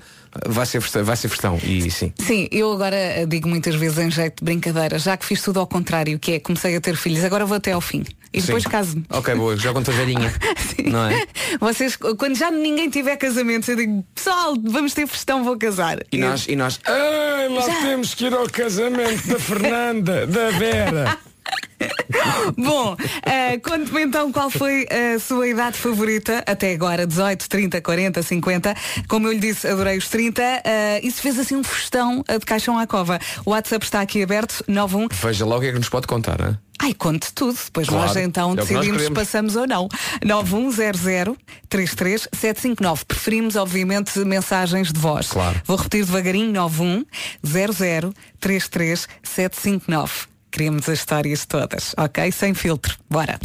vai 0.47 0.65
ser. 0.65 0.79
Vai 0.79 1.15
ser 1.15 1.29
festão. 1.29 1.59
E 1.63 1.89
sim. 1.89 2.13
Sim, 2.17 2.47
eu 2.51 2.71
agora 2.71 2.97
digo 3.27 3.47
muitas 3.47 3.75
vezes 3.75 3.97
em 3.97 4.11
jeito 4.11 4.39
de 4.39 4.45
brincadeira, 4.45 4.99
já 4.99 5.17
que 5.17 5.25
fiz 5.25 5.41
tudo 5.41 5.59
ao 5.59 5.67
contrário, 5.67 6.17
que 6.19 6.33
é 6.33 6.39
comecei 6.39 6.75
a 6.75 6.81
ter 6.81 6.95
filhos, 6.95 7.23
agora 7.23 7.45
vou 7.45 7.57
até 7.57 7.71
ao 7.71 7.81
fim. 7.81 8.03
E 8.31 8.41
depois 8.41 8.63
caso-me. 8.63 9.03
Ok, 9.09 9.33
boa, 9.33 9.57
já 9.57 9.71
estou 9.71 9.93
velhinha. 9.93 10.31
Não 10.85 11.05
é? 11.07 11.25
Vocês, 11.59 11.95
quando 11.95 12.35
já 12.37 12.51
ninguém 12.51 12.89
tiver 12.89 13.17
casamentos, 13.17 13.67
eu 13.69 13.75
digo, 13.75 14.05
pessoal, 14.13 14.55
vamos 14.63 14.93
ter 14.93 15.07
festão, 15.07 15.43
vou 15.43 15.57
casar. 15.57 15.97
E 16.11 16.17
nós, 16.17 16.45
e 16.47 16.55
nós, 16.55 16.79
Ei, 16.87 17.49
nós 17.49 17.65
Já. 17.65 17.81
temos 17.81 18.13
que 18.13 18.25
ir 18.25 18.33
ao 18.33 18.47
casamento 18.47 19.27
da 19.27 19.39
Fernanda, 19.39 20.27
da 20.27 20.51
Vera. 20.51 21.17
Bom, 22.57 22.95
eh, 23.23 23.57
conte-me 23.59 24.03
então 24.03 24.31
qual 24.31 24.49
foi 24.49 24.87
a 24.89 25.19
sua 25.19 25.47
idade 25.47 25.77
favorita 25.77 26.43
até 26.45 26.73
agora, 26.73 27.05
18, 27.07 27.47
30, 27.49 27.81
40, 27.81 28.23
50. 28.23 28.75
Como 29.07 29.27
eu 29.27 29.33
lhe 29.33 29.39
disse, 29.39 29.67
adorei 29.67 29.97
os 29.97 30.09
30. 30.09 30.41
eh, 30.41 30.99
e 31.03 31.11
se 31.11 31.21
fez 31.21 31.37
assim 31.39 31.55
um 31.55 31.63
festão 31.63 32.23
eh, 32.27 32.37
de 32.37 32.45
caixão 32.45 32.77
à 32.77 32.85
cova. 32.87 33.19
O 33.45 33.51
WhatsApp 33.51 33.85
está 33.85 34.01
aqui 34.01 34.21
aberto, 34.23 34.63
91. 34.67 35.07
Veja 35.11 35.45
logo 35.45 35.59
o 35.59 35.61
que 35.61 35.67
é 35.67 35.71
que 35.71 35.77
nos 35.79 35.89
pode 35.89 36.07
contar, 36.07 36.39
não 36.39 36.47
é? 36.47 36.57
Ai, 36.81 36.93
conte 36.93 37.33
tudo. 37.33 37.57
Depois 37.65 37.89
Claro, 37.89 38.07
nós 38.07 38.15
então 38.15 38.53
é 38.53 38.55
nós 38.55 38.65
decidimos 38.67 39.01
se 39.03 39.11
passamos 39.11 39.57
ou 39.57 39.67
não. 39.67 39.89
910033759. 40.25 43.03
Preferimos, 43.05 43.57
obviamente, 43.57 44.17
mensagens 44.19 44.93
de 44.93 44.99
voz. 44.99 45.27
Claro. 45.27 45.61
Vou 45.65 45.75
repetir 45.75 46.05
devagarinho, 46.05 46.53
910033759. 47.43 50.28
Queremos 50.51 50.89
as 50.89 50.99
histórias 50.99 51.45
todas, 51.45 51.93
ok? 51.97 52.31
Sem 52.31 52.53
filtro. 52.53 52.97
Bora. 53.09 53.39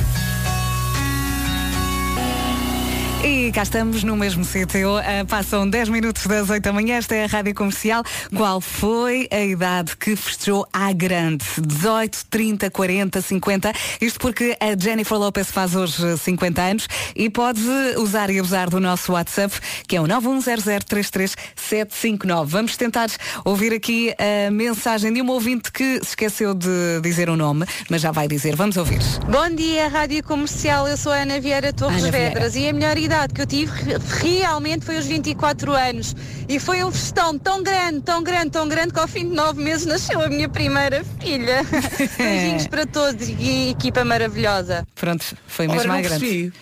E 3.26 3.50
cá 3.52 3.62
estamos 3.62 4.04
no 4.04 4.18
mesmo 4.18 4.44
sítio. 4.44 4.98
Ah, 4.98 5.24
passam 5.26 5.66
10 5.66 5.88
minutos 5.88 6.26
das 6.26 6.50
8 6.50 6.62
da 6.62 6.74
manhã. 6.74 6.96
Esta 6.96 7.14
é 7.14 7.24
a 7.24 7.26
Rádio 7.26 7.54
Comercial. 7.54 8.04
Qual 8.36 8.60
foi 8.60 9.26
a 9.30 9.40
idade 9.40 9.96
que 9.96 10.14
festejou 10.14 10.68
à 10.70 10.92
grande? 10.92 11.42
18, 11.58 12.26
30, 12.28 12.70
40, 12.70 13.22
50? 13.22 13.72
Isto 13.98 14.20
porque 14.20 14.54
a 14.60 14.78
Jennifer 14.78 15.16
Lopez 15.16 15.50
faz 15.50 15.74
hoje 15.74 16.06
eh, 16.06 16.18
50 16.18 16.60
anos 16.60 16.86
e 17.16 17.30
pode 17.30 17.62
usar 17.96 18.28
e 18.28 18.38
abusar 18.38 18.68
do 18.68 18.78
nosso 18.78 19.12
WhatsApp, 19.12 19.58
que 19.88 19.96
é 19.96 20.00
o 20.02 20.04
910033759. 20.04 22.44
Vamos 22.44 22.76
tentar 22.76 23.08
ouvir 23.42 23.72
aqui 23.72 24.14
a 24.18 24.50
mensagem 24.50 25.10
de 25.10 25.22
um 25.22 25.30
ouvinte 25.30 25.72
que 25.72 25.94
se 26.00 26.10
esqueceu 26.10 26.52
de 26.52 27.00
dizer 27.02 27.30
o 27.30 27.36
nome, 27.36 27.64
mas 27.88 28.02
já 28.02 28.12
vai 28.12 28.28
dizer. 28.28 28.54
Vamos 28.54 28.76
ouvir. 28.76 29.00
Bom 29.30 29.48
dia, 29.48 29.88
Rádio 29.88 30.22
Comercial. 30.22 30.86
Eu 30.86 30.98
sou 30.98 31.10
a 31.10 31.22
Ana 31.22 31.40
Vieira 31.40 31.72
Torres 31.72 32.02
Ana 32.02 32.12
Vieira. 32.12 32.34
Vedras 32.34 32.54
e 32.54 32.68
a 32.68 32.72
melhor 32.74 32.98
idade 32.98 33.13
que 33.34 33.40
eu 33.42 33.46
tive 33.46 33.70
re- 33.72 33.98
realmente 34.20 34.84
foi 34.84 34.96
aos 34.96 35.06
24 35.06 35.72
anos. 35.72 36.14
E 36.48 36.58
foi 36.58 36.82
um 36.84 36.90
festão 36.90 37.38
tão 37.38 37.62
grande, 37.62 38.00
tão 38.02 38.22
grande, 38.22 38.50
tão 38.50 38.68
grande 38.68 38.92
que 38.92 38.98
ao 38.98 39.08
fim 39.08 39.28
de 39.28 39.34
nove 39.34 39.62
meses 39.62 39.86
nasceu 39.86 40.20
a 40.20 40.28
minha 40.28 40.48
primeira 40.48 41.04
filha. 41.20 41.64
Beijinhos 42.18 42.66
para 42.66 42.86
todos 42.86 43.28
e 43.28 43.70
equipa 43.70 44.04
maravilhosa. 44.04 44.86
Pronto, 44.94 45.24
foi 45.46 45.68
mesmo 45.68 45.92
à 45.92 46.00
grande. 46.00 46.20
percebi. 46.20 46.52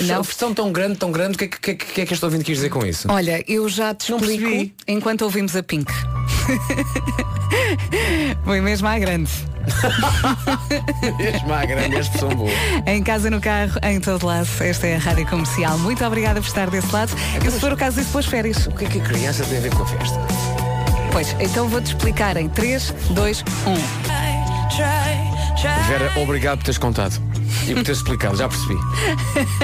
Não. 0.00 0.22
Festão 0.22 0.52
tão 0.52 0.70
grande, 0.72 0.98
tão 0.98 1.10
grande, 1.10 1.36
o 1.36 1.38
que, 1.38 1.44
é 1.44 1.48
que, 1.48 1.58
que, 1.58 1.74
que 1.74 2.00
é 2.02 2.06
que 2.06 2.12
este 2.12 2.24
ouvinte 2.24 2.44
quis 2.44 2.56
dizer 2.58 2.68
com 2.70 2.84
isso? 2.84 3.08
Olha, 3.10 3.42
eu 3.48 3.66
já 3.68 3.94
te 3.94 4.12
explico 4.12 4.72
enquanto 4.86 5.22
ouvimos 5.22 5.56
a 5.56 5.62
Pink. 5.62 5.90
Foi 8.44 8.60
mesmo 8.60 8.86
à 8.88 8.98
grande. 8.98 9.30
Este 11.18 11.46
má 11.46 11.64
grande, 11.64 11.96
este 11.96 12.18
são 12.18 12.28
boa. 12.28 12.50
Em 12.86 13.02
casa, 13.02 13.30
no 13.30 13.40
carro, 13.40 13.78
em 13.82 14.00
todo 14.00 14.26
lado. 14.26 14.48
Esta 14.60 14.86
é 14.86 14.96
a 14.96 14.98
Rádio 14.98 15.26
Comercial. 15.26 15.78
Muito 15.78 16.04
obrigada 16.04 16.40
por 16.40 16.46
estar 16.46 16.70
desse 16.70 16.92
lado. 16.92 17.12
E 17.44 17.50
se 17.50 17.60
for 17.60 17.72
o 17.72 17.76
caso, 17.76 18.00
depois 18.02 18.26
férias. 18.26 18.66
O 18.66 18.72
que 18.72 18.84
é 18.84 18.88
que 18.88 19.00
a 19.00 19.02
criança 19.02 19.44
tem 19.44 19.58
a 19.58 19.60
ver 19.60 19.74
com 19.74 19.82
a 19.82 19.86
festa? 19.86 20.18
Pois, 21.12 21.34
então 21.40 21.68
vou-te 21.68 21.86
explicar 21.86 22.36
em 22.36 22.48
3, 22.48 22.94
2, 23.10 23.44
1. 23.66 24.06
Vera, 25.88 26.12
obrigado 26.20 26.58
por 26.58 26.64
teres 26.64 26.78
contado. 26.78 27.20
E 27.66 27.74
por 27.74 27.82
teres 27.82 27.98
explicado, 27.98 28.36
já 28.36 28.48
percebi. 28.48 28.76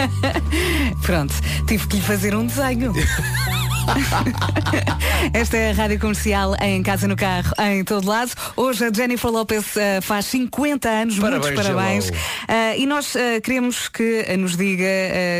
Pronto, 1.02 1.34
tive 1.66 1.86
que 1.86 1.96
lhe 1.96 2.02
fazer 2.02 2.34
um 2.34 2.46
desenho. 2.46 2.92
Esta 5.34 5.56
é 5.56 5.70
a 5.70 5.74
Rádio 5.74 5.98
Comercial 5.98 6.54
em 6.60 6.82
casa, 6.82 7.06
no 7.08 7.16
carro, 7.16 7.52
em 7.60 7.84
todo 7.84 8.08
lado. 8.08 8.32
Hoje 8.56 8.84
a 8.84 8.92
Jennifer 8.92 9.30
Lopez 9.30 9.76
eh, 9.76 10.00
faz 10.00 10.26
50 10.26 10.88
anos, 10.88 11.18
muitos 11.18 11.50
Parabéns, 11.50 11.66
parabéns. 11.66 12.08
hello. 12.08 12.18
Eh, 12.48 12.78
e 12.78 12.86
nós 12.86 13.14
eh, 13.16 13.40
queremos 13.40 13.88
que 13.88 14.24
nos 14.36 14.56
diga 14.56 14.84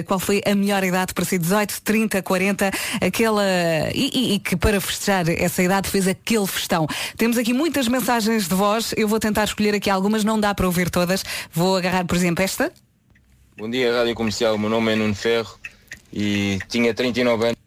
qual 0.07 0.19
foi 0.19 0.41
a 0.47 0.55
melhor 0.55 0.83
idade 0.85 1.15
para 1.15 1.25
si, 1.25 1.39
18, 1.39 1.83
30, 1.83 2.23
40, 2.23 2.71
aquela. 3.01 3.45
E, 3.95 4.11
e- 4.13 4.35
e 4.35 4.39
que 4.39 4.57
para 4.57 4.81
festejar 4.81 5.29
essa 5.29 5.63
idade 5.63 5.89
fez 5.89 6.07
aquele 6.09 6.47
festão. 6.47 6.87
Temos 7.17 7.37
aqui 7.39 7.53
muitas 7.53 7.87
mensagens 7.89 8.49
de 8.49 8.55
voz, 8.55 8.93
eu 8.97 9.07
vou 9.09 9.19
tentar 9.21 9.45
escolher 9.45 9.75
aqui 9.75 9.89
algumas, 9.91 10.25
não 10.25 10.39
dá 10.39 10.55
para 10.55 10.67
ouvir 10.67 10.91
todas. 10.91 11.25
Vou 11.53 11.77
agarrar, 11.77 12.05
por 12.05 12.17
exemplo, 12.17 12.43
esta. 12.45 12.73
Bom 13.57 13.71
dia, 13.71 13.93
Rádio 13.95 14.15
Comercial. 14.15 14.55
O 14.55 14.59
meu 14.59 14.71
nome 14.71 14.93
é 14.93 14.97
Nuno 14.97 15.15
Ferro 15.15 15.59
e 16.13 16.59
tinha 16.69 16.93
39 16.95 17.45
anos. 17.47 17.62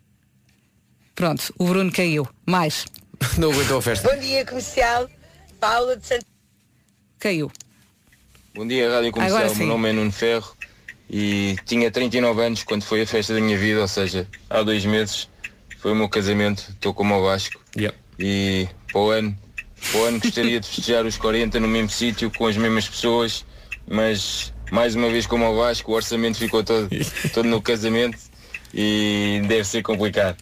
Pronto, 1.15 1.53
o 1.57 1.65
Bruno 1.65 1.91
caiu. 1.91 2.27
Mais. 2.45 2.85
Não 3.37 3.51
aguentou 3.51 3.77
a 3.77 3.81
festa. 3.81 4.13
Bom 4.13 4.19
dia, 4.19 4.45
comercial. 4.45 5.09
Paula 5.59 5.95
de 5.95 6.05
Santo. 6.05 6.25
Caiu. 7.17 7.49
Bom 8.53 8.67
dia, 8.67 8.91
Rádio 8.91 9.11
Comercial. 9.11 9.37
Agora 9.37 9.53
O 9.53 9.55
meu 9.57 9.65
sim. 9.65 9.69
nome 9.69 9.89
é 9.89 9.93
Nuno 9.93 10.11
Ferro 10.11 10.55
e 11.09 11.55
tinha 11.65 11.89
39 11.89 12.41
anos 12.43 12.63
quando 12.63 12.83
foi 12.83 13.01
a 13.01 13.07
festa 13.07 13.33
da 13.33 13.39
minha 13.39 13.57
vida, 13.57 13.81
ou 13.81 13.87
seja, 13.87 14.27
há 14.49 14.61
dois 14.61 14.85
meses 14.85 15.29
foi 15.79 15.91
o 15.91 15.95
meu 15.95 16.09
casamento. 16.09 16.65
Estou 16.69 16.93
como 16.93 17.13
ao 17.13 17.23
Vasco. 17.23 17.61
Yeah. 17.77 17.95
E 18.17 18.67
para 18.91 18.99
o 18.99 19.09
ano 19.11 19.37
Para 19.91 19.99
o 19.99 20.03
ano 20.05 20.19
gostaria 20.19 20.59
de 20.59 20.67
festejar 20.67 21.05
os 21.05 21.15
40 21.15 21.59
no 21.59 21.67
mesmo 21.67 21.89
sítio, 21.89 22.31
com 22.31 22.47
as 22.47 22.57
mesmas 22.57 22.89
pessoas, 22.89 23.45
mas 23.87 24.51
mais 24.71 24.95
uma 24.95 25.09
vez 25.09 25.27
como 25.27 25.45
ao 25.45 25.55
Vasco, 25.55 25.91
o 25.91 25.95
orçamento 25.95 26.37
ficou 26.39 26.63
todo, 26.63 26.89
todo 27.33 27.47
no 27.47 27.61
casamento 27.61 28.17
e 28.73 29.41
deve 29.47 29.63
ser 29.63 29.83
complicado. 29.83 30.37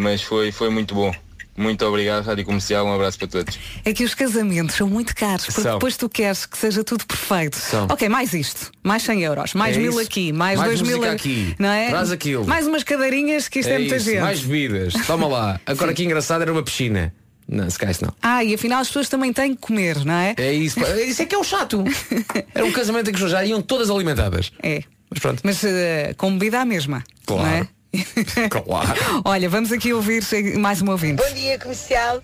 Mas 0.00 0.22
foi, 0.22 0.52
foi 0.52 0.70
muito 0.70 0.94
bom. 0.94 1.12
Muito 1.56 1.84
obrigado, 1.84 2.24
Rádio 2.24 2.44
Comercial, 2.44 2.86
um 2.86 2.92
abraço 2.94 3.18
para 3.18 3.26
todos. 3.26 3.58
É 3.84 3.92
que 3.92 4.04
os 4.04 4.14
casamentos 4.14 4.76
são 4.76 4.86
muito 4.88 5.12
caros, 5.12 5.46
porque 5.46 5.60
São. 5.60 5.72
depois 5.72 5.96
tu 5.96 6.08
queres 6.08 6.46
que 6.46 6.56
seja 6.56 6.84
tudo 6.84 7.04
perfeito. 7.04 7.56
São. 7.56 7.88
Ok, 7.90 8.08
mais 8.08 8.32
isto, 8.32 8.70
mais 8.80 9.02
100 9.02 9.22
euros, 9.24 9.54
mais 9.54 9.76
É 9.76 9.80
mil 9.80 9.90
isso. 9.90 10.00
aqui, 10.02 10.32
mais, 10.32 10.56
Mais 10.56 10.78
dois 10.78 10.88
mil 10.88 11.02
a- 11.04 11.10
aqui. 11.10 11.56
não 11.58 11.68
é? 11.68 11.88
Traz 11.88 12.12
aquilo. 12.12 12.46
Mais 12.46 12.64
umas 12.64 12.84
cadeirinhas, 12.84 13.48
que 13.48 13.58
isto 13.58 13.70
é, 13.70 13.74
É 13.74 13.78
muita 13.80 13.96
isso, 13.96 14.04
gente. 14.04 14.20
mais 14.20 14.40
bebidas. 14.40 14.94
Toma 15.04 15.26
lá. 15.26 15.60
Agora 15.66 15.92
que 15.92 16.04
engraçado 16.04 16.42
era 16.42 16.52
uma 16.52 16.62
piscina. 16.62 17.12
Não, 17.48 17.68
se 17.68 17.76
calhar 17.76 17.90
isso 17.90 18.04
não. 18.04 18.14
Ah, 18.22 18.44
e 18.44 18.54
afinal 18.54 18.80
as 18.80 18.86
pessoas 18.86 19.08
também 19.08 19.32
têm 19.32 19.56
que 19.56 19.60
comer, 19.60 20.04
não 20.04 20.14
é? 20.14 20.34
É 20.36 20.52
isso. 20.52 20.78
Isso 20.78 21.22
é 21.22 21.26
que 21.26 21.34
é 21.34 21.38
o 21.38 21.42
chato. 21.42 21.82
Era 22.54 22.64
um 22.64 22.70
casamento 22.70 23.08
em 23.08 23.12
que 23.12 23.16
as 23.16 23.22
pessoas 23.22 23.32
já 23.32 23.44
iam 23.44 23.60
todas 23.60 23.90
alimentadas. 23.90 24.52
É. 24.62 24.84
Mas 25.10 25.18
pronto. 25.18 25.40
Mas 25.42 25.64
eh, 25.64 26.14
com 26.16 26.30
bebida 26.38 26.60
à 26.60 26.64
mesma. 26.64 27.02
Claro. 27.26 27.66
Claro. 28.50 29.22
Olha, 29.24 29.48
vamos 29.48 29.72
aqui 29.72 29.92
ouvir 29.92 30.22
mais 30.58 30.80
uma 30.80 30.92
ouvinte. 30.92 31.22
Bom 31.22 31.34
dia, 31.34 31.58
comercial. 31.58 32.22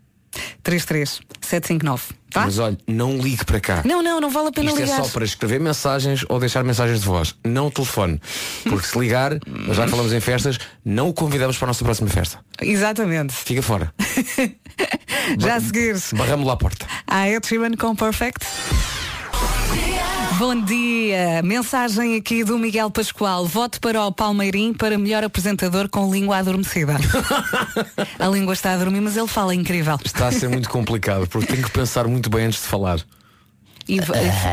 Tá? 2.31 2.47
Mas 2.47 2.59
olha, 2.59 2.77
não 2.89 3.17
ligue 3.19 3.45
para 3.45 3.61
cá. 3.61 3.83
Não, 3.85 4.03
não, 4.03 4.21
não 4.21 4.29
vale 4.29 4.49
a 4.49 4.53
pena 4.53 4.71
Isto 4.71 4.81
ligar. 4.81 4.99
é 5.01 5.03
só 5.05 5.09
para 5.11 5.25
escrever 5.25 5.61
mensagens 5.61 6.25
ou 6.29 6.41
deixar 6.41 6.65
mensagens 6.65 7.01
de 7.01 7.07
voz. 7.07 7.37
Não 7.45 7.71
telefone. 7.71 8.21
Porque 8.65 8.87
se 8.89 8.99
ligar, 8.99 9.39
nós 9.47 9.77
já 9.77 9.87
falamos 9.87 10.13
em 10.13 10.19
festas, 10.21 10.59
não 10.85 11.11
o 11.11 11.15
convidamos 11.15 11.57
para 11.57 11.67
a 11.67 11.69
nossa 11.69 11.85
próxima 11.85 12.09
festa. 12.11 12.41
Exatamente. 12.61 13.33
Fica 13.33 13.63
fora. 13.63 13.95
Já 15.39 15.57
a 15.57 15.61
seguir, 15.61 15.97
Barramos 16.15 16.45
lá 16.47 16.55
a 16.55 16.57
porta. 16.57 16.87
a 17.07 17.29
Ed 17.29 17.47
Sheeran 17.47 17.77
com 17.77 17.95
Perfect. 17.95 18.45
Bom 20.39 20.61
dia, 20.61 21.43
mensagem 21.45 22.17
aqui 22.17 22.43
do 22.43 22.59
Miguel 22.59 22.91
Pascoal. 22.91 23.47
Voto 23.47 23.81
para 23.81 24.03
o 24.05 24.11
Palmeirim 24.11 24.73
para 24.73 24.99
melhor 24.99 25.23
apresentador 25.23 25.89
com 25.89 26.13
língua 26.13 26.39
adormecida. 26.39 26.97
a 28.19 28.27
língua 28.27 28.53
está 28.53 28.73
a 28.73 28.77
dormir, 28.77 29.01
mas 29.01 29.17
ele 29.17 29.29
fala 29.29 29.55
incrível. 29.55 29.97
Está 30.05 30.29
a 30.29 30.33
ser 30.33 30.49
muito 30.49 30.69
complicado, 30.69 31.29
porque 31.29 31.47
tenho 31.47 31.63
que 31.63 31.71
pensar 31.71 32.09
muito 32.09 32.29
bem 32.29 32.47
antes 32.47 32.63
de 32.63 32.67
falar. 32.67 32.99
E, 33.89 33.99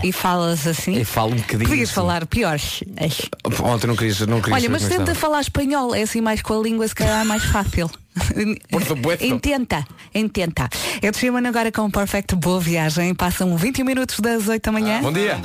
e 0.04 0.12
falas 0.12 0.68
assim? 0.68 1.00
E 1.00 1.06
falo 1.06 1.34
um 1.34 1.38
bocadinho. 1.38 1.70
Podias 1.70 1.90
assim. 1.90 1.96
falar 1.96 2.26
pior. 2.28 2.60
Ontem 3.64 3.88
não 3.88 3.96
querias, 3.96 4.20
não 4.22 4.40
querias 4.40 4.62
Olha, 4.62 4.70
mas 4.70 4.88
tenta 4.88 5.16
falar 5.16 5.42
espanhol, 5.42 5.96
é 5.96 6.04
assim 6.04 6.22
mais 6.22 6.42
com 6.42 6.60
a 6.60 6.62
língua, 6.62 6.88
se 6.88 6.94
calhar 6.94 7.22
é 7.22 7.24
mais 7.24 7.44
fácil. 7.46 7.90
Por 8.70 8.84
supuesto. 8.84 9.26
Intenta, 9.26 9.86
intenta. 10.14 10.70
Eu 11.02 11.12
te 11.12 11.20
chamo 11.20 11.38
agora 11.46 11.72
com 11.72 11.84
um 11.84 11.92
Perfect 11.92 12.36
Boa 12.36 12.60
Viagem. 12.60 13.14
Passam 13.16 13.56
20 13.56 13.84
minutos 13.84 14.20
das 14.20 14.48
8 14.48 14.64
da 14.64 14.72
manhã. 14.72 15.02
Bom 15.02 15.14
dia. 15.14 15.40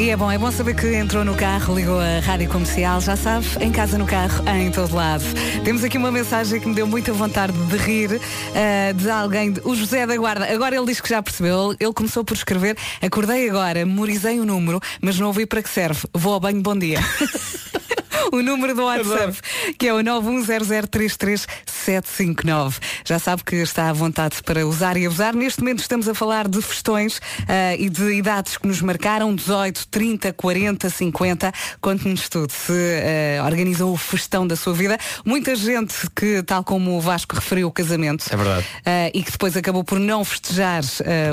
E 0.00 0.08
é 0.08 0.16
bom, 0.16 0.32
é 0.32 0.38
bom 0.38 0.50
saber 0.50 0.74
que 0.74 0.94
entrou 0.94 1.26
no 1.26 1.34
carro, 1.34 1.74
ligou 1.74 2.00
a 2.00 2.20
rádio 2.20 2.48
comercial, 2.48 3.02
já 3.02 3.16
sabe, 3.16 3.46
em 3.60 3.70
casa, 3.70 3.98
no 3.98 4.06
carro, 4.06 4.42
em 4.48 4.70
todo 4.70 4.96
lado. 4.96 5.22
Temos 5.62 5.84
aqui 5.84 5.98
uma 5.98 6.10
mensagem 6.10 6.58
que 6.58 6.66
me 6.66 6.74
deu 6.74 6.86
muita 6.86 7.12
vontade 7.12 7.52
de 7.52 7.76
rir 7.76 8.18
eh, 8.54 8.94
de 8.94 9.10
alguém, 9.10 9.52
o 9.62 9.74
José 9.74 10.06
da 10.06 10.16
Guarda. 10.16 10.50
Agora 10.50 10.74
ele 10.74 10.86
diz 10.86 11.02
que 11.02 11.08
já 11.10 11.22
percebeu, 11.22 11.76
ele 11.78 11.92
começou 11.92 12.24
por 12.24 12.32
escrever, 12.32 12.78
acordei 13.02 13.50
agora, 13.50 13.84
memorizei 13.84 14.40
o 14.40 14.46
número, 14.46 14.80
mas 15.02 15.18
não 15.18 15.26
ouvi 15.26 15.44
para 15.44 15.62
que 15.62 15.68
serve. 15.68 16.00
Vou 16.14 16.32
ao 16.32 16.40
banho, 16.40 16.62
bom 16.62 16.78
dia. 16.78 16.98
o 18.32 18.42
número 18.42 18.74
do 18.74 18.84
WhatsApp, 18.84 19.38
que 19.78 19.86
é 19.88 19.94
o 19.94 19.98
910033759. 19.98 22.78
Já 23.04 23.18
sabe 23.18 23.44
que 23.44 23.56
está 23.56 23.90
à 23.90 23.92
vontade 23.92 24.42
para 24.42 24.66
usar 24.66 24.96
e 24.96 25.04
abusar. 25.06 25.34
Neste 25.34 25.60
momento 25.60 25.80
estamos 25.80 26.08
a 26.08 26.14
falar 26.14 26.48
de 26.48 26.62
festões 26.62 27.20
ah, 27.48 27.74
e 27.76 27.88
de 27.88 28.14
idades 28.14 28.56
que 28.56 28.66
nos 28.66 28.80
marcaram, 28.80 29.32
18, 29.34 29.88
30, 29.88 30.32
40, 30.32 30.90
50. 30.90 31.52
Conte-nos 31.80 32.28
tudo. 32.28 32.52
Se 32.52 32.72
ah, 32.72 33.44
organizam 33.44 33.92
o 33.92 33.96
festão 33.96 34.46
da 34.46 34.54
sua 34.56 34.74
vida. 34.74 34.98
Muita 35.24 35.56
gente 35.56 35.94
que, 36.14 36.42
tal 36.42 36.62
como 36.64 36.96
o 36.96 37.00
Vasco 37.00 37.34
referiu, 37.34 37.68
o 37.68 37.72
casamento. 37.72 38.26
É 38.30 38.36
verdade. 38.36 38.66
ah, 38.86 39.10
e 39.12 39.22
que 39.22 39.32
depois 39.32 39.56
acabou 39.56 39.84
por 39.84 39.98
não 39.98 40.24
festejar 40.24 40.82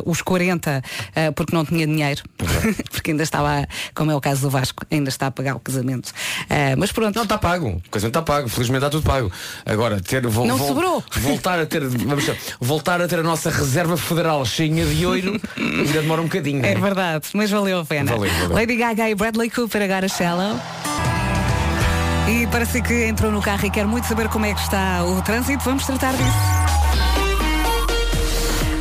os 0.06 0.22
40 0.22 0.82
ah, 1.16 1.32
porque 1.34 1.56
não 1.56 1.66
tinha 1.66 1.86
dinheiro. 1.86 2.24
porque 2.92 3.12
ainda 3.12 3.24
estava, 3.24 3.68
como 3.94 4.12
é 4.12 4.16
o 4.16 4.22
caso 4.22 4.42
do 4.42 4.50
Vasco, 4.50 4.84
ainda 4.90 5.10
está 5.10 5.28
a 5.28 5.32
pagar 5.32 5.56
o 5.56 5.60
casamento. 5.60 6.12
Ah, 6.50 6.76
mas 6.88 6.92
pronto. 6.92 7.16
Não, 7.16 7.24
está 7.24 7.38
pago. 7.38 7.82
O 7.86 7.90
casamento 7.90 8.20
está 8.20 8.22
pago. 8.22 8.48
Felizmente 8.50 8.78
está 8.86 8.90
tudo 8.90 9.04
pago. 9.04 9.32
Agora, 9.66 10.00
ter, 10.02 10.26
vol- 10.28 10.46
Não 10.48 10.58
vol- 10.58 10.68
sobrou. 10.68 11.04
Voltar 11.18 11.60
a 11.60 11.66
ter, 11.66 11.86
vamos 11.88 12.26
voltar 12.60 13.02
a 13.02 13.08
ter 13.08 13.20
a 13.20 13.24
nossa 13.24 13.50
reserva 13.50 13.98
federal 13.98 14.44
cheinha 14.46 14.86
de 14.86 15.06
ouro 15.06 15.40
ainda 15.58 16.02
demora 16.02 16.22
um 16.22 16.26
bocadinho. 16.26 16.66
É 16.66 16.74
não 16.74 16.82
verdade, 16.82 17.26
mas 17.34 17.50
valeu 17.52 17.80
a 17.80 17.86
pena. 17.86 18.12
Valeu, 18.12 18.32
valeu. 18.34 18.56
Lady 18.56 18.76
Gaga 18.78 19.10
e 19.10 19.16
Bradley 19.16 19.50
Cooper 19.50 19.82
agora 19.82 20.08
Shallow. 20.08 20.60
E 22.30 22.46
parece 22.48 22.82
que 22.82 23.06
entrou 23.06 23.32
no 23.32 23.42
carro 23.42 23.66
e 23.66 23.70
quer 23.70 23.86
muito 23.88 24.06
saber 24.08 24.28
como 24.30 24.46
é 24.46 24.54
que 24.54 24.60
está 24.62 25.04
o 25.04 25.22
trânsito. 25.22 25.64
Vamos 25.64 25.86
tratar 25.86 26.12
disso. 26.12 26.67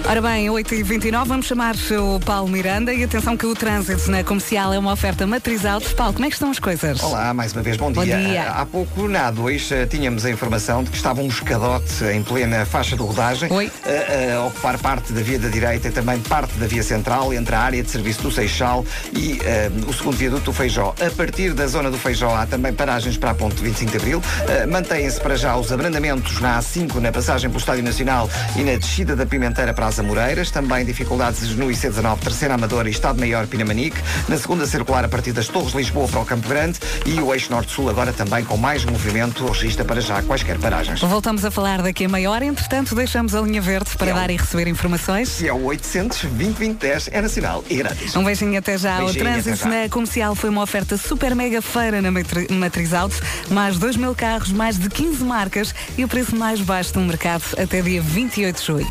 Ora 0.09 0.23
bem, 0.23 0.47
8h29, 0.47 1.27
vamos 1.27 1.47
chamar 1.47 1.75
o 1.75 2.21
Paulo 2.21 2.49
Miranda 2.49 2.95
e 2.95 3.03
atenção 3.03 3.37
que 3.37 3.45
o 3.45 3.57
trânsito 3.57 4.09
na 4.09 4.23
comercial 4.23 4.73
é 4.73 4.79
uma 4.79 4.92
oferta 4.92 5.27
matriz 5.27 5.66
altos. 5.66 5.92
Paulo, 5.95 6.12
como 6.12 6.25
é 6.25 6.29
que 6.29 6.35
estão 6.35 6.49
as 6.49 6.61
coisas? 6.61 7.03
Olá, 7.03 7.35
mais 7.35 7.53
uma 7.53 7.61
vez, 7.61 7.77
bom 7.77 7.90
dia. 7.90 8.16
Bom 8.16 8.23
dia. 8.23 8.42
Há 8.53 8.64
pouco 8.64 9.09
na 9.09 9.33
A2 9.33 9.73
eh, 9.73 9.85
tínhamos 9.87 10.25
a 10.25 10.31
informação 10.31 10.85
de 10.85 10.90
que 10.90 10.97
estava 10.97 11.21
um 11.21 11.27
escadote 11.27 12.05
em 12.05 12.23
plena 12.23 12.64
faixa 12.64 12.95
de 12.95 13.03
rodagem 13.03 13.51
a, 13.53 14.37
a 14.37 14.45
ocupar 14.45 14.79
parte 14.79 15.12
da 15.12 15.21
via 15.23 15.40
da 15.40 15.49
direita 15.49 15.88
e 15.88 15.90
também 15.90 16.21
parte 16.21 16.55
da 16.55 16.69
via 16.69 16.85
central 16.85 17.35
entre 17.35 17.57
a 17.57 17.61
área 17.61 17.83
de 17.83 17.90
serviço 17.90 18.23
do 18.23 18.31
Seixal 18.31 18.85
e 19.12 19.40
eh, 19.45 19.69
o 19.88 19.92
segundo 19.92 20.16
viaduto 20.16 20.45
do 20.45 20.53
Feijó. 20.53 20.95
A 21.05 21.11
partir 21.11 21.53
da 21.53 21.66
zona 21.66 21.90
do 21.90 21.99
Feijó 21.99 22.33
há 22.33 22.47
também 22.47 22.73
paragens 22.73 23.16
para 23.16 23.33
a 23.33 23.35
ponte 23.35 23.61
25 23.61 23.90
de 23.90 23.97
Abril. 23.97 24.23
Eh, 24.49 24.66
Mantêm-se 24.66 25.21
para 25.21 25.37
já 25.37 25.57
os 25.57 25.73
abrandamentos 25.73 26.40
na 26.40 26.61
A5, 26.61 26.95
na 27.01 27.11
passagem 27.11 27.51
pelo 27.51 27.59
Estádio 27.59 27.83
Nacional 27.83 28.31
e 28.55 28.62
na 28.62 28.77
descida 28.77 29.16
da 29.16 29.27
Pimenteira 29.27 29.75
para 29.75 29.96
as 29.97 30.01
Amoreiras. 30.01 30.51
Também 30.51 30.85
dificuldades 30.85 31.55
no 31.57 31.67
IC19, 31.69 32.19
terceira 32.19 32.55
Amadora 32.55 32.89
e 32.89 32.93
Estado 32.93 33.19
Maior 33.19 33.47
Pinamanique. 33.47 33.97
Na 34.29 34.37
segunda 34.37 34.67
circular 34.67 35.05
a 35.05 35.09
partir 35.09 35.33
das 35.33 35.49
Torres 35.49 35.73
Lisboa 35.75 36.07
para 36.09 36.21
o 36.21 36.25
Campo 36.25 36.49
Grande 36.49 36.79
e 37.05 37.19
o 37.21 37.33
eixo 37.35 37.51
Norte-Sul 37.51 37.89
agora 37.89 38.13
também 38.13 38.45
com 38.45 38.57
mais 38.57 38.85
movimento. 38.85 39.47
Registra 39.47 39.85
para 39.85 40.01
já 40.01 40.23
quaisquer 40.23 40.59
paragens. 40.59 41.01
Voltamos 41.01 41.45
a 41.45 41.51
falar 41.51 41.83
daqui 41.83 42.05
a 42.05 42.09
meia 42.09 42.31
hora. 42.31 42.45
Entretanto, 42.45 42.95
deixamos 42.95 43.35
a 43.35 43.41
linha 43.41 43.61
verde 43.61 43.91
para 43.97 44.13
dar 44.13 44.31
e 44.31 44.37
receber 44.37 44.69
informações. 44.69 45.41
E 45.41 45.49
é 45.49 45.53
o 45.53 45.65
800 45.65 46.23
2010 46.23 47.09
é 47.13 47.21
nacional 47.23 47.65
e 47.71 47.77
grátis. 47.77 48.15
Um 48.17 48.25
beijinho 48.25 48.59
até 48.59 48.77
já. 48.77 48.99
Beijinho, 48.99 49.25
o 49.25 49.29
trânsito 49.29 49.57
já. 49.57 49.69
na 49.69 49.89
comercial 49.89 50.35
foi 50.35 50.51
uma 50.51 50.63
oferta 50.63 50.97
super 50.97 51.35
mega 51.35 51.63
feira 51.63 52.03
na 52.03 52.11
Matri- 52.11 52.49
Matriz 52.51 52.93
Auto. 52.93 53.17
Mais 53.51 53.79
2 53.79 53.97
mil 53.97 54.15
carros, 54.15 54.51
mais 54.53 54.79
de 54.79 54.89
15 54.89 55.25
marcas 55.25 55.75
e 55.97 56.05
o 56.05 56.09
preço 56.09 56.35
mais 56.37 56.61
baixo 56.61 56.93
do 56.93 57.01
mercado 57.01 57.45
até 57.59 57.81
dia 57.81 58.01
28 58.03 58.59
de 58.61 58.67
julho. 58.67 58.87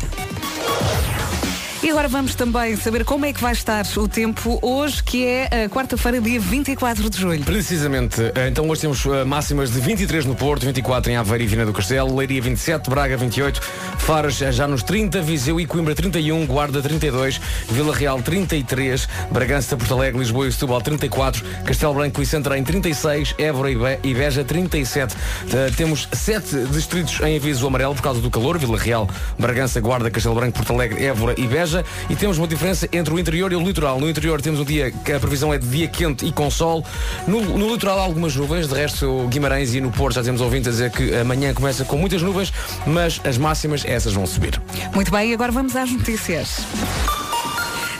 E 1.86 1.90
agora 1.90 2.08
vamos 2.08 2.34
também 2.34 2.74
saber 2.74 3.04
como 3.04 3.26
é 3.26 3.32
que 3.32 3.40
vai 3.40 3.52
estar 3.52 3.86
o 3.96 4.08
tempo 4.08 4.58
hoje, 4.60 5.00
que 5.04 5.24
é 5.24 5.66
a 5.66 5.68
quarta-feira, 5.68 6.20
dia 6.20 6.40
24 6.40 7.08
de 7.08 7.16
julho. 7.16 7.44
Precisamente. 7.44 8.20
Eh, 8.34 8.48
Então 8.48 8.68
hoje 8.68 8.80
temos 8.80 9.06
eh, 9.06 9.22
máximas 9.22 9.70
de 9.70 9.78
23 9.78 10.24
no 10.24 10.34
Porto, 10.34 10.66
24 10.66 11.12
em 11.12 11.16
Aveiro 11.16 11.44
e 11.44 11.46
Vina 11.46 11.64
do 11.64 11.72
Castelo, 11.72 12.16
Leiria 12.16 12.42
27, 12.42 12.90
Braga 12.90 13.16
28, 13.16 13.60
Faros 13.98 14.42
eh, 14.42 14.50
já 14.50 14.66
nos 14.66 14.82
30, 14.82 15.22
Viseu 15.22 15.60
e 15.60 15.64
Coimbra 15.66 15.94
31, 15.94 16.44
Guarda 16.44 16.82
32, 16.82 17.40
Vila 17.70 17.94
Real 17.94 18.20
33, 18.20 19.08
Bragança, 19.30 19.76
Porto 19.76 19.94
Alegre, 19.94 20.18
Lisboa 20.18 20.48
e 20.48 20.52
Setúbal 20.52 20.80
34, 20.82 21.44
Castelo 21.64 21.94
Branco 21.94 22.20
e 22.20 22.26
Santarém 22.26 22.64
36, 22.64 23.36
Évora 23.38 23.70
e 23.70 23.76
Be- 23.76 24.14
Beja 24.14 24.42
37. 24.42 25.14
Eh, 25.52 25.70
Temos 25.76 26.08
sete 26.12 26.56
distritos 26.72 27.20
em 27.20 27.36
aviso 27.36 27.64
amarelo 27.64 27.94
por 27.94 28.02
causa 28.02 28.20
do 28.20 28.28
calor, 28.28 28.58
Vila 28.58 28.76
Real, 28.76 29.08
Bragança, 29.38 29.80
Guarda, 29.80 30.10
Castelo 30.10 30.34
Branco, 30.34 30.56
Porto 30.56 30.72
Alegre, 30.72 31.04
Évora 31.04 31.34
e 31.38 31.46
Beja. 31.46 31.75
E 32.08 32.16
temos 32.16 32.38
uma 32.38 32.46
diferença 32.46 32.88
entre 32.92 33.12
o 33.12 33.18
interior 33.18 33.52
e 33.52 33.56
o 33.56 33.60
litoral. 33.60 34.00
No 34.00 34.08
interior 34.08 34.40
temos 34.40 34.60
um 34.60 34.64
dia 34.64 34.90
que 34.90 35.12
a 35.12 35.20
previsão 35.20 35.52
é 35.52 35.58
de 35.58 35.66
dia 35.66 35.88
quente 35.88 36.24
e 36.24 36.32
com 36.32 36.50
sol. 36.50 36.84
No, 37.26 37.40
no 37.58 37.72
litoral 37.72 37.98
há 37.98 38.02
algumas 38.02 38.34
nuvens, 38.36 38.68
de 38.68 38.74
resto 38.74 39.26
Guimarães 39.28 39.74
e 39.74 39.80
no 39.80 39.90
Porto 39.90 40.14
já 40.14 40.22
temos 40.22 40.40
ouvintes 40.40 40.68
a 40.68 40.70
dizer 40.70 40.90
que 40.90 41.14
amanhã 41.14 41.52
começa 41.52 41.84
com 41.84 41.96
muitas 41.96 42.22
nuvens, 42.22 42.52
mas 42.86 43.20
as 43.24 43.38
máximas 43.38 43.84
essas 43.84 44.12
vão 44.12 44.26
subir. 44.26 44.60
Muito 44.94 45.10
bem, 45.10 45.32
agora 45.32 45.52
vamos 45.52 45.74
às 45.74 45.90
notícias. 45.90 46.64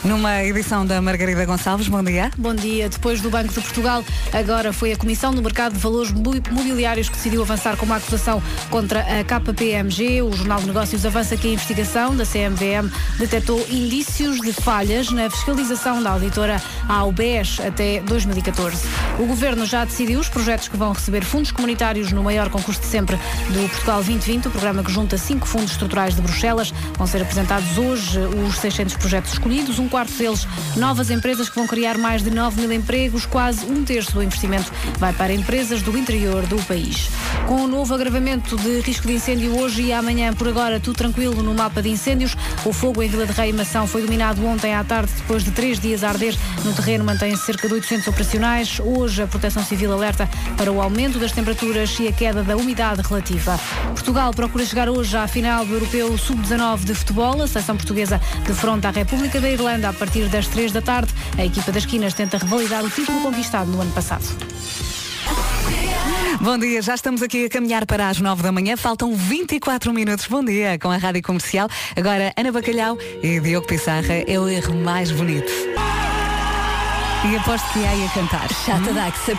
Numa 0.06 0.44
edição 0.44 0.86
da 0.86 1.02
Margarida 1.02 1.44
Gonçalves, 1.44 1.88
bom 1.88 2.02
dia. 2.02 2.30
Bom 2.38 2.54
dia. 2.54 2.88
Depois 2.88 3.20
do 3.20 3.28
Banco 3.28 3.48
de 3.48 3.54
Portugal, 3.60 4.04
agora 4.32 4.72
foi 4.72 4.92
a 4.92 4.96
Comissão 4.96 5.34
do 5.34 5.42
Mercado 5.42 5.72
de 5.72 5.80
Valores 5.80 6.12
Mo- 6.12 6.34
Mobiliários 6.52 7.08
que 7.08 7.16
decidiu 7.16 7.42
avançar 7.42 7.76
com 7.76 7.84
uma 7.86 7.96
acusação 7.96 8.40
contra 8.70 9.00
a 9.00 9.24
KPMG. 9.24 10.22
O 10.22 10.32
Jornal 10.32 10.60
de 10.60 10.66
Negócios 10.66 11.04
avança 11.04 11.36
que 11.36 11.48
a 11.48 11.50
investigação 11.50 12.14
da 12.14 12.24
CMVM 12.24 12.88
detectou 13.18 13.58
indícios 13.68 14.40
de 14.40 14.52
falhas 14.52 15.10
na 15.10 15.28
fiscalização 15.28 16.00
da 16.00 16.10
auditora 16.10 16.62
ao 16.88 17.10
BES 17.10 17.58
até 17.66 18.00
2014. 18.02 18.86
O 19.18 19.26
Governo 19.26 19.66
já 19.66 19.84
decidiu 19.84 20.20
os 20.20 20.28
projetos 20.28 20.68
que 20.68 20.76
vão 20.76 20.92
receber 20.92 21.24
fundos 21.24 21.50
comunitários 21.50 22.12
no 22.12 22.22
maior 22.22 22.48
concurso 22.48 22.80
de 22.80 22.86
sempre 22.86 23.16
do 23.16 23.68
Portugal 23.70 23.96
2020, 24.04 24.46
o 24.46 24.50
programa 24.52 24.84
que 24.84 24.92
junta 24.92 25.18
cinco 25.18 25.48
fundos 25.48 25.72
estruturais 25.72 26.14
de 26.14 26.20
Bruxelas. 26.22 26.72
Vão 26.96 27.08
ser 27.08 27.22
apresentados 27.22 27.76
hoje 27.76 28.20
os 28.46 28.56
600 28.58 28.94
projetos 28.96 29.32
escolhidos, 29.32 29.78
um 29.80 29.88
quarto 29.96 30.12
deles 30.18 30.46
novas 30.76 31.10
empresas 31.10 31.48
que 31.48 31.54
vão 31.54 31.66
criar 31.66 31.96
mais 31.96 32.22
de 32.22 32.30
9 32.30 32.60
mil 32.60 32.70
empregos, 32.70 33.24
quase 33.24 33.64
um 33.64 33.82
terço 33.82 34.12
do 34.12 34.22
investimento 34.22 34.70
vai 34.98 35.10
para 35.10 35.32
empresas 35.32 35.80
do 35.80 35.96
interior 35.96 36.44
do 36.46 36.56
país. 36.64 37.08
Com 37.46 37.62
o 37.62 37.66
novo 37.66 37.94
agravamento 37.94 38.58
de 38.58 38.80
risco 38.80 39.06
de 39.06 39.14
incêndio 39.14 39.58
hoje 39.58 39.84
e 39.84 39.92
amanhã, 39.94 40.34
por 40.34 40.48
agora, 40.48 40.78
tudo 40.78 40.96
tranquilo 40.96 41.42
no 41.42 41.54
mapa 41.54 41.80
de 41.80 41.88
incêndios. 41.88 42.36
O 42.64 42.74
fogo 42.74 43.02
em 43.02 43.08
Vila 43.08 43.24
de 43.24 43.32
Rei 43.32 43.50
e 43.50 43.52
Mação 43.54 43.86
foi 43.86 44.02
dominado 44.02 44.44
ontem 44.44 44.74
à 44.74 44.84
tarde, 44.84 45.10
depois 45.16 45.42
de 45.42 45.50
três 45.50 45.80
dias 45.80 46.04
a 46.04 46.10
arder. 46.10 46.36
No 46.62 46.74
terreno 46.74 47.02
mantém-se 47.02 47.46
cerca 47.46 47.66
de 47.66 47.72
800 47.72 48.08
operacionais. 48.08 48.78
Hoje, 48.80 49.22
a 49.22 49.26
Proteção 49.26 49.64
Civil 49.64 49.90
alerta 49.92 50.28
para 50.58 50.70
o 50.70 50.82
aumento 50.82 51.18
das 51.18 51.32
temperaturas 51.32 51.98
e 52.00 52.08
a 52.08 52.12
queda 52.12 52.42
da 52.42 52.54
umidade 52.54 53.00
relativa. 53.00 53.58
Portugal 53.86 54.30
procura 54.34 54.66
chegar 54.66 54.90
hoje 54.90 55.16
à 55.16 55.26
final 55.26 55.64
do 55.64 55.72
Europeu 55.72 56.18
Sub-19 56.18 56.84
de 56.84 56.94
futebol. 56.94 57.40
A 57.40 57.46
seleção 57.46 57.76
portuguesa 57.76 58.20
defronta 58.46 58.88
a 58.88 58.90
República 58.90 59.40
da 59.40 59.48
Irlanda 59.48 59.85
a 59.88 59.92
partir 59.92 60.28
das 60.28 60.48
3 60.48 60.72
da 60.72 60.82
tarde. 60.82 61.12
A 61.38 61.44
equipa 61.44 61.72
das 61.72 61.86
Quinas 61.86 62.14
tenta 62.14 62.38
revalidar 62.38 62.84
o 62.84 62.90
título 62.90 63.20
conquistado 63.20 63.70
no 63.70 63.80
ano 63.80 63.92
passado. 63.92 64.24
Bom 66.40 66.58
dia, 66.58 66.82
já 66.82 66.94
estamos 66.94 67.22
aqui 67.22 67.46
a 67.46 67.48
caminhar 67.48 67.86
para 67.86 68.08
as 68.08 68.20
9 68.20 68.42
da 68.42 68.52
manhã, 68.52 68.76
faltam 68.76 69.14
24 69.14 69.92
minutos. 69.92 70.26
Bom 70.26 70.44
dia 70.44 70.78
com 70.78 70.90
a 70.90 70.96
Rádio 70.96 71.22
Comercial. 71.22 71.68
Agora, 71.96 72.32
Ana 72.36 72.52
Bacalhau 72.52 72.98
e 73.22 73.40
Diogo 73.40 73.66
Pissarra 73.66 74.22
é 74.26 74.38
o 74.38 74.48
erro 74.48 74.74
mais 74.74 75.10
bonito. 75.10 75.50
E 77.24 77.36
aposto 77.36 77.72
que 77.72 77.84
aí 77.84 78.04
a 78.04 78.08
cantar. 78.10 78.48
Chata 78.64 78.92
Daxa. 78.92 79.32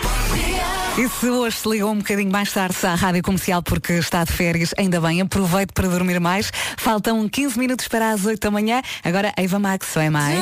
E 0.98 1.08
se 1.08 1.28
hoje 1.30 1.56
se 1.56 1.68
ligou 1.68 1.92
um 1.92 1.98
bocadinho 1.98 2.30
mais 2.30 2.52
tarde 2.52 2.76
à 2.84 2.94
Rádio 2.94 3.22
Comercial 3.22 3.62
porque 3.62 3.94
está 3.94 4.24
de 4.24 4.32
férias, 4.32 4.74
ainda 4.76 5.00
bem, 5.00 5.20
aproveite 5.20 5.72
para 5.72 5.88
dormir 5.88 6.18
mais. 6.20 6.50
Faltam 6.76 7.26
15 7.28 7.58
minutos 7.58 7.88
para 7.88 8.10
as 8.10 8.24
8 8.26 8.40
da 8.40 8.50
manhã. 8.50 8.82
Agora, 9.04 9.32
Eva 9.36 9.58
Max, 9.58 9.88
só 9.92 10.00
é 10.00 10.10
mais. 10.10 10.38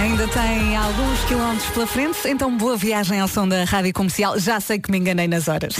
Ainda 0.00 0.28
tem 0.28 0.76
alguns 0.76 1.24
quilómetros 1.26 1.70
pela 1.70 1.86
frente, 1.86 2.18
então 2.26 2.56
boa 2.56 2.76
viagem 2.76 3.20
ao 3.20 3.26
som 3.28 3.46
da 3.48 3.64
Rádio 3.64 3.92
Comercial. 3.92 4.38
Já 4.38 4.60
sei 4.60 4.78
que 4.78 4.90
me 4.90 4.98
enganei 4.98 5.26
nas 5.26 5.48
horas. 5.48 5.74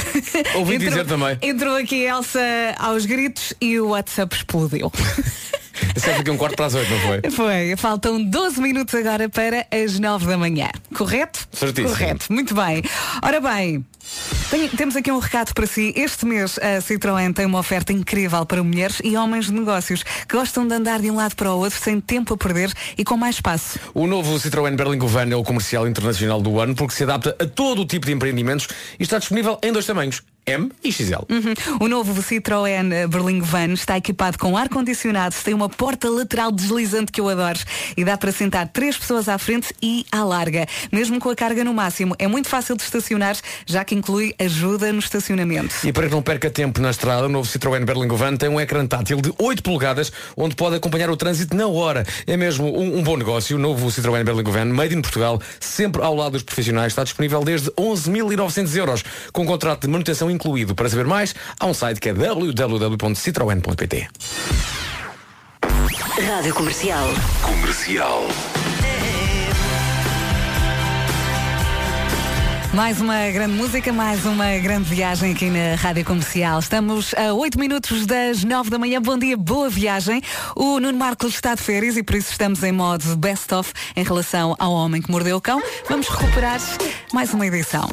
Ouvi 0.56 0.74
Entrou- 0.74 0.90
dizer 0.90 1.06
também. 1.06 1.38
Entrou 1.40 1.76
aqui 1.76 2.06
a 2.06 2.16
Elsa 2.16 2.40
aos 2.78 3.06
gritos 3.06 3.54
e 3.60 3.78
o 3.80 3.88
WhatsApp 3.90 4.34
explodiu. 4.34 4.90
Certo 5.96 6.22
que 6.22 6.30
um 6.30 6.36
quarto 6.36 6.56
para 6.56 6.66
as 6.66 6.74
oito, 6.74 6.90
não 6.90 7.00
foi? 7.00 7.20
Foi, 7.30 7.76
faltam 7.76 8.22
12 8.22 8.60
minutos 8.60 8.94
agora 8.94 9.28
para 9.28 9.66
as 9.70 9.98
9 9.98 10.26
da 10.26 10.36
manhã. 10.38 10.68
Correto? 10.94 11.46
Certíssimo. 11.52 11.88
Correto, 11.90 12.32
muito 12.32 12.54
bem. 12.54 12.82
Ora 13.22 13.40
bem, 13.40 13.84
tem- 14.50 14.68
temos 14.68 14.94
aqui 14.96 15.10
um 15.10 15.18
recado 15.18 15.52
para 15.54 15.66
si. 15.66 15.92
Este 15.96 16.24
mês 16.26 16.58
a 16.58 16.80
Citroën 16.82 17.32
tem 17.34 17.46
uma 17.46 17.58
oferta 17.58 17.92
incrível 17.92 18.44
para 18.46 18.62
mulheres 18.62 18.98
e 19.04 19.16
homens 19.16 19.46
de 19.46 19.52
negócios 19.52 20.02
que 20.02 20.36
gostam 20.36 20.66
de 20.66 20.74
andar 20.74 21.00
de 21.00 21.10
um 21.10 21.16
lado 21.16 21.34
para 21.34 21.52
o 21.52 21.58
outro 21.58 21.78
sem 21.80 22.00
tempo 22.00 22.34
a 22.34 22.36
perder 22.36 22.72
e 22.96 23.04
com 23.04 23.16
mais 23.16 23.36
espaço. 23.36 23.78
O 23.94 24.06
novo 24.06 24.34
Citroën 24.38 24.76
Berlingo 24.76 25.06
Van 25.06 25.28
é 25.30 25.36
o 25.36 25.42
comercial 25.42 25.86
internacional 25.88 26.40
do 26.40 26.60
ano 26.60 26.74
porque 26.74 26.94
se 26.94 27.04
adapta 27.04 27.34
a 27.40 27.46
todo 27.46 27.82
o 27.82 27.86
tipo 27.86 28.06
de 28.06 28.12
empreendimentos 28.12 28.68
e 28.98 29.02
está 29.02 29.18
disponível 29.18 29.58
em 29.62 29.72
dois 29.72 29.86
tamanhos, 29.86 30.22
M 30.46 30.70
e 30.84 30.92
XL. 30.92 31.24
Uhum. 31.28 31.54
O 31.80 31.88
novo 31.88 32.22
Citroën 32.22 33.08
Berlingo 33.08 33.44
Van 33.44 33.72
está 33.72 33.96
equipado 33.96 34.38
com 34.38 34.56
ar-condicionado, 34.56 35.34
tem 35.42 35.52
uma 35.54 35.68
porta 35.86 36.10
lateral 36.10 36.50
deslizante 36.50 37.12
que 37.12 37.20
eu 37.20 37.28
adoro 37.28 37.60
e 37.96 38.04
dá 38.04 38.18
para 38.18 38.32
sentar 38.32 38.66
três 38.66 38.98
pessoas 38.98 39.28
à 39.28 39.38
frente 39.38 39.72
e 39.80 40.04
à 40.10 40.24
larga, 40.24 40.66
mesmo 40.90 41.20
com 41.20 41.30
a 41.30 41.36
carga 41.36 41.62
no 41.62 41.72
máximo. 41.72 42.12
É 42.18 42.26
muito 42.26 42.48
fácil 42.48 42.76
de 42.76 42.82
estacionar, 42.82 43.36
já 43.64 43.84
que 43.84 43.94
inclui 43.94 44.34
ajuda 44.36 44.92
no 44.92 44.98
estacionamento. 44.98 45.72
E 45.84 45.92
para 45.92 46.08
que 46.08 46.12
não 46.12 46.22
perca 46.22 46.50
tempo 46.50 46.80
na 46.80 46.90
estrada, 46.90 47.26
o 47.26 47.28
novo 47.28 47.48
Citroën 47.48 47.84
Berlingo 47.84 48.16
Van 48.16 48.34
tem 48.34 48.48
um 48.48 48.60
ecrã 48.60 48.84
tátil 48.84 49.20
de 49.20 49.32
8 49.38 49.62
polegadas, 49.62 50.10
onde 50.36 50.56
pode 50.56 50.74
acompanhar 50.74 51.08
o 51.08 51.16
trânsito 51.16 51.54
na 51.56 51.68
hora. 51.68 52.04
É 52.26 52.36
mesmo 52.36 52.66
um, 52.66 52.98
um 52.98 53.02
bom 53.04 53.16
negócio. 53.16 53.56
O 53.56 53.60
novo 53.60 53.86
Citroën 53.86 54.24
Berlingo 54.24 54.50
Van, 54.50 54.64
made 54.64 54.92
in 54.92 55.00
Portugal, 55.00 55.40
sempre 55.60 56.02
ao 56.02 56.16
lado 56.16 56.32
dos 56.32 56.42
profissionais, 56.42 56.88
está 56.94 57.04
disponível 57.04 57.44
desde 57.44 57.70
11.900 57.70 58.74
euros, 58.74 59.04
com 59.32 59.46
contrato 59.46 59.82
de 59.82 59.88
manutenção 59.88 60.28
incluído. 60.28 60.74
Para 60.74 60.88
saber 60.88 61.06
mais, 61.06 61.32
há 61.60 61.64
um 61.64 61.74
site 61.74 62.00
que 62.00 62.08
é 62.08 62.12
www.citroen.pt. 62.12 64.08
Rádio 66.18 66.54
Comercial. 66.54 67.06
Comercial. 67.42 68.26
Mais 72.72 72.98
uma 73.02 73.30
grande 73.30 73.52
música, 73.52 73.92
mais 73.92 74.24
uma 74.24 74.56
grande 74.56 74.88
viagem 74.88 75.32
aqui 75.32 75.50
na 75.50 75.74
Rádio 75.74 76.06
Comercial. 76.06 76.58
Estamos 76.58 77.14
a 77.14 77.34
8 77.34 77.58
minutos 77.60 78.06
das 78.06 78.42
9 78.42 78.70
da 78.70 78.78
manhã. 78.78 79.00
Bom 79.00 79.18
dia, 79.18 79.36
boa 79.36 79.68
viagem. 79.68 80.22
O 80.54 80.80
Nuno 80.80 80.96
Marcos 80.96 81.34
está 81.34 81.54
de 81.54 81.62
férias 81.62 81.98
e 81.98 82.02
por 82.02 82.16
isso 82.16 82.32
estamos 82.32 82.62
em 82.62 82.72
modo 82.72 83.14
best-of 83.16 83.74
em 83.94 84.02
relação 84.02 84.56
ao 84.58 84.72
homem 84.72 85.02
que 85.02 85.10
mordeu 85.10 85.36
o 85.36 85.40
cão. 85.40 85.62
Vamos 85.86 86.08
recuperar 86.08 86.58
mais 87.12 87.34
uma 87.34 87.46
edição. 87.46 87.90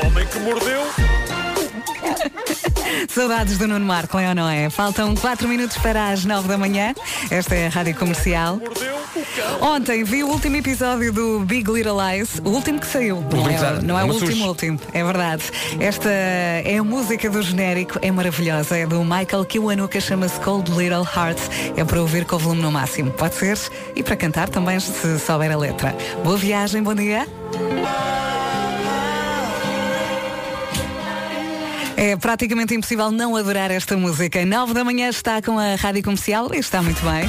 O 0.00 0.06
homem 0.06 0.26
que 0.28 0.38
mordeu. 0.38 1.07
Saudades 3.08 3.58
do 3.58 3.68
Nuno 3.68 3.84
Marco, 3.86 4.18
é 4.18 4.28
ou 4.28 4.34
não 4.34 4.48
é? 4.48 4.68
Faltam 4.70 5.14
4 5.14 5.48
minutos 5.48 5.76
para 5.78 6.08
as 6.08 6.24
9 6.24 6.48
da 6.48 6.58
manhã. 6.58 6.94
Esta 7.30 7.54
é 7.54 7.66
a 7.66 7.70
Rádio 7.70 7.94
Comercial. 7.94 8.60
Ontem 9.60 10.04
vi 10.04 10.22
o 10.22 10.28
último 10.28 10.56
episódio 10.56 11.12
do 11.12 11.40
Big 11.40 11.70
Little 11.70 11.96
Lies, 12.00 12.40
o 12.44 12.50
último 12.50 12.80
que 12.80 12.86
saiu. 12.86 13.24
Não 13.32 13.48
é, 13.48 13.82
não 13.82 13.98
é 13.98 14.04
o 14.04 14.12
último, 14.12 14.46
último, 14.46 14.80
é 14.92 15.04
verdade. 15.04 15.44
Esta 15.80 16.08
é 16.08 16.76
a 16.78 16.84
música 16.84 17.28
do 17.30 17.42
genérico, 17.42 17.98
é 18.02 18.10
maravilhosa. 18.10 18.76
É 18.76 18.86
do 18.86 19.02
Michael 19.02 19.44
Kiwanuka, 19.44 20.00
chama-se 20.00 20.38
Cold 20.40 20.70
Little 20.72 21.06
Hearts. 21.16 21.50
É 21.76 21.84
para 21.84 22.00
ouvir 22.00 22.24
com 22.24 22.36
o 22.36 22.38
volume 22.38 22.62
no 22.62 22.72
máximo. 22.72 23.10
Pode 23.12 23.34
ser? 23.34 23.58
E 23.94 24.02
para 24.02 24.16
cantar 24.16 24.48
também, 24.48 24.78
se 24.80 25.18
souber 25.18 25.50
a 25.52 25.56
letra. 25.56 25.96
Boa 26.22 26.36
viagem, 26.36 26.82
bom 26.82 26.94
dia. 26.94 27.26
É 32.00 32.14
praticamente 32.14 32.72
impossível 32.72 33.10
não 33.10 33.34
adorar 33.34 33.72
esta 33.72 33.96
música. 33.96 34.46
9 34.46 34.72
da 34.72 34.84
manhã 34.84 35.08
está 35.08 35.42
com 35.42 35.58
a 35.58 35.74
Rádio 35.74 36.04
Comercial 36.04 36.48
e 36.54 36.58
está 36.58 36.80
muito 36.80 37.02
bem. 37.02 37.28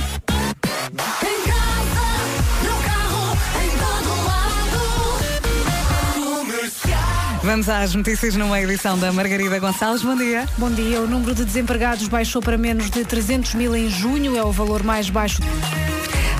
Vamos 7.41 7.67
às 7.67 7.95
notícias 7.95 8.35
numa 8.35 8.61
edição 8.61 8.95
da 8.99 9.11
Margarida 9.11 9.57
Gonçalves. 9.57 10.03
Bom 10.03 10.15
dia. 10.15 10.47
Bom 10.55 10.69
dia. 10.69 11.01
O 11.01 11.07
número 11.07 11.33
de 11.33 11.45
desempregados 11.45 12.07
baixou 12.07 12.39
para 12.39 12.55
menos 12.55 12.91
de 12.91 13.03
300 13.03 13.55
mil 13.55 13.75
em 13.75 13.89
junho. 13.89 14.37
É 14.37 14.43
o 14.43 14.51
valor 14.51 14.83
mais 14.83 15.09
baixo. 15.09 15.41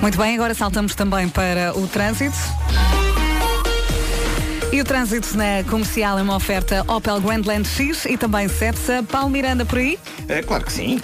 Muito 0.00 0.16
bem, 0.16 0.36
agora 0.36 0.54
saltamos 0.54 0.94
também 0.94 1.28
para 1.28 1.76
o 1.76 1.84
trânsito. 1.88 2.38
E 4.72 4.80
o 4.80 4.84
trânsito 4.84 5.36
na 5.36 5.64
comercial 5.68 6.16
é 6.16 6.22
uma 6.22 6.36
oferta 6.36 6.84
Opel 6.86 7.20
Grandland 7.20 7.66
X 7.66 8.04
e 8.04 8.16
também 8.16 8.46
Cepsa. 8.46 9.02
Paulo 9.02 9.28
Miranda 9.28 9.64
por 9.64 9.78
aí? 9.78 9.98
É, 10.28 10.42
claro 10.42 10.64
que 10.64 10.72
sim. 10.72 11.00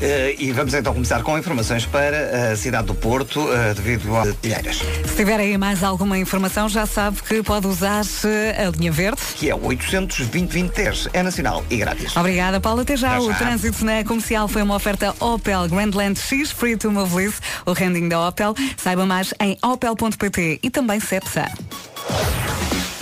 Eh, 0.00 0.36
e 0.38 0.52
vamos 0.52 0.72
então 0.72 0.94
começar 0.94 1.22
com 1.22 1.36
informações 1.36 1.84
para 1.84 2.52
a 2.52 2.56
cidade 2.56 2.86
do 2.86 2.94
Porto, 2.94 3.52
eh, 3.52 3.74
devido 3.74 4.16
a 4.16 4.32
telheiras. 4.32 4.78
Se 5.06 5.16
tiver 5.16 5.38
aí 5.38 5.58
mais 5.58 5.84
alguma 5.84 6.16
informação, 6.16 6.66
já 6.66 6.86
sabe 6.86 7.20
que 7.22 7.42
pode 7.42 7.66
usar 7.66 8.02
eh, 8.24 8.64
a 8.66 8.70
linha 8.70 8.90
verde. 8.90 9.20
Que 9.36 9.50
é 9.50 9.54
o 9.54 9.66
820 9.66 10.72
é 11.12 11.22
nacional 11.22 11.62
e 11.68 11.76
grátis. 11.76 12.16
Obrigada, 12.16 12.58
Paulo. 12.58 12.80
Até 12.80 12.96
já. 12.96 13.16
Até 13.16 13.20
O 13.20 13.32
já. 13.32 13.34
trânsito 13.34 13.84
na 13.84 14.02
comercial 14.02 14.48
foi 14.48 14.62
uma 14.62 14.76
oferta 14.76 15.14
Opel 15.20 15.68
Grandland 15.68 16.18
X, 16.18 16.50
Free 16.50 16.78
to 16.78 16.90
Lease, 16.90 17.36
o 17.66 17.72
rending 17.72 18.08
da 18.08 18.26
Opel. 18.28 18.54
Saiba 18.78 19.04
mais 19.04 19.34
em 19.38 19.58
opel.pt 19.62 20.60
e 20.62 20.70
também 20.70 20.98
Cepsa. 21.00 21.44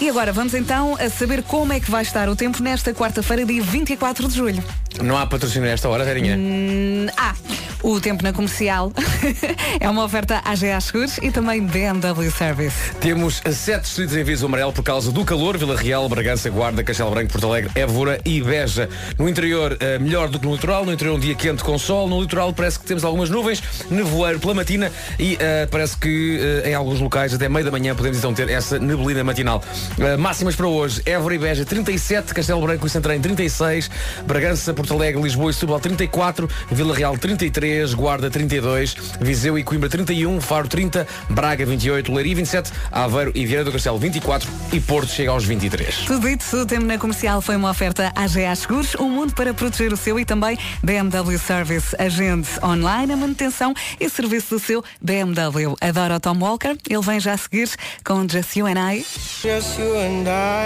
E 0.01 0.09
agora 0.09 0.33
vamos 0.33 0.55
então 0.55 0.97
a 1.01 1.11
saber 1.11 1.43
como 1.43 1.73
é 1.73 1.81
que 1.81 1.91
vai 1.91 2.03
estar 2.03 2.29
o 2.29 2.37
tempo 2.37 2.63
nesta 2.63 2.95
quarta-feira, 2.95 3.45
dia 3.45 3.61
24 3.61 4.29
de 4.29 4.35
julho. 4.37 4.63
Não 5.03 5.19
há 5.19 5.27
patrocínio 5.27 5.69
a 5.69 5.73
esta 5.73 5.89
hora, 5.89 6.05
Verinha? 6.05 6.37
Hum, 6.37 7.07
ah, 7.17 7.35
o 7.83 8.01
tempo 8.01 8.23
na 8.25 8.33
comercial 8.33 8.93
é 9.79 9.89
uma 9.89 10.05
oferta 10.05 10.43
AGA 10.45 10.81
Seguros 10.81 11.19
e 11.19 11.31
também 11.31 11.65
BMW 11.65 12.31
Service. 12.31 12.77
Temos 13.01 13.41
sete 13.53 13.83
distritos 13.83 14.17
em 14.17 14.25
viso 14.25 14.47
amarelo 14.47 14.73
por 14.73 14.83
causa 14.83 15.13
do 15.13 15.25
calor. 15.25 15.57
Vila 15.57 15.77
Real, 15.77 16.09
Bragança, 16.09 16.51
Guarda, 16.51 16.83
Castelo 16.83 17.11
Branco, 17.11 17.31
Porto 17.31 17.47
Alegre, 17.47 17.71
Évora 17.77 18.21
e 18.25 18.41
Beja. 18.41 18.89
No 19.17 19.29
interior, 19.29 19.77
eh, 19.79 19.99
melhor 19.99 20.29
do 20.29 20.41
que 20.41 20.47
no 20.47 20.53
litoral. 20.53 20.85
No 20.85 20.93
interior, 20.93 21.17
um 21.17 21.21
dia 21.21 21.35
quente 21.35 21.63
com 21.63 21.79
sol. 21.79 22.09
No 22.09 22.21
litoral, 22.21 22.53
parece 22.53 22.81
que 22.81 22.85
temos 22.85 23.05
algumas 23.05 23.31
nuvens. 23.31 23.63
Nevoeiro 23.89 24.41
pela 24.41 24.55
matina. 24.55 24.91
E 25.19 25.37
eh, 25.39 25.67
parece 25.71 25.97
que 25.97 26.41
eh, 26.65 26.71
em 26.71 26.75
alguns 26.75 27.01
locais, 27.01 27.33
até 27.33 27.49
meio 27.49 27.65
da 27.65 27.71
manhã, 27.71 27.95
podemos 27.95 28.19
então 28.19 28.35
ter 28.35 28.49
essa 28.49 28.79
neblina 28.79 29.23
matinal. 29.23 29.63
Eh, 29.99 30.17
máximas 30.17 30.55
para 30.55 30.67
hoje. 30.67 31.03
Évora 31.05 31.35
e 31.35 31.39
Beja, 31.39 31.65
37. 31.65 32.35
Castelo 32.35 32.61
Branco 32.61 32.87
e 32.87 32.91
Santarém, 32.91 33.21
36. 33.21 33.91
Bragança, 34.27 34.73
Porto 34.75 34.95
Alegre, 34.95 35.21
Lisboa 35.21 35.51
e 35.51 35.55
Setúbal, 35.55 35.81
34. 35.81 36.49
Vila 36.71 36.95
Real, 36.95 37.17
33. 37.17 37.95
Guarda, 37.95 38.31
32. 38.31 38.97
Viseu 39.21 39.59
e 39.59 39.65
Coimbra, 39.65 39.89
31. 39.89 40.41
Faro, 40.41 40.69
30. 40.69 41.07
Braga, 41.31 41.65
28. 41.65 42.13
Leiria, 42.13 42.37
27. 42.37 42.73
Aveiro 42.91 43.33
e 43.35 43.47
Vieira 43.47 43.65
do 43.65 43.73
Castelo, 43.73 43.99
24. 43.99 44.49
E 44.73 44.81
Porto 44.81 45.11
chega 45.11 45.31
aos 45.31 45.45
23. 45.45 45.97
Tudo 46.07 46.29
isso, 46.29 46.57
o 46.59 46.67
tempo 46.67 46.85
na 46.85 46.99
comercial 46.99 47.41
foi 47.41 47.57
uma 47.57 47.71
oferta 47.71 48.13
AGA 48.15 48.55
Seguros, 48.55 48.95
um 48.97 49.09
mundo 49.09 49.35
para 49.35 49.53
proteger 49.55 49.93
o 49.93 49.97
seu 49.97 50.19
e 50.19 50.25
também 50.25 50.59
BMW 50.83 51.39
Service. 51.39 51.95
Agende 51.99 52.49
online 52.63 53.13
a 53.13 53.17
manutenção 53.17 53.75
e 53.99 54.09
serviço 54.09 54.57
do 54.57 54.61
seu 54.61 54.85
BMW. 55.01 55.77
Adora 55.81 56.17
o 56.17 56.21
Tom 56.21 56.39
Walker, 56.39 56.77
ele 56.89 57.03
vem 57.03 57.21
já 57.21 57.33
a 57.33 57.37
seguir 57.37 57.69
com 58.05 58.29
Just 58.29 58.57
You 58.57 58.67
and 58.67 58.93
I. 58.95 59.05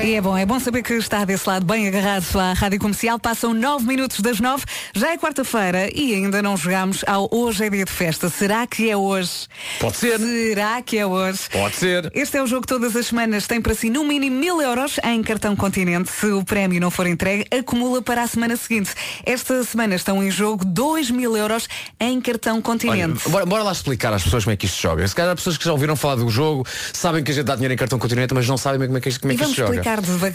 E 0.05 0.15
é 0.15 0.21
bom, 0.21 0.37
é 0.37 0.47
bom 0.47 0.59
saber 0.59 0.83
que 0.83 0.95
está 0.95 1.25
desse 1.25 1.47
lado 1.47 1.67
bem 1.67 1.87
agarrado 1.87 2.25
à 2.39 2.55
rádio 2.55 2.81
comercial. 2.81 3.19
Passam 3.19 3.53
9 3.53 3.87
minutos 3.87 4.21
das 4.21 4.41
9, 4.41 4.65
já 4.95 5.13
é 5.13 5.19
quarta-feira 5.19 5.91
e 5.95 6.15
ainda 6.15 6.41
não 6.43 6.57
jogámos 6.57 7.05
ao 7.07 7.29
Hoje 7.31 7.67
é 7.67 7.71
Dia 7.71 7.85
de 7.85 7.93
Festa. 7.93 8.31
Será 8.31 8.67
que 8.67 8.91
é 8.91 8.97
hoje? 8.97 9.47
Pode 9.79 9.97
ser. 9.97 10.19
Será 10.19 10.81
que 10.81 10.97
é 10.97 11.07
hoje? 11.07 11.41
Pode 11.53 11.77
ser. 11.77 12.11
Este 12.15 12.39
é 12.39 12.43
o 12.43 12.47
jogo 12.47 12.63
que 12.63 12.69
todas 12.69 12.97
as 12.97 13.07
semanas 13.07 13.47
tem 13.47 13.61
para 13.61 13.75
si 13.75 13.91
no 13.91 14.03
mínimo 14.03 14.37
mil 14.39 14.63
euros 14.63 14.99
em 15.05 15.23
cartão 15.23 15.55
continente. 15.55 16.11
Se 16.11 16.27
o 16.27 16.43
prémio 16.43 16.81
não 16.81 16.91
for 16.91 17.07
entregue, 17.07 17.47
acumula 17.55 18.01
para 18.01 18.23
a 18.23 18.27
semana 18.27 18.57
seguinte. 18.57 18.93
Esta 19.27 19.63
semana 19.63 19.95
estão 19.95 20.23
em 20.23 20.31
jogo 20.31 20.65
2 20.65 21.11
mil 21.11 21.37
euros 21.37 21.69
em 22.01 22.19
cartão 22.21 22.55
Olha, 22.55 22.63
continente. 22.63 23.29
bora, 23.29 23.45
bora 23.45 23.63
lá 23.63 23.73
explicar 23.73 24.13
às 24.15 24.23
pessoas 24.23 24.45
como 24.45 24.55
é 24.55 24.57
que 24.57 24.65
isto 24.65 24.81
joga. 24.81 25.07
Se 25.07 25.15
calhar 25.15 25.33
há 25.33 25.37
pessoas 25.37 25.59
que 25.59 25.65
já 25.65 25.73
ouviram 25.73 25.97
falar 25.97 26.15
do 26.15 26.29
jogo, 26.31 26.67
sabem 26.95 27.23
que 27.23 27.31
a 27.31 27.35
gente 27.35 27.45
dá 27.45 27.55
dinheiro 27.55 27.75
em 27.75 27.77
cartão 27.77 27.99
continente, 27.99 28.33
mas 28.33 28.49
não 28.49 28.57
sabem 28.57 28.87
como 28.89 28.99
é 28.99 29.02
que, 29.03 29.19
como 29.19 29.33
é 29.33 29.37
que 29.37 29.43
isto 29.51 29.55
joga. 29.57 29.71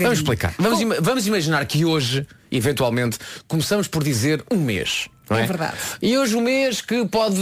Vamos 0.03 0.19
explicar. 0.19 0.53
Vamos, 0.59 0.79
ima- 0.81 0.97
vamos 1.01 1.25
imaginar 1.27 1.65
que 1.65 1.83
hoje, 1.85 2.27
eventualmente, 2.51 3.17
começamos 3.47 3.87
por 3.87 4.03
dizer 4.03 4.43
um 4.51 4.57
mês. 4.57 5.07
É? 5.29 5.41
É 5.41 5.45
verdade. 5.45 5.75
E 6.01 6.17
hoje 6.17 6.35
o 6.35 6.41
mês 6.41 6.81
que 6.81 7.05
pode. 7.07 7.35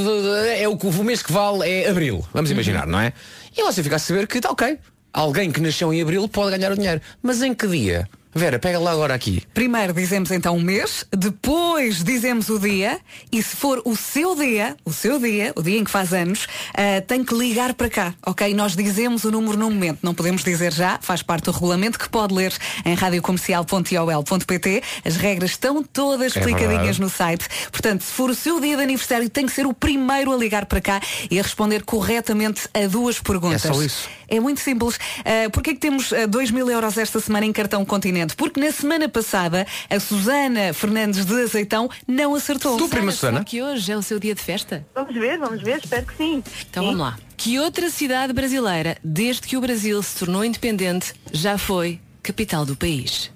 É 0.57 0.67
o, 0.67 0.73
o 0.73 1.03
mês 1.03 1.21
que 1.21 1.31
vale 1.31 1.69
é 1.69 1.89
abril. 1.89 2.15
Uhum. 2.17 2.23
Vamos 2.33 2.49
imaginar, 2.51 2.87
não 2.87 2.99
é? 2.99 3.11
E 3.55 3.61
você 3.63 3.83
fica 3.83 3.97
a 3.97 3.99
saber 3.99 4.25
que 4.27 4.37
está 4.37 4.49
ok. 4.51 4.77
Alguém 5.13 5.51
que 5.51 5.61
nasceu 5.61 5.93
em 5.93 6.01
abril 6.01 6.27
pode 6.27 6.57
ganhar 6.57 6.71
o 6.71 6.75
dinheiro. 6.75 6.99
Mas 7.21 7.41
em 7.41 7.53
que 7.53 7.67
dia? 7.67 8.07
Vera, 8.37 8.59
pega 8.59 8.77
lá 8.77 8.91
agora 8.91 9.13
aqui. 9.13 9.41
Primeiro 9.53 9.93
dizemos 9.93 10.29
então 10.29 10.57
o 10.57 10.61
mês, 10.61 11.05
depois 11.09 12.03
dizemos 12.03 12.49
o 12.49 12.59
dia 12.59 12.99
e 13.31 13.41
se 13.41 13.55
for 13.55 13.81
o 13.85 13.95
seu 13.95 14.35
dia, 14.35 14.75
o 14.83 14.91
seu 14.91 15.17
dia, 15.17 15.53
o 15.55 15.61
dia 15.63 15.79
em 15.79 15.85
que 15.85 15.89
faz 15.89 16.13
anos, 16.13 16.45
ah, 16.73 17.01
tem 17.07 17.23
que 17.23 17.33
ligar 17.33 17.73
para 17.75 17.89
cá, 17.89 18.13
ok? 18.25 18.53
Nós 18.53 18.75
dizemos 18.75 19.23
o 19.23 19.31
número 19.31 19.57
no 19.57 19.71
momento, 19.71 19.99
não 20.03 20.13
podemos 20.13 20.43
dizer 20.43 20.73
já, 20.73 20.99
faz 21.01 21.21
parte 21.21 21.45
do 21.45 21.51
regulamento 21.51 21.97
que 21.97 22.09
pode 22.09 22.33
ler 22.33 22.53
em 22.83 22.93
radiocomercial.iol.pt. 22.93 24.83
As 25.05 25.15
regras 25.15 25.51
estão 25.51 25.81
todas 25.81 26.35
É 26.35 26.39
explicadinhas 26.39 26.97
verdade. 26.97 27.01
no 27.01 27.09
site. 27.09 27.47
Portanto, 27.71 28.03
se 28.03 28.11
for 28.11 28.29
o 28.29 28.35
seu 28.35 28.59
dia 28.59 28.75
de 28.75 28.83
aniversário, 28.83 29.29
tem 29.29 29.45
que 29.45 29.53
ser 29.53 29.65
o 29.65 29.73
primeiro 29.73 30.33
a 30.33 30.35
ligar 30.35 30.65
para 30.65 30.81
cá 30.81 30.99
e 31.31 31.39
a 31.39 31.41
responder 31.41 31.83
corretamente 31.83 32.67
a 32.73 32.85
duas 32.87 33.17
perguntas. 33.17 33.63
É 33.63 33.73
só 33.73 33.81
isso. 33.81 34.09
É 34.27 34.39
muito 34.39 34.59
simples. 34.59 34.95
Uh, 34.95 35.49
Porquê 35.51 35.73
que 35.73 35.79
temos 35.79 36.11
2 36.29 36.51
mil 36.51 36.69
euros 36.69 36.97
esta 36.97 37.19
semana 37.19 37.45
em 37.45 37.53
cartão 37.53 37.83
continente? 37.85 38.35
Porque 38.35 38.59
na 38.59 38.71
semana 38.71 39.07
passada 39.07 39.65
a 39.89 39.99
Susana 39.99 40.73
Fernandes 40.73 41.25
de 41.25 41.41
Azeitão 41.41 41.89
não 42.07 42.35
acertou. 42.35 42.77
Tu, 42.77 42.87
prima 42.89 43.11
Susana? 43.11 43.43
Que 43.43 43.61
hoje 43.61 43.91
é 43.91 43.97
o 43.97 44.01
seu 44.01 44.19
dia 44.19 44.35
de 44.35 44.41
festa? 44.41 44.85
Vamos 44.93 45.13
ver, 45.13 45.37
vamos 45.37 45.61
ver, 45.61 45.79
espero 45.83 46.05
que 46.05 46.15
sim. 46.17 46.43
Então 46.69 46.85
vamos 46.85 46.99
lá. 46.99 47.17
Que 47.37 47.59
outra 47.59 47.89
cidade 47.89 48.33
brasileira, 48.33 48.97
desde 49.03 49.41
que 49.41 49.57
o 49.57 49.61
Brasil 49.61 50.01
se 50.01 50.17
tornou 50.17 50.43
independente, 50.43 51.13
já 51.31 51.57
foi 51.57 51.99
capital 52.23 52.65
do 52.65 52.75
país? 52.75 53.31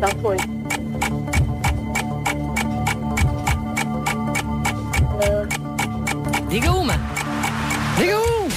Já 0.00 0.08
foi. 0.20 0.36
Diga 6.48 6.70
uma. 6.72 6.94
Diga 7.96 8.18
um. 8.18 8.48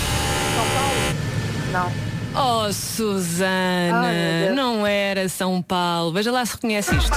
Não. 1.71 1.91
Oh, 2.37 2.71
Susana, 2.73 4.07
Ai, 4.07 4.49
não 4.53 4.85
era 4.85 5.29
São 5.29 5.61
Paulo. 5.61 6.11
Veja 6.11 6.31
lá 6.31 6.45
se 6.45 6.53
reconhece 6.55 6.95
isto. 6.95 7.11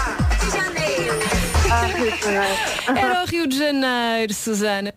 Ah, 1.70 1.84
Rio 1.86 2.10
de 2.10 2.18
Janeiro. 2.20 2.58
Era 2.96 3.22
o 3.22 3.26
Rio 3.26 3.46
de 3.46 3.58
Janeiro, 3.58 4.32
Susana. 4.32 4.94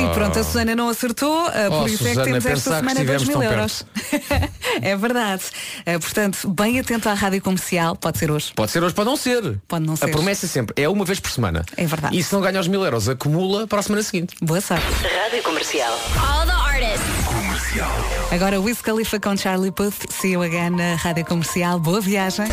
E 0.00 0.14
pronto, 0.14 0.38
a 0.38 0.44
Susana 0.44 0.74
não 0.74 0.88
acertou, 0.88 1.46
uh, 1.48 1.50
por 1.68 1.82
Oh, 1.82 1.86
isso 1.86 2.04
é 2.04 2.08
que 2.08 2.14
Susana, 2.14 2.24
temos 2.24 2.46
esta 2.46 2.76
semana 2.78 3.04
2 3.04 3.22
estivemos 3.22 3.28
mil 3.28 3.42
euros. 3.42 3.86
é 4.82 4.96
verdade. 4.96 5.42
Uh, 5.86 6.00
portanto, 6.00 6.48
bem 6.48 6.78
atento 6.80 7.08
à 7.08 7.14
rádio 7.14 7.40
comercial, 7.42 7.96
pode 7.96 8.18
ser 8.18 8.30
hoje. 8.30 8.52
Pode 8.54 8.70
ser 8.72 8.82
hoje, 8.82 8.94
pode 8.94 9.08
não 9.08 9.16
ser. 9.16 9.58
Pode 9.68 9.86
não 9.86 9.94
A 9.94 9.96
ser. 9.96 10.10
promessa 10.10 10.46
é 10.46 10.48
sempre, 10.48 10.82
é 10.82 10.88
uma 10.88 11.04
vez 11.04 11.20
por 11.20 11.30
semana. 11.30 11.64
É 11.76 11.86
verdade. 11.86 12.16
E 12.16 12.22
se 12.22 12.32
não 12.32 12.40
ganha 12.40 12.60
os 12.60 12.68
mil 12.68 12.84
euros, 12.84 13.08
acumula 13.08 13.66
para 13.66 13.80
a 13.80 13.82
semana 13.82 14.02
seguinte. 14.02 14.34
Boa 14.40 14.60
sorte. 14.60 14.84
Rádio 15.24 15.42
Comercial. 15.42 15.92
All 16.16 16.46
the 16.46 16.52
artists. 16.52 17.20
Agora 18.32 18.60
Wiz 18.60 18.80
Khalifa 18.82 19.20
com 19.20 19.36
Charlie 19.36 19.70
Puth, 19.70 20.10
See 20.10 20.32
You 20.32 20.42
Again 20.42 20.70
na 20.70 20.94
rádio 20.96 21.24
comercial. 21.24 21.78
Boa 21.78 22.00
viagem. 22.00 22.46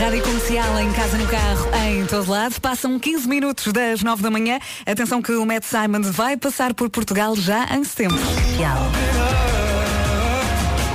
Rádio 0.00 0.22
Comercial 0.22 0.78
em 0.78 0.92
casa, 0.92 1.18
no 1.18 1.26
carro, 1.26 1.68
em 1.84 2.06
todo 2.06 2.30
lado. 2.30 2.60
Passam 2.60 2.98
15 2.98 3.28
minutos 3.28 3.72
das 3.72 4.02
9 4.02 4.22
da 4.22 4.30
manhã. 4.30 4.60
Atenção 4.86 5.20
que 5.20 5.32
o 5.32 5.44
Matt 5.44 5.64
Simon 5.64 6.02
vai 6.02 6.36
passar 6.36 6.72
por 6.72 6.88
Portugal 6.88 7.34
já 7.34 7.66
em 7.76 7.82
setembro. 7.82 8.18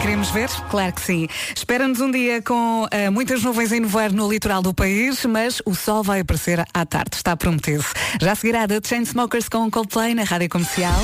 Queremos 0.02 0.30
ver? 0.32 0.50
Claro 0.70 0.94
que 0.94 1.02
sim. 1.02 1.28
Espera-nos 1.56 2.00
um 2.00 2.12
dia 2.12 2.42
com 2.42 2.88
eh, 2.92 3.10
muitas 3.10 3.44
nuvens 3.44 3.72
em 3.74 3.82
nevoeiro 3.82 4.14
no 4.16 4.30
litoral 4.32 4.62
do 4.62 4.74
país, 4.74 5.26
mas 5.26 5.62
o 5.66 5.76
sol 5.76 6.02
vai 6.02 6.22
aparecer 6.22 6.64
à 6.74 6.86
tarde, 6.86 7.16
está 7.16 7.36
prometido. 7.36 7.84
Já 8.22 8.36
seguirá 8.36 8.68
The 8.68 8.80
Chainsmokers 8.84 9.50
com 9.50 9.70
Coldplay 9.70 10.16
na 10.16 10.24
Rádio 10.24 10.50
Comercial. 10.50 10.96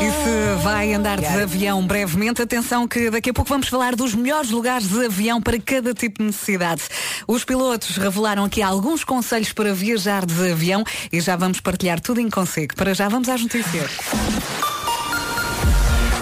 E 0.00 0.10
se 0.10 0.62
vai 0.62 0.92
andar 0.92 1.20
de 1.20 1.26
avião 1.26 1.86
brevemente, 1.86 2.42
atenção 2.42 2.86
que 2.86 3.10
daqui 3.10 3.30
a 3.30 3.32
pouco 3.32 3.48
vamos 3.48 3.68
falar 3.68 3.94
dos 3.94 4.14
melhores 4.14 4.50
lugares 4.50 4.88
de 4.88 5.06
avião 5.06 5.40
para 5.40 5.58
cada 5.58 5.94
tipo 5.94 6.18
de 6.18 6.26
necessidade. 6.26 6.82
Os 7.26 7.44
pilotos 7.44 7.96
revelaram 7.96 8.44
aqui 8.44 8.62
alguns 8.62 9.04
conselhos 9.04 9.52
para 9.52 9.72
viajar 9.72 10.26
de 10.26 10.50
avião 10.50 10.84
e 11.12 11.20
já 11.20 11.36
vamos 11.36 11.60
partilhar 11.60 12.00
tudo 12.00 12.20
em 12.20 12.30
consigo. 12.30 12.74
Para 12.74 12.94
já 12.94 13.08
vamos 13.08 13.28
às 13.28 13.42
notícias. 13.42 13.90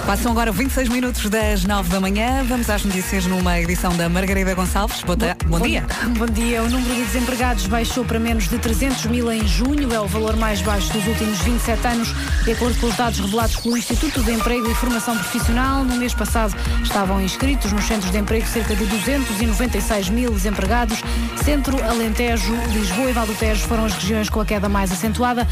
Passam 0.06 0.32
agora 0.32 0.50
26 0.52 0.88
minutos 0.88 1.30
das 1.30 1.64
9 1.64 1.88
da 1.88 2.00
manhã. 2.00 2.44
Vamos 2.46 2.68
às 2.68 2.84
notícias 2.84 3.24
numa 3.24 3.58
edição 3.60 3.96
da 3.96 4.08
Margarida 4.08 4.52
Gonçalves. 4.54 5.00
Boa 5.02 5.16
ta- 5.16 5.36
bom, 5.46 5.60
dia. 5.60 5.86
Bom 6.18 6.26
dia. 6.26 6.62
O 6.62 6.68
número 6.68 6.94
de 6.94 7.04
desempregados 7.04 7.66
baixou 7.66 8.04
para 8.04 8.18
menos 8.18 8.48
de 8.48 8.58
300 8.58 9.06
mil 9.06 9.32
em 9.32 9.46
junho. 9.46 9.92
É 9.94 10.00
o 10.00 10.06
valor 10.06 10.36
mais 10.36 10.60
baixo 10.60 10.92
dos 10.92 11.06
últimos 11.06 11.38
27 11.38 11.86
anos, 11.86 12.08
de 12.44 12.50
acordo 12.52 12.78
com 12.80 12.86
os 12.88 12.96
dados 12.96 13.20
revelados 13.20 13.56
pelo 13.56 13.76
Instituto 13.76 14.22
de 14.22 14.32
Emprego 14.32 14.70
e 14.70 14.74
Formação 14.74 15.16
Profissional. 15.16 15.84
No 15.84 15.94
mês 15.96 16.12
passado 16.12 16.54
estavam 16.82 17.20
inscritos 17.22 17.72
nos 17.72 17.84
centros 17.84 18.10
de 18.10 18.18
emprego 18.18 18.46
cerca 18.46 18.74
de 18.74 18.84
296 18.84 20.10
mil 20.10 20.30
desempregados. 20.32 20.98
Centro, 21.42 21.82
Alentejo, 21.82 22.52
Lisboa 22.72 23.08
e 23.08 23.12
Valdo 23.12 23.34
Tejo 23.34 23.62
foram 23.66 23.84
as 23.86 23.94
regiões 23.94 24.28
com 24.28 24.40
a 24.40 24.44
queda 24.44 24.68
mais 24.68 24.90
acentuada. 24.92 25.46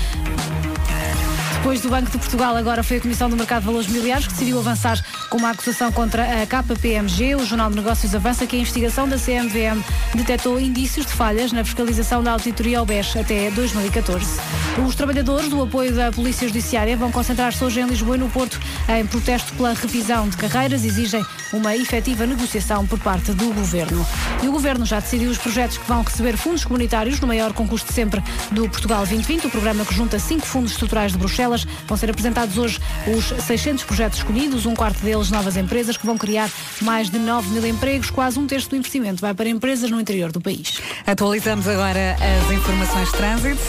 Depois 1.60 1.82
do 1.82 1.90
Banco 1.90 2.10
de 2.10 2.16
Portugal, 2.16 2.56
agora 2.56 2.82
foi 2.82 2.96
a 2.96 3.00
Comissão 3.02 3.28
do 3.28 3.36
Mercado 3.36 3.60
de 3.60 3.66
Valores 3.66 3.86
Mobiliários 3.86 4.26
que 4.26 4.32
decidiu 4.32 4.58
avançar 4.58 4.98
com 5.28 5.36
uma 5.36 5.50
acusação 5.50 5.92
contra 5.92 6.42
a 6.42 6.46
KPMG. 6.46 7.34
O 7.34 7.44
Jornal 7.44 7.68
de 7.68 7.76
Negócios 7.76 8.14
avança 8.14 8.46
que 8.46 8.56
a 8.56 8.58
investigação 8.58 9.06
da 9.06 9.18
CMVM 9.18 9.84
detectou 10.14 10.58
indícios 10.58 11.04
de 11.04 11.12
falhas 11.12 11.52
na 11.52 11.62
fiscalização 11.62 12.22
da 12.22 12.32
auditoria 12.32 12.80
OBES 12.80 13.14
até 13.14 13.50
2014. 13.50 14.40
Os 14.86 14.94
trabalhadores 14.94 15.50
do 15.50 15.62
apoio 15.62 15.94
da 15.94 16.10
Polícia 16.10 16.48
Judiciária 16.48 16.96
vão 16.96 17.12
concentrar-se 17.12 17.62
hoje 17.62 17.80
em 17.80 17.86
Lisboa 17.86 18.16
e 18.16 18.20
no 18.20 18.30
Porto 18.30 18.58
em 18.88 19.06
protesto 19.06 19.52
pela 19.52 19.74
revisão 19.74 20.30
de 20.30 20.38
carreiras. 20.38 20.82
Exigem 20.82 21.22
uma 21.52 21.76
efetiva 21.76 22.26
negociação 22.26 22.86
por 22.86 22.98
parte 23.00 23.32
do 23.32 23.52
Governo. 23.52 24.06
E 24.42 24.48
o 24.48 24.52
Governo 24.52 24.86
já 24.86 24.98
decidiu 24.98 25.30
os 25.30 25.36
projetos 25.36 25.76
que 25.76 25.86
vão 25.86 26.02
receber 26.02 26.38
fundos 26.38 26.64
comunitários 26.64 27.20
no 27.20 27.26
maior 27.26 27.52
concurso 27.52 27.86
de 27.86 27.92
sempre 27.92 28.22
do 28.50 28.66
Portugal 28.66 29.00
2020, 29.00 29.48
o 29.48 29.50
programa 29.50 29.84
que 29.84 29.94
junta 29.94 30.18
cinco 30.18 30.46
fundos 30.46 30.72
estruturais 30.72 31.12
de 31.12 31.18
Bruxelas. 31.18 31.49
Vão 31.86 31.96
ser 31.96 32.10
apresentados 32.10 32.56
hoje 32.58 32.78
os 33.06 33.26
600 33.44 33.84
projetos 33.84 34.18
escolhidos, 34.18 34.66
um 34.66 34.74
quarto 34.74 35.00
deles 35.00 35.30
novas 35.30 35.56
empresas 35.56 35.96
que 35.96 36.06
vão 36.06 36.16
criar 36.16 36.50
mais 36.80 37.10
de 37.10 37.18
9 37.18 37.50
mil 37.50 37.66
empregos, 37.66 38.10
quase 38.10 38.38
um 38.38 38.46
terço 38.46 38.70
do 38.70 38.76
investimento 38.76 39.20
vai 39.20 39.34
para 39.34 39.48
empresas 39.48 39.90
no 39.90 40.00
interior 40.00 40.32
do 40.32 40.40
país. 40.40 40.80
Atualizamos 41.06 41.66
agora 41.66 42.16
as 42.20 42.52
informações 42.52 43.10
de 43.10 43.16
trânsito 43.16 43.60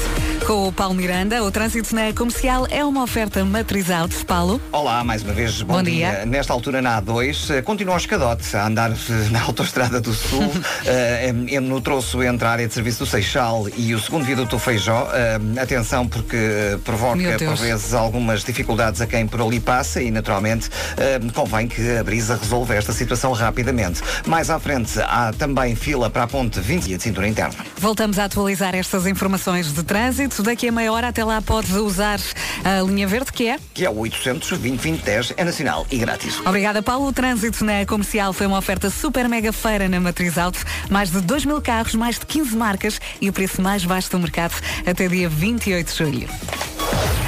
com 0.52 0.68
o 0.68 0.72
Paulo 0.74 0.94
Miranda. 0.94 1.42
O 1.46 1.50
trânsito 1.50 1.96
na 1.96 2.12
comercial 2.12 2.68
é 2.70 2.84
uma 2.84 3.04
oferta 3.04 3.46
matriz 3.46 3.90
out. 3.90 4.14
Paulo. 4.26 4.60
Olá, 4.74 5.02
mais 5.02 5.24
uma 5.24 5.32
vez, 5.32 5.62
bom, 5.62 5.76
Bom 5.76 5.84
dia. 5.84 6.12
dia. 6.12 6.26
Nesta 6.26 6.52
altura 6.52 6.82
na 6.82 7.02
A2, 7.02 7.56
eh, 7.56 7.62
continua 7.62 7.94
o 7.94 7.98
escadote 7.98 8.58
a 8.58 8.68
andar 8.68 8.92
eh, 8.92 8.96
na 9.32 9.42
autoestrada 9.44 10.02
do 10.02 10.14
Sul, 10.14 10.52
em- 11.48 11.58
no 11.62 11.80
troço 11.80 12.22
entre 12.22 12.46
a 12.46 12.52
área 12.52 12.68
de 12.68 12.74
serviço 12.74 13.00
do 13.00 13.06
Seixal 13.06 13.68
e 13.78 13.96
o 13.96 14.00
segundo 14.02 14.26
viaduto 14.26 14.58
do 14.58 14.60
Feijó. 14.60 15.10
Eh, 15.14 15.40
atenção 15.62 16.06
porque 16.06 16.78
provoca 16.84 17.38
por 17.40 17.56
vezes 17.56 17.94
algumas 17.94 18.44
dificuldades 18.44 19.00
a 19.00 19.08
quem 19.08 19.26
por 19.26 19.42
ali 19.42 19.62
passa 19.62 20.02
e 20.02 20.12
naturalmente 20.12 20.70
eh, 20.98 21.18
convém 21.34 21.66
que 21.66 21.96
a 21.98 22.04
Brisa 22.04 22.36
resolva 22.36 22.76
esta 22.76 22.92
situação 22.92 23.32
rapidamente. 23.32 24.02
Mais 24.28 24.50
à 24.50 24.60
frente 24.60 25.00
há 25.00 25.32
também 25.32 25.78
fila 25.78 26.10
para 26.10 26.24
a 26.24 26.28
ponte 26.28 26.60
20 26.60 26.98
de 26.98 27.02
cintura 27.02 27.26
interna. 27.26 27.56
Voltamos 27.78 28.20
a 28.20 28.26
atualizar 28.26 28.76
estas 28.76 29.08
informações 29.08 29.72
de 29.72 29.82
trânsito. 29.82 30.41
Daqui 30.42 30.68
a 30.68 30.72
meia 30.72 30.92
hora 30.92 31.08
até 31.08 31.24
lá 31.24 31.42
podes 31.42 31.72
usar 31.72 32.20
a 32.64 32.82
linha 32.82 33.08
verde 33.08 33.32
que 33.32 33.48
é. 33.48 33.60
Que 33.74 33.86
é 33.86 33.90
o 33.90 33.98
800 33.98 34.50
2010 34.50 35.34
é 35.38 35.44
nacional 35.44 35.86
e 35.92 35.98
grátis. 35.98 36.40
Obrigada, 36.46 36.82
Paulo. 36.82 37.08
O 37.08 37.14
trânsito 37.14 37.64
na 37.64 37.86
comercial 37.86 38.34
foi 38.34 38.48
uma 38.48 38.58
oferta 38.58 38.90
super 38.90 39.28
mega 39.28 39.54
feira 39.54 39.88
na 39.88 40.00
Matriz 40.00 40.38
Auto. 40.38 40.60
Mais 40.90 41.12
de 41.12 41.22
2 41.22 41.46
mil 41.46 41.62
carros, 41.62 41.96
mais 41.96 42.20
de 42.20 42.26
15 42.26 42.56
marcas 42.56 43.00
e 43.20 43.30
o 43.30 43.34
preço 43.34 43.62
mais 43.62 43.86
baixo 43.86 44.10
do 44.12 44.20
mercado 44.20 44.54
até 44.86 45.08
dia 45.08 45.30
28 45.30 45.92
de 45.92 45.98
julho. 45.98 47.21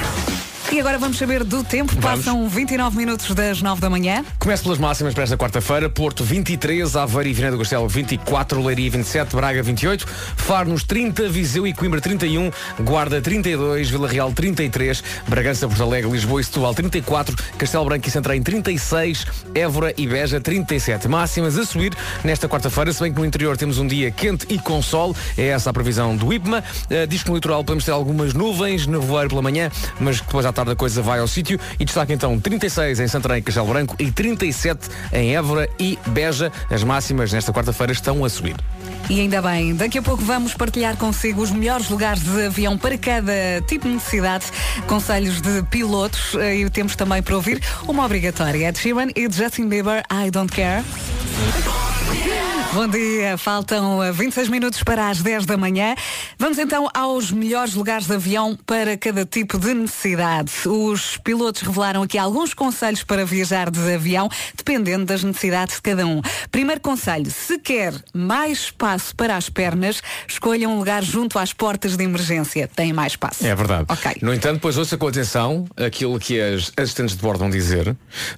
E 0.72 0.80
agora 0.80 0.98
vamos 0.98 1.18
saber 1.18 1.44
do 1.44 1.62
tempo. 1.62 1.92
Vamos. 1.98 2.24
Passam 2.24 2.48
29 2.48 2.96
minutos 2.96 3.32
das 3.34 3.62
9 3.62 3.80
da 3.80 3.88
manhã. 3.88 4.24
Começo 4.38 4.62
pelas 4.64 4.78
máximas 4.78 5.14
para 5.14 5.22
esta 5.22 5.36
quarta-feira. 5.36 5.88
Porto 5.88 6.24
23, 6.24 6.96
Aveiro 6.96 7.28
e 7.28 7.32
Viana 7.32 7.52
do 7.52 7.58
Castelo 7.58 7.86
24, 7.86 8.62
Leiria 8.62 8.90
27, 8.90 9.36
Braga 9.36 9.62
28, 9.62 10.06
Faro 10.36 10.70
nos 10.70 10.82
30, 10.82 11.28
Viseu 11.28 11.66
e 11.66 11.72
Coimbra 11.72 12.00
31, 12.00 12.50
Guarda 12.80 13.20
32, 13.20 13.90
Vila 13.90 14.08
Real 14.08 14.32
33, 14.32 15.04
Bragança, 15.28 15.68
Porto 15.68 15.82
Alegre, 15.82 16.10
Lisboa 16.10 16.40
e 16.40 16.44
Setúbal 16.44 16.74
34, 16.74 17.36
Castelo 17.58 17.84
Branco 17.84 18.08
e 18.08 18.10
Santarém 18.10 18.42
36, 18.42 19.26
Évora 19.54 19.94
e 19.96 20.06
Beja 20.06 20.40
37. 20.40 21.06
Máximas 21.06 21.56
a 21.56 21.64
subir 21.64 21.94
nesta 22.24 22.48
quarta-feira, 22.48 22.92
se 22.92 23.00
bem 23.00 23.12
que 23.12 23.20
no 23.20 23.26
interior 23.26 23.56
temos 23.56 23.78
um 23.78 23.86
dia 23.86 24.10
quente 24.10 24.46
e 24.48 24.58
com 24.58 24.82
sol. 24.82 25.14
É 25.36 25.48
essa 25.48 25.70
a 25.70 25.72
previsão 25.72 26.16
do 26.16 26.32
IPMA. 26.32 26.64
Uh, 26.90 27.06
diz 27.06 27.22
que 27.22 27.28
no 27.28 27.36
litoral 27.36 27.62
podemos 27.62 27.84
ter 27.84 27.92
algumas 27.92 28.34
nuvens, 28.34 28.86
nevoeiro 28.86 29.28
pela 29.28 29.42
manhã, 29.42 29.70
mas 30.00 30.20
depois 30.20 30.44
à 30.46 30.52
tarde 30.54 30.72
a 30.72 30.76
coisa 30.76 31.02
vai 31.02 31.18
ao 31.18 31.28
sítio 31.28 31.58
e 31.78 31.84
destaca 31.84 32.12
então 32.12 32.38
36 32.38 33.00
em 33.00 33.08
Santarém 33.08 33.38
e 33.38 33.42
Castelo 33.42 33.66
Branco 33.66 33.94
e 33.98 34.10
37 34.10 34.88
em 35.12 35.36
Évora 35.36 35.68
e 35.78 35.98
Beja. 36.06 36.50
As 36.70 36.82
máximas 36.82 37.32
nesta 37.32 37.52
quarta-feira 37.52 37.92
estão 37.92 38.24
a 38.24 38.28
subir. 38.28 38.56
E 39.10 39.20
ainda 39.20 39.42
bem, 39.42 39.74
daqui 39.74 39.98
a 39.98 40.02
pouco 40.02 40.24
vamos 40.24 40.54
partilhar 40.54 40.96
consigo 40.96 41.42
os 41.42 41.50
melhores 41.50 41.90
lugares 41.90 42.22
de 42.22 42.46
avião 42.46 42.78
para 42.78 42.96
cada 42.96 43.32
tipo 43.66 43.86
de 43.86 43.94
necessidade, 43.94 44.46
conselhos 44.86 45.42
de 45.42 45.62
pilotos 45.64 46.34
eh, 46.36 46.56
e 46.60 46.70
temos 46.70 46.96
também 46.96 47.22
para 47.22 47.34
ouvir 47.34 47.62
uma 47.86 48.04
obrigatória. 48.04 48.68
Ed 48.68 48.78
Sheeran 48.78 49.08
e 49.14 49.30
Justin 49.30 49.68
Bieber, 49.68 50.02
I 50.10 50.30
Don't 50.30 50.50
Care. 50.50 50.82
Bom 52.74 52.88
dia, 52.88 53.38
faltam 53.38 54.02
eh, 54.02 54.10
26 54.10 54.48
minutos 54.48 54.82
para 54.82 55.08
as 55.08 55.22
10 55.22 55.46
da 55.46 55.56
manhã. 55.56 55.94
Vamos 56.36 56.58
então 56.58 56.88
aos 56.92 57.30
melhores 57.30 57.74
lugares 57.74 58.08
de 58.08 58.14
avião 58.14 58.58
para 58.66 58.96
cada 58.96 59.24
tipo 59.24 59.60
de 59.60 59.72
necessidade. 59.72 60.50
Os 60.66 61.16
pilotos 61.18 61.62
revelaram 61.62 62.02
aqui 62.02 62.18
alguns 62.18 62.52
conselhos 62.52 63.04
para 63.04 63.24
viajar 63.24 63.70
de 63.70 63.78
avião, 63.94 64.28
dependendo 64.56 65.04
das 65.04 65.22
necessidades 65.22 65.76
de 65.76 65.82
cada 65.82 66.04
um. 66.04 66.20
Primeiro 66.50 66.80
conselho, 66.80 67.30
se 67.30 67.60
quer 67.60 67.94
mais 68.12 68.64
espaço 68.64 69.14
para 69.14 69.36
as 69.36 69.48
pernas, 69.48 70.02
escolha 70.26 70.68
um 70.68 70.76
lugar 70.76 71.04
junto 71.04 71.38
às 71.38 71.52
portas 71.52 71.96
de 71.96 72.02
emergência. 72.02 72.66
Tem 72.66 72.92
mais 72.92 73.12
espaço. 73.12 73.46
É 73.46 73.54
verdade. 73.54 73.84
Ok. 73.88 74.16
No 74.20 74.34
entanto, 74.34 74.54
depois 74.54 74.76
ouça 74.76 74.96
com 74.96 75.06
atenção 75.06 75.64
aquilo 75.76 76.18
que 76.18 76.40
as 76.40 76.72
assistentes 76.76 77.14
de 77.14 77.22
bordo 77.22 77.38
vão 77.38 77.50
dizer, 77.50 77.94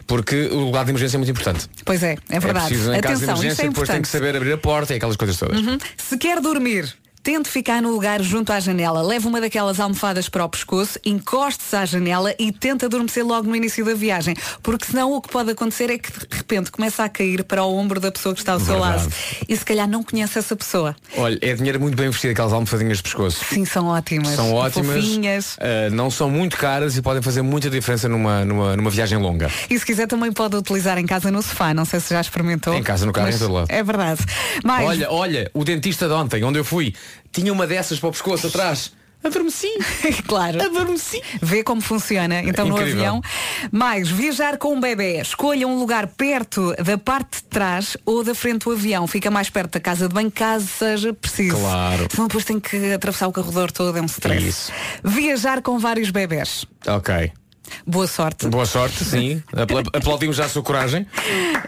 porque 0.07 0.49
o 0.49 0.59
lugar 0.59 0.85
de 0.85 0.91
emergência 0.91 1.17
é 1.17 1.21
muito 1.21 1.31
importante. 1.31 1.71
Pois 1.87 2.03
é, 2.03 2.19
é 2.29 2.39
verdade. 2.39 2.67
É 2.67 2.69
preciso, 2.69 2.93
Atenção, 2.93 3.15
isto 3.17 3.23
emergência, 3.23 3.63
é 3.63 3.67
importante. 3.67 4.26
Saber 4.27 4.37
abrir 4.37 4.53
a 4.53 4.59
porta 4.59 4.93
e 4.93 4.97
aquelas 4.97 5.17
coisas 5.17 5.37
todas. 5.39 5.61
Uhum. 5.61 5.79
Se 5.97 6.19
quer 6.19 6.41
dormir, 6.41 6.93
tente 7.27 7.49
ficar 7.49 7.83
no 7.83 7.91
lugar 7.91 8.23
junto 8.23 8.53
à 8.53 8.61
janela. 8.61 9.03
Leve 9.03 9.27
uma 9.27 9.41
daquelas 9.41 9.81
almofadas 9.81 10.29
para 10.29 10.45
o 10.45 10.49
pescoço, 10.49 10.97
encoste-se 11.05 11.75
à 11.75 11.85
janela 11.85 12.33
e 12.39 12.53
tente 12.53 12.85
adormecer 12.85 13.27
logo 13.27 13.49
no 13.49 13.57
início 13.57 13.85
da 13.85 13.95
viagem. 13.95 14.37
Porque 14.63 14.87
senão 14.87 15.13
o 15.13 15.21
que 15.21 15.29
pode 15.29 15.51
acontecer 15.51 15.91
é 15.91 15.99
que 15.99 16.09
de 16.13 16.37
repente 16.37 16.71
começa 16.71 17.03
a 17.03 17.09
cair 17.09 17.43
para 17.43 17.65
o 17.65 17.77
ombro 17.77 17.99
da 17.99 18.13
pessoa 18.13 18.33
que 18.33 18.41
está 18.41 18.53
ao 18.53 18.61
seu 18.61 18.75
Verdade. 18.79 19.03
lado. 19.03 19.13
E 19.49 19.57
se 19.57 19.65
calhar 19.65 19.89
não 19.89 20.05
conhece 20.05 20.39
essa 20.39 20.55
pessoa. 20.55 20.95
Olha, 21.17 21.37
é 21.43 21.53
dinheiro 21.53 21.81
muito 21.81 21.97
bem 21.97 22.07
investido 22.07 22.31
aquelas 22.31 22.53
almofadinhas 22.53 22.99
de 22.99 23.03
pescoço. 23.03 23.45
Sim, 23.45 23.65
são 23.65 23.89
ótimas. 23.89 24.29
São 24.29 24.55
ótimas, 24.55 25.05
uh, 25.57 25.91
não 25.91 26.13
são 26.13 26.31
muito 26.31 26.57
caras 26.57 26.97
e 26.97 27.03
podem 27.03 27.23
fazer 27.23 27.43
muita 27.43 27.69
diferença 27.69 28.09
numa, 28.09 28.45
numa, 28.45 28.77
numa 28.77 28.91
viagem 28.91 29.19
longa. 29.19 29.51
E 29.69 29.77
se 29.77 29.85
quiser 29.85 30.07
também 30.07 30.31
pode 30.31 30.55
utilizar 30.55 30.97
em 30.97 31.07
casa 31.07 31.29
no 31.33 31.43
sofá. 31.43 31.75
Não 31.75 31.85
sei 31.85 31.99
se 31.99 32.15
já 32.15 32.21
experimentou. 32.21 32.73
Em 32.73 32.85
casa, 32.85 33.05
no 33.05 33.13
carro, 33.13 33.31
em 33.31 33.37
todo 33.37 33.53
lado. 33.53 33.67
É 33.69 33.83
verdade. 33.83 34.25
Mas 34.63 34.87
Olha, 34.87 35.11
olha, 35.11 35.51
o 35.53 35.65
dentista 35.65 36.07
de 36.07 36.15
ontem, 36.15 36.45
onde 36.45 36.61
eu 36.61 36.65
fui, 36.65 36.95
tinha 37.33 37.53
uma 37.53 37.67
dessas 37.67 37.99
para 37.99 38.09
o 38.09 38.13
pescoço 38.13 38.47
atrás. 38.47 38.93
Adormeci. 39.25 39.71
claro. 40.27 40.63
Adormeci. 40.63 41.21
Vê 41.43 41.65
como 41.65 41.81
funciona 41.81 42.41
então 42.43 42.67
no 42.67 42.77
Incrível. 42.77 42.99
avião. 42.99 43.23
Mais, 43.73 44.09
viajar 44.09 44.57
com 44.57 44.75
um 44.75 44.81
bebê. 44.81 45.21
Escolha 45.21 45.67
um 45.67 45.79
lugar 45.79 46.07
perto 46.07 46.75
da 46.77 46.97
parte 46.97 47.39
de 47.39 47.45
trás 47.45 47.97
ou 48.05 48.23
da 48.23 48.35
frente 48.35 48.65
do 48.65 48.73
avião. 48.73 49.07
Fica 49.07 49.31
mais 49.31 49.51
perto 49.51 49.73
da 49.73 49.81
casa 49.81 50.09
de 50.09 50.15
banho, 50.15 50.31
caso 50.31 50.67
seja 50.67 51.13
preciso. 51.13 51.57
Claro. 51.57 52.07
Senão 52.11 52.29
depois 52.29 52.45
tem 52.45 52.61
que 52.61 52.93
atravessar 52.93 53.27
o 53.27 53.33
corredor 53.33 53.73
todo, 53.73 53.97
é 53.99 54.01
um 54.01 54.07
stress. 54.07 54.47
Isso. 54.47 54.73
Viajar 55.03 55.61
com 55.61 55.79
vários 55.79 56.11
bebés. 56.11 56.65
Ok. 56.87 57.33
Boa 57.87 58.07
sorte. 58.07 58.47
Boa 58.49 58.67
sorte, 58.67 59.05
sim. 59.05 59.43
Apla- 59.53 59.83
Aplaudimos 59.93 60.37
já 60.37 60.45
a 60.45 60.49
sua 60.49 60.63
coragem. 60.63 61.07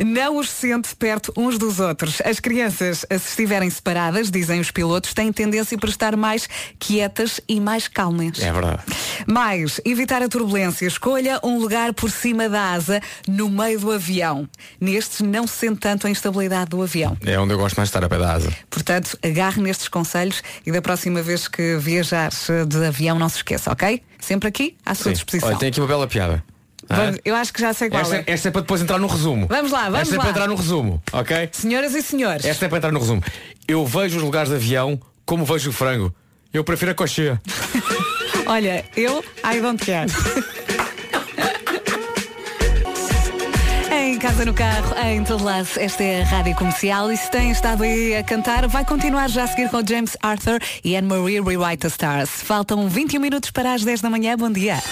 Não 0.04 0.36
os 0.38 0.50
sente 0.50 0.94
perto 0.96 1.32
uns 1.36 1.58
dos 1.58 1.80
outros. 1.80 2.20
As 2.24 2.40
crianças, 2.40 3.04
se 3.10 3.14
estiverem 3.30 3.68
separadas, 3.70 4.30
dizem 4.30 4.60
os 4.60 4.70
pilotos, 4.70 5.12
têm 5.14 5.32
tendência 5.32 5.76
para 5.78 5.88
estar 5.90 6.16
mais 6.16 6.48
quietas 6.78 7.40
e 7.48 7.60
mais 7.60 7.88
calmas. 7.88 8.40
É 8.40 8.52
verdade. 8.52 8.82
Mais, 9.26 9.80
evitar 9.84 10.22
a 10.22 10.28
turbulência. 10.28 10.86
Escolha 10.86 11.40
um 11.42 11.58
lugar 11.58 11.92
por 11.92 12.10
cima 12.10 12.48
da 12.48 12.72
asa, 12.72 13.00
no 13.26 13.48
meio 13.48 13.78
do 13.80 13.92
avião. 13.92 14.48
Nestes 14.80 15.20
não 15.20 15.46
se 15.46 15.54
sente 15.58 15.80
tanto 15.80 16.06
a 16.06 16.10
instabilidade 16.10 16.70
do 16.70 16.82
avião. 16.82 17.16
É 17.24 17.38
onde 17.38 17.52
eu 17.54 17.58
gosto 17.58 17.76
mais 17.76 17.88
de 17.88 17.96
estar 17.96 18.04
a 18.04 18.08
pé 18.08 18.18
da 18.18 18.32
asa. 18.32 18.52
Portanto, 18.70 19.18
agarre 19.22 19.60
nestes 19.60 19.88
conselhos 19.88 20.42
e 20.64 20.72
da 20.72 20.80
próxima 20.82 21.22
vez 21.22 21.48
que 21.48 21.76
viajar 21.78 22.30
eh, 22.48 22.64
de 22.64 22.84
avião 22.86 23.18
não 23.18 23.28
se 23.28 23.36
esqueça, 23.36 23.70
ok? 23.72 24.02
Sempre 24.20 24.48
aqui, 24.48 24.76
à 24.84 24.94
sua 24.94 25.04
Sim. 25.04 25.12
disposição. 25.12 25.48
Olha, 25.50 25.58
tem 25.58 25.68
aqui 25.68 25.80
uma 25.80 25.86
bela 25.86 26.06
piada. 26.06 26.42
Vamos- 26.88 27.16
Ah? 27.16 27.20
Eu 27.24 27.34
acho 27.34 27.52
que 27.52 27.60
já 27.60 27.72
sei 27.74 27.90
qual 27.90 28.00
Esta, 28.02 28.16
é. 28.16 28.24
esta 28.26 28.48
é 28.48 28.50
para 28.50 28.60
depois 28.62 28.80
entrar 28.80 28.98
no 28.98 29.06
resumo. 29.06 29.46
Vamos 29.48 29.70
lá, 29.70 29.84
vamos 29.84 30.00
Esta 30.00 30.14
é 30.14 30.16
lá. 30.18 30.22
para 30.24 30.30
entrar 30.30 30.48
no 30.48 30.54
resumo, 30.54 31.02
ok? 31.12 31.48
Senhoras 31.52 31.94
e 31.94 32.02
senhores. 32.02 32.44
Esta 32.44 32.64
é 32.64 32.68
para 32.68 32.78
entrar 32.78 32.92
no 32.92 32.98
resumo. 32.98 33.22
Eu 33.66 33.84
vejo 33.86 34.16
os 34.16 34.22
lugares 34.22 34.48
de 34.48 34.54
avião 34.56 34.98
como 35.26 35.44
vejo 35.44 35.68
o 35.70 35.72
frango. 35.72 36.14
Eu 36.52 36.64
prefiro 36.64 36.90
a 36.92 36.94
coxinha. 36.94 37.40
Olha, 38.46 38.84
eu, 38.96 39.22
I 39.44 39.60
don't 39.60 39.84
care. 39.84 40.10
Em 44.18 44.20
casa, 44.20 44.44
no 44.44 44.52
carro, 44.52 44.96
em 45.06 45.22
todo 45.22 45.44
lado, 45.44 45.68
esta 45.76 46.02
é 46.02 46.22
a 46.22 46.24
Rádio 46.24 46.52
Comercial 46.56 47.12
e 47.12 47.16
se 47.16 47.30
tem 47.30 47.52
estado 47.52 47.84
aí 47.84 48.16
a 48.16 48.24
cantar, 48.24 48.66
vai 48.66 48.84
continuar 48.84 49.28
já 49.28 49.44
a 49.44 49.46
seguir 49.46 49.70
com 49.70 49.80
James 49.86 50.16
Arthur 50.20 50.58
e 50.82 50.96
Anne-Marie 50.96 51.40
Rewrite 51.40 51.82
the 51.82 51.86
Stars. 51.86 52.28
Faltam 52.42 52.88
21 52.88 53.20
minutos 53.20 53.52
para 53.52 53.74
as 53.74 53.84
10 53.84 54.00
da 54.00 54.10
manhã. 54.10 54.36
Bom 54.36 54.50
dia. 54.50 54.82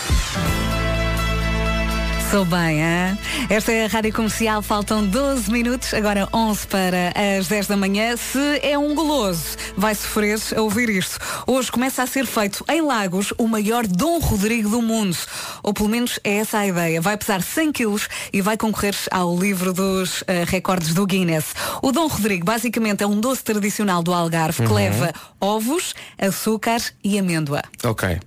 Sou 2.30 2.44
bem, 2.44 2.80
hein? 2.80 3.18
Esta 3.48 3.72
é 3.72 3.84
a 3.84 3.88
Rádio 3.88 4.12
Comercial, 4.12 4.60
faltam 4.60 5.06
12 5.06 5.50
minutos, 5.50 5.94
agora 5.94 6.28
11 6.34 6.66
para 6.66 7.12
as 7.38 7.46
10 7.46 7.68
da 7.68 7.76
manhã. 7.76 8.16
Se 8.16 8.58
é 8.62 8.76
um 8.76 8.94
goloso, 8.94 9.56
vai 9.76 9.94
sofrer 9.94 10.38
a 10.56 10.60
ouvir 10.60 10.90
isto. 10.90 11.18
Hoje 11.46 11.70
começa 11.70 12.02
a 12.02 12.06
ser 12.06 12.26
feito 12.26 12.64
em 12.68 12.82
Lagos 12.82 13.32
o 13.38 13.46
maior 13.46 13.86
Dom 13.86 14.18
Rodrigo 14.18 14.68
do 14.68 14.82
mundo. 14.82 15.16
Ou 15.62 15.72
pelo 15.72 15.88
menos 15.88 16.18
é 16.24 16.38
essa 16.38 16.58
a 16.58 16.66
ideia. 16.66 17.00
Vai 17.00 17.16
pesar 17.16 17.42
100 17.42 17.72
quilos 17.72 18.08
e 18.32 18.42
vai 18.42 18.56
concorrer 18.56 18.96
ao 19.10 19.38
livro 19.38 19.72
dos 19.72 20.24
eh, 20.26 20.44
recordes 20.46 20.92
do 20.94 21.06
Guinness. 21.06 21.54
O 21.80 21.92
Dom 21.92 22.08
Rodrigo 22.08 22.44
basicamente 22.44 23.02
é 23.04 23.06
um 23.06 23.20
doce 23.20 23.44
tradicional 23.44 24.02
do 24.02 24.12
Algarve 24.12 24.62
que 24.62 24.68
Uhum. 24.68 24.74
leva 24.74 25.12
ovos, 25.40 25.94
açúcar 26.18 26.80
e 27.04 27.18
amêndoa. 27.18 27.62
Ok. 27.84 28.18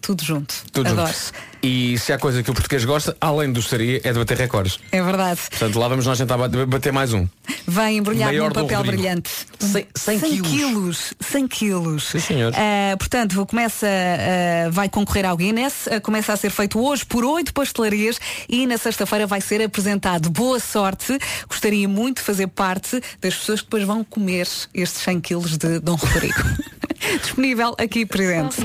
tudo 0.00 0.22
junto. 0.24 0.54
Tudo 0.72 0.88
Adoro. 0.88 1.08
junto. 1.08 1.32
E 1.62 1.98
se 1.98 2.12
há 2.12 2.18
coisa 2.18 2.42
que 2.42 2.50
o 2.50 2.54
português 2.54 2.84
gosta, 2.84 3.16
além 3.20 3.50
do 3.52 3.58
estaria, 3.60 4.00
é 4.04 4.12
de 4.12 4.18
bater 4.18 4.36
recordes. 4.36 4.78
É 4.92 5.02
verdade. 5.02 5.40
Portanto, 5.50 5.78
lá 5.78 5.88
vamos 5.88 6.06
nós 6.06 6.16
tentar 6.18 6.36
bat- 6.36 6.66
bater 6.66 6.92
mais 6.92 7.12
um. 7.12 7.26
Vem 7.66 7.98
embrulhado 7.98 8.30
Maior 8.32 8.48
num 8.48 8.54
papel 8.62 8.76
Rodrigo. 8.78 8.96
brilhante. 9.02 9.30
100 9.58 9.86
100 9.96 10.20
quilos. 10.20 10.48
quilos. 10.48 11.14
100 11.20 11.48
quilos. 11.48 12.04
Sim, 12.08 12.20
senhor. 12.20 12.52
Ah, 12.54 12.96
portanto, 12.96 13.44
começa, 13.46 13.86
ah, 13.86 14.70
vai 14.70 14.88
concorrer 14.88 15.24
ao 15.26 15.36
Guinness, 15.36 15.88
ah, 15.90 16.00
começa 16.00 16.32
a 16.32 16.36
ser 16.36 16.50
feito 16.50 16.78
hoje 16.78 17.04
por 17.04 17.24
oito 17.24 17.52
pastelarias 17.52 18.20
e 18.48 18.66
na 18.66 18.78
sexta-feira 18.78 19.26
vai 19.26 19.40
ser 19.40 19.60
apresentado. 19.62 20.30
Boa 20.30 20.60
sorte, 20.60 21.18
gostaria 21.48 21.88
muito 21.88 22.18
de 22.18 22.22
fazer 22.22 22.46
parte 22.48 23.00
das 23.20 23.34
pessoas 23.34 23.60
que 23.60 23.66
depois 23.66 23.82
vão 23.82 24.04
comer 24.04 24.46
estes 24.72 25.02
100 25.02 25.20
quilos 25.20 25.56
de 25.58 25.80
Dom 25.80 25.94
Rodrigo. 25.96 26.34
Disponível 27.22 27.74
aqui 27.78 28.06
presente. 28.06 28.56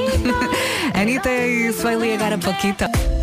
Anitta 0.94 1.30
e 1.30 1.72
Sueli 1.74 2.14
agora 2.14 2.38
Paquita. 2.38 2.91
Thank 2.94 3.12
you. 3.12 3.21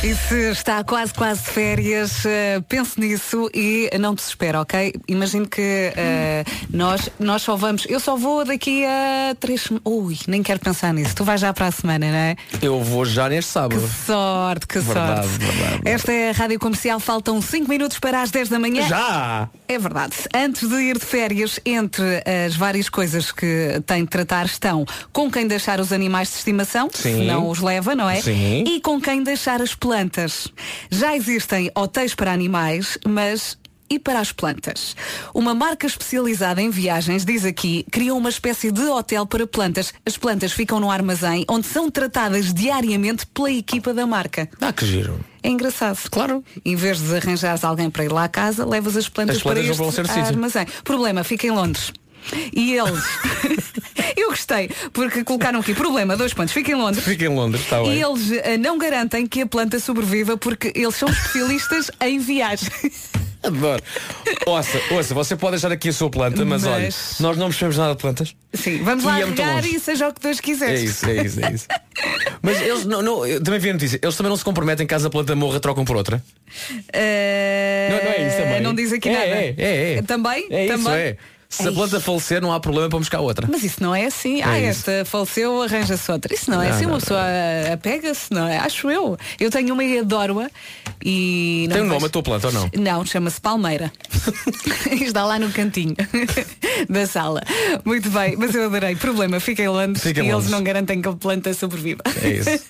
E 0.00 0.14
se 0.14 0.52
está 0.52 0.84
quase, 0.84 1.12
quase 1.12 1.42
de 1.42 1.48
férias, 1.50 2.24
eh, 2.24 2.62
pense 2.68 3.00
nisso 3.00 3.50
e 3.52 3.90
não 3.98 4.14
desespera, 4.14 4.60
ok? 4.60 4.94
Imagino 5.08 5.48
que 5.48 5.60
eh, 5.96 6.44
nós, 6.72 7.10
nós 7.18 7.42
só 7.42 7.56
vamos. 7.56 7.84
Eu 7.88 7.98
só 7.98 8.16
vou 8.16 8.44
daqui 8.44 8.84
a 8.86 9.34
três. 9.40 9.68
Ui, 9.84 10.16
nem 10.28 10.40
quero 10.40 10.60
pensar 10.60 10.94
nisso. 10.94 11.16
Tu 11.16 11.24
vais 11.24 11.40
já 11.40 11.52
para 11.52 11.66
a 11.66 11.72
semana, 11.72 12.06
não 12.06 12.16
é? 12.16 12.36
Eu 12.62 12.80
vou 12.80 13.04
já 13.04 13.28
neste 13.28 13.50
sábado. 13.50 13.80
Que 13.80 14.06
sorte, 14.06 14.66
que 14.68 14.78
Verdade, 14.78 15.26
sorte. 15.28 15.44
verdade, 15.44 15.82
Esta 15.84 16.12
é 16.12 16.30
a 16.30 16.32
Rádio 16.32 16.60
Comercial, 16.60 17.00
faltam 17.00 17.42
5 17.42 17.68
minutos 17.68 17.98
para 17.98 18.22
as 18.22 18.30
10 18.30 18.50
da 18.50 18.58
manhã. 18.60 18.86
Já! 18.86 19.48
É 19.66 19.78
verdade. 19.80 20.14
Antes 20.32 20.68
de 20.68 20.76
ir 20.76 20.96
de 20.96 21.04
férias, 21.04 21.58
entre 21.66 22.22
as 22.46 22.54
várias 22.54 22.88
coisas 22.88 23.32
que 23.32 23.82
tem 23.84 24.04
de 24.04 24.10
tratar 24.10 24.46
estão 24.46 24.86
com 25.12 25.28
quem 25.28 25.48
deixar 25.48 25.80
os 25.80 25.92
animais 25.92 26.28
de 26.30 26.36
estimação, 26.36 26.88
Sim. 26.94 27.18
se 27.18 27.24
não 27.26 27.48
os 27.50 27.58
leva, 27.58 27.96
não 27.96 28.08
é? 28.08 28.20
Sim. 28.20 28.62
E 28.64 28.80
com 28.80 29.00
quem 29.00 29.24
deixar 29.24 29.60
as 29.60 29.74
plantas. 29.74 29.87
Já 30.90 31.16
existem 31.16 31.70
hotéis 31.74 32.14
para 32.14 32.32
animais, 32.32 32.98
mas 33.06 33.56
e 33.90 33.98
para 33.98 34.20
as 34.20 34.32
plantas? 34.32 34.94
Uma 35.32 35.54
marca 35.54 35.86
especializada 35.86 36.60
em 36.60 36.70
viagens, 36.70 37.24
diz 37.24 37.44
aqui, 37.44 37.86
criou 37.90 38.18
uma 38.18 38.28
espécie 38.28 38.70
de 38.70 38.82
hotel 38.82 39.26
para 39.26 39.46
plantas. 39.46 39.94
As 40.04 40.16
plantas 40.16 40.52
ficam 40.52 40.78
no 40.78 40.90
armazém, 40.90 41.44
onde 41.48 41.66
são 41.66 41.90
tratadas 41.90 42.52
diariamente 42.52 43.26
pela 43.26 43.50
equipa 43.50 43.94
da 43.94 44.06
marca. 44.06 44.48
Ah, 44.60 44.72
que 44.72 44.84
giro. 44.84 45.18
É 45.42 45.48
engraçado. 45.48 45.98
Claro. 46.10 46.44
Em 46.64 46.76
vez 46.76 47.00
de 47.00 47.16
arranjares 47.16 47.64
alguém 47.64 47.88
para 47.90 48.04
ir 48.04 48.12
lá 48.12 48.24
à 48.24 48.28
casa, 48.28 48.66
levas 48.66 48.96
as 48.96 49.08
plantas, 49.08 49.36
As 49.36 49.42
plantas 49.42 49.76
para 49.94 50.02
este 50.02 50.18
armazém. 50.18 50.66
Problema, 50.84 51.24
fica 51.24 51.46
em 51.46 51.50
Londres. 51.50 51.92
E 52.54 52.74
eles. 52.74 53.02
Eu 54.16 54.30
gostei, 54.30 54.68
porque 54.92 55.22
colocaram 55.24 55.60
aqui. 55.60 55.74
Problema, 55.74 56.16
dois 56.16 56.34
pontos, 56.34 56.52
fica 56.52 56.72
em 56.72 56.74
Londres. 56.74 57.04
Fica 57.04 57.24
em 57.24 57.28
Londres, 57.28 57.62
está 57.62 57.80
bem. 57.82 57.94
E 57.94 58.02
eles 58.02 58.30
eh, 58.32 58.56
não 58.58 58.76
garantem 58.78 59.26
que 59.26 59.42
a 59.42 59.46
planta 59.46 59.78
sobreviva 59.78 60.36
porque 60.36 60.72
eles 60.74 60.94
são 60.96 61.08
especialistas 61.08 61.90
em 62.00 62.18
viagem. 62.18 62.68
Adoro. 63.42 63.82
Ouça, 64.46 64.80
ouça, 64.90 65.14
você 65.14 65.36
pode 65.36 65.52
deixar 65.52 65.70
aqui 65.70 65.90
a 65.90 65.92
sua 65.92 66.10
planta, 66.10 66.44
mas, 66.44 66.64
Mas- 66.64 66.72
olha, 66.72 66.88
nós 67.28 67.36
não 67.38 67.46
percebemos 67.48 67.76
nada 67.78 67.94
de 67.94 68.00
plantas. 68.00 68.34
Sim, 68.52 68.82
vamos 68.82 69.04
lá 69.04 69.18
E 69.18 69.22
é 69.22 69.26
regar 69.26 69.54
longe. 69.54 69.76
e 69.76 69.80
seja 69.80 70.08
o 70.08 70.12
que 70.12 70.20
Deus 70.20 70.40
quiser. 70.40 70.70
É 70.74 70.80
isso, 70.80 71.06
é 71.08 71.24
isso, 71.24 71.44
é 71.44 71.52
isso. 71.52 71.66
Mas 72.42 72.60
eles 72.60 72.84
não, 72.84 73.00
não, 73.02 73.24
eu 73.26 73.40
também 73.42 73.60
vi 73.60 73.70
a 73.70 73.72
notícia, 73.74 73.98
eles 74.02 74.16
também 74.16 74.30
não 74.30 74.36
se 74.36 74.44
comprometem 74.44 74.86
caso 74.86 75.06
a 75.06 75.10
planta 75.10 75.34
morra, 75.36 75.60
trocam 75.60 75.84
por 75.84 75.96
outra. 75.96 76.22
Eh, 76.92 77.88
Não, 77.90 78.04
não 78.04 78.12
é 78.12 78.26
isso 78.28 78.36
também. 78.38 78.60
Não 78.60 78.74
diz 78.74 78.92
aqui 78.92 79.08
É, 79.08 79.12
nada. 79.12 79.26
é, 79.26 79.54
é, 79.58 79.94
é. 79.98 80.02
Também? 80.02 80.46
É 80.50 80.64
isso, 80.66 80.76
Também? 80.84 80.94
é. 81.00 81.16
Se 81.48 81.66
a 81.66 81.72
planta 81.72 81.98
falecer, 81.98 82.42
não 82.42 82.52
há 82.52 82.60
problema 82.60 82.88
para 82.90 82.98
buscar 82.98 83.20
outra. 83.20 83.46
Mas 83.50 83.64
isso 83.64 83.82
não 83.82 83.94
é 83.94 84.04
assim. 84.04 84.42
ah, 84.42 84.58
isso. 84.60 84.68
esta 84.90 85.04
faleceu, 85.06 85.62
arranja-se 85.62 86.12
outra. 86.12 86.34
Isso 86.34 86.50
não 86.50 86.60
é 86.60 86.68
Não, 86.68 86.74
assim. 86.74 86.82
não, 86.82 86.90
Uma 86.90 86.94
não. 86.96 87.00
pessoa 87.00 87.20
eh, 87.26 87.72
apega-se, 87.72 88.32
não 88.32 88.46
é? 88.46 88.58
Acho 88.58 88.90
eu. 88.90 89.16
Eu 89.40 89.50
tenho 89.50 89.72
uma 89.72 89.82
e 89.82 89.98
adoro-a 89.98 90.50
e. 91.02 91.64
não 91.68 91.76
Tem 91.76 91.84
um 91.84 91.88
nome 91.88 92.04
a 92.06 92.08
tua 92.10 92.22
planta 92.22 92.48
ou 92.48 92.52
não? 92.52 92.70
Não, 92.76 93.04
chama-se 93.06 93.40
Palmeira. 93.40 93.90
Está 94.92 95.24
lá 95.24 95.38
no 95.38 95.50
cantinho 95.50 95.94
da 96.88 97.06
sala. 97.06 97.40
Muito 97.84 98.10
bem, 98.10 98.36
mas 98.36 98.54
eu 98.54 98.66
adorei. 98.66 98.94
Problema, 98.96 99.40
fica 99.40 99.62
em 99.62 99.68
Londres 99.68 100.02
Fica 100.02 100.22
e 100.22 100.28
eles 100.28 100.50
não 100.50 100.62
garantem 100.62 101.00
que 101.00 101.08
a 101.08 101.12
planta 101.12 101.54
sobreviva. 101.54 102.02
É 102.22 102.28
isso. 102.28 102.50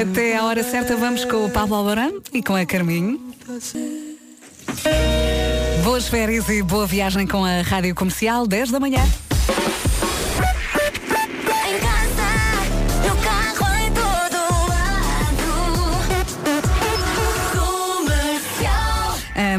Até 0.00 0.36
à 0.36 0.44
hora 0.44 0.62
certa 0.62 0.96
vamos 0.96 1.24
com 1.24 1.44
o 1.44 1.50
Pablo 1.50 1.74
Alborán 1.74 2.10
e 2.32 2.42
com 2.42 2.54
a 2.54 2.64
Carminho. 2.64 3.20
Boas 5.84 6.08
férias 6.08 6.48
e 6.48 6.62
boa 6.62 6.86
viagem 6.86 7.26
com 7.26 7.44
a 7.44 7.62
Rádio 7.62 7.94
Comercial, 7.94 8.46
10 8.46 8.70
da 8.70 8.80
manhã. 8.80 9.02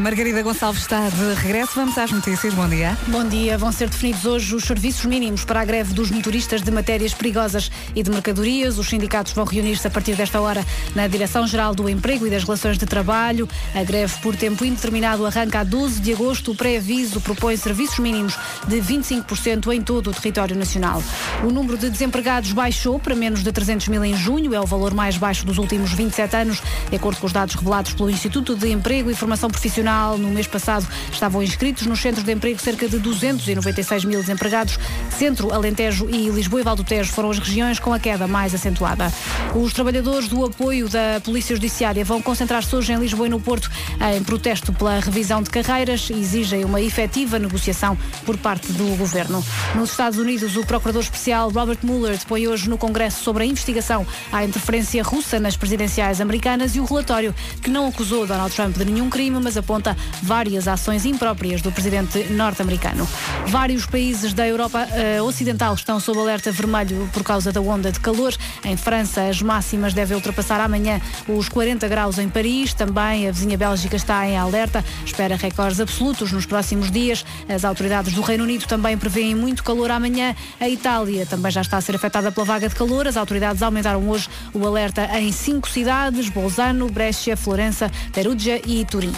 Margarida 0.00 0.42
Gonçalves 0.42 0.82
está 0.82 1.08
de 1.08 1.34
regresso. 1.34 1.72
Vamos 1.74 1.98
às 1.98 2.12
notícias. 2.12 2.54
Bom 2.54 2.68
dia. 2.68 2.96
Bom 3.08 3.24
dia. 3.24 3.58
Vão 3.58 3.72
ser 3.72 3.88
definidos 3.88 4.24
hoje 4.24 4.54
os 4.54 4.64
serviços 4.64 5.04
mínimos 5.04 5.44
para 5.44 5.60
a 5.60 5.64
greve 5.64 5.92
dos 5.92 6.10
motoristas 6.10 6.62
de 6.62 6.70
matérias 6.70 7.12
perigosas 7.12 7.70
e 7.96 8.02
de 8.02 8.10
mercadorias. 8.10 8.78
Os 8.78 8.88
sindicatos 8.88 9.32
vão 9.32 9.44
reunir-se 9.44 9.86
a 9.86 9.90
partir 9.90 10.14
desta 10.14 10.40
hora 10.40 10.64
na 10.94 11.06
Direção-Geral 11.08 11.74
do 11.74 11.88
Emprego 11.88 12.26
e 12.26 12.30
das 12.30 12.44
Relações 12.44 12.78
de 12.78 12.86
Trabalho. 12.86 13.48
A 13.74 13.82
greve 13.82 14.14
por 14.20 14.36
tempo 14.36 14.64
indeterminado 14.64 15.26
arranca 15.26 15.60
a 15.60 15.64
12 15.64 16.00
de 16.00 16.12
agosto. 16.12 16.52
O 16.52 16.54
pré-aviso 16.54 17.20
propõe 17.20 17.56
serviços 17.56 17.98
mínimos 17.98 18.38
de 18.68 18.76
25% 18.76 19.74
em 19.74 19.82
todo 19.82 20.10
o 20.10 20.14
território 20.14 20.54
nacional. 20.54 21.02
O 21.42 21.50
número 21.50 21.76
de 21.76 21.90
desempregados 21.90 22.52
baixou 22.52 23.00
para 23.00 23.16
menos 23.16 23.42
de 23.42 23.50
300 23.50 23.88
mil 23.88 24.04
em 24.04 24.16
junho. 24.16 24.54
É 24.54 24.60
o 24.60 24.66
valor 24.66 24.94
mais 24.94 25.16
baixo 25.16 25.44
dos 25.44 25.58
últimos 25.58 25.92
27 25.92 26.36
anos, 26.36 26.62
de 26.88 26.96
acordo 26.96 27.18
com 27.18 27.26
os 27.26 27.32
dados 27.32 27.54
revelados 27.56 27.94
pelo 27.94 28.10
Instituto 28.10 28.54
de 28.54 28.70
Emprego 28.70 29.10
e 29.10 29.14
Formação 29.14 29.50
Profissional. 29.50 29.87
No 30.18 30.28
mês 30.28 30.46
passado 30.46 30.86
estavam 31.10 31.42
inscritos 31.42 31.86
nos 31.86 31.98
centros 32.00 32.22
de 32.22 32.30
emprego 32.30 32.60
cerca 32.60 32.86
de 32.86 32.98
296 32.98 34.04
mil 34.04 34.20
desempregados. 34.20 34.78
Centro, 35.16 35.50
Alentejo 35.50 36.06
e 36.10 36.28
Lisboa 36.28 36.60
e 36.60 36.64
Valdo 36.64 36.84
Tejo 36.84 37.10
foram 37.10 37.30
as 37.30 37.38
regiões 37.38 37.78
com 37.78 37.94
a 37.94 37.98
queda 37.98 38.26
mais 38.26 38.54
acentuada. 38.54 39.10
Os 39.54 39.72
trabalhadores 39.72 40.28
do 40.28 40.44
apoio 40.44 40.90
da 40.90 41.22
Polícia 41.24 41.56
Judiciária 41.56 42.04
vão 42.04 42.20
concentrar-se 42.20 42.76
hoje 42.76 42.92
em 42.92 42.98
Lisboa 42.98 43.28
e 43.28 43.30
no 43.30 43.40
Porto 43.40 43.70
em 44.14 44.22
protesto 44.22 44.74
pela 44.74 45.00
revisão 45.00 45.42
de 45.42 45.48
carreiras 45.48 46.10
e 46.10 46.14
exigem 46.14 46.66
uma 46.66 46.82
efetiva 46.82 47.38
negociação 47.38 47.96
por 48.26 48.36
parte 48.36 48.70
do 48.72 48.94
governo. 48.96 49.42
Nos 49.74 49.92
Estados 49.92 50.18
Unidos, 50.18 50.54
o 50.54 50.66
procurador 50.66 51.02
especial 51.02 51.48
Robert 51.48 51.78
Mueller 51.82 52.18
depõe 52.18 52.46
hoje 52.46 52.68
no 52.68 52.76
Congresso 52.76 53.24
sobre 53.24 53.44
a 53.44 53.46
investigação 53.46 54.06
à 54.30 54.44
interferência 54.44 55.02
russa 55.02 55.40
nas 55.40 55.56
presidenciais 55.56 56.20
americanas 56.20 56.76
e 56.76 56.80
o 56.80 56.84
relatório 56.84 57.34
que 57.62 57.70
não 57.70 57.88
acusou 57.88 58.26
Donald 58.26 58.54
Trump 58.54 58.76
de 58.76 58.84
nenhum 58.84 59.08
crime, 59.08 59.40
mas 59.40 59.56
aponta 59.56 59.77
várias 60.22 60.68
ações 60.68 61.04
impróprias 61.04 61.62
do 61.62 61.72
presidente 61.72 62.24
norte-americano. 62.32 63.06
Vários 63.46 63.86
países 63.86 64.32
da 64.32 64.46
Europa 64.46 64.86
eh, 64.92 65.20
Ocidental 65.22 65.74
estão 65.74 66.00
sob 66.00 66.18
alerta 66.18 66.50
vermelho 66.50 67.08
por 67.12 67.22
causa 67.22 67.52
da 67.52 67.60
onda 67.60 67.90
de 67.90 68.00
calor. 68.00 68.34
Em 68.64 68.76
França, 68.76 69.22
as 69.22 69.40
máximas 69.42 69.94
devem 69.94 70.16
ultrapassar 70.16 70.60
amanhã 70.60 71.00
os 71.28 71.48
40 71.48 71.86
graus 71.88 72.18
em 72.18 72.28
Paris. 72.28 72.74
Também 72.74 73.28
a 73.28 73.32
vizinha 73.32 73.56
Bélgica 73.56 73.96
está 73.96 74.26
em 74.26 74.36
alerta, 74.36 74.84
espera 75.04 75.36
recordes 75.36 75.80
absolutos 75.80 76.32
nos 76.32 76.46
próximos 76.46 76.90
dias. 76.90 77.24
As 77.48 77.64
autoridades 77.64 78.12
do 78.12 78.20
Reino 78.20 78.44
Unido 78.44 78.66
também 78.66 78.96
prevêem 78.96 79.34
muito 79.34 79.62
calor 79.62 79.90
amanhã. 79.90 80.34
A 80.60 80.68
Itália 80.68 81.26
também 81.26 81.50
já 81.50 81.60
está 81.60 81.76
a 81.76 81.80
ser 81.80 81.96
afetada 81.96 82.30
pela 82.32 82.46
vaga 82.46 82.68
de 82.68 82.74
calor. 82.74 83.06
As 83.06 83.16
autoridades 83.16 83.62
aumentaram 83.62 84.08
hoje 84.08 84.28
o 84.52 84.66
alerta 84.66 85.08
em 85.18 85.32
cinco 85.32 85.68
cidades: 85.68 86.28
Bolzano, 86.28 86.88
Brescia, 86.88 87.36
Florença, 87.36 87.90
Perugia 88.12 88.60
e 88.66 88.84
Turim. 88.84 89.12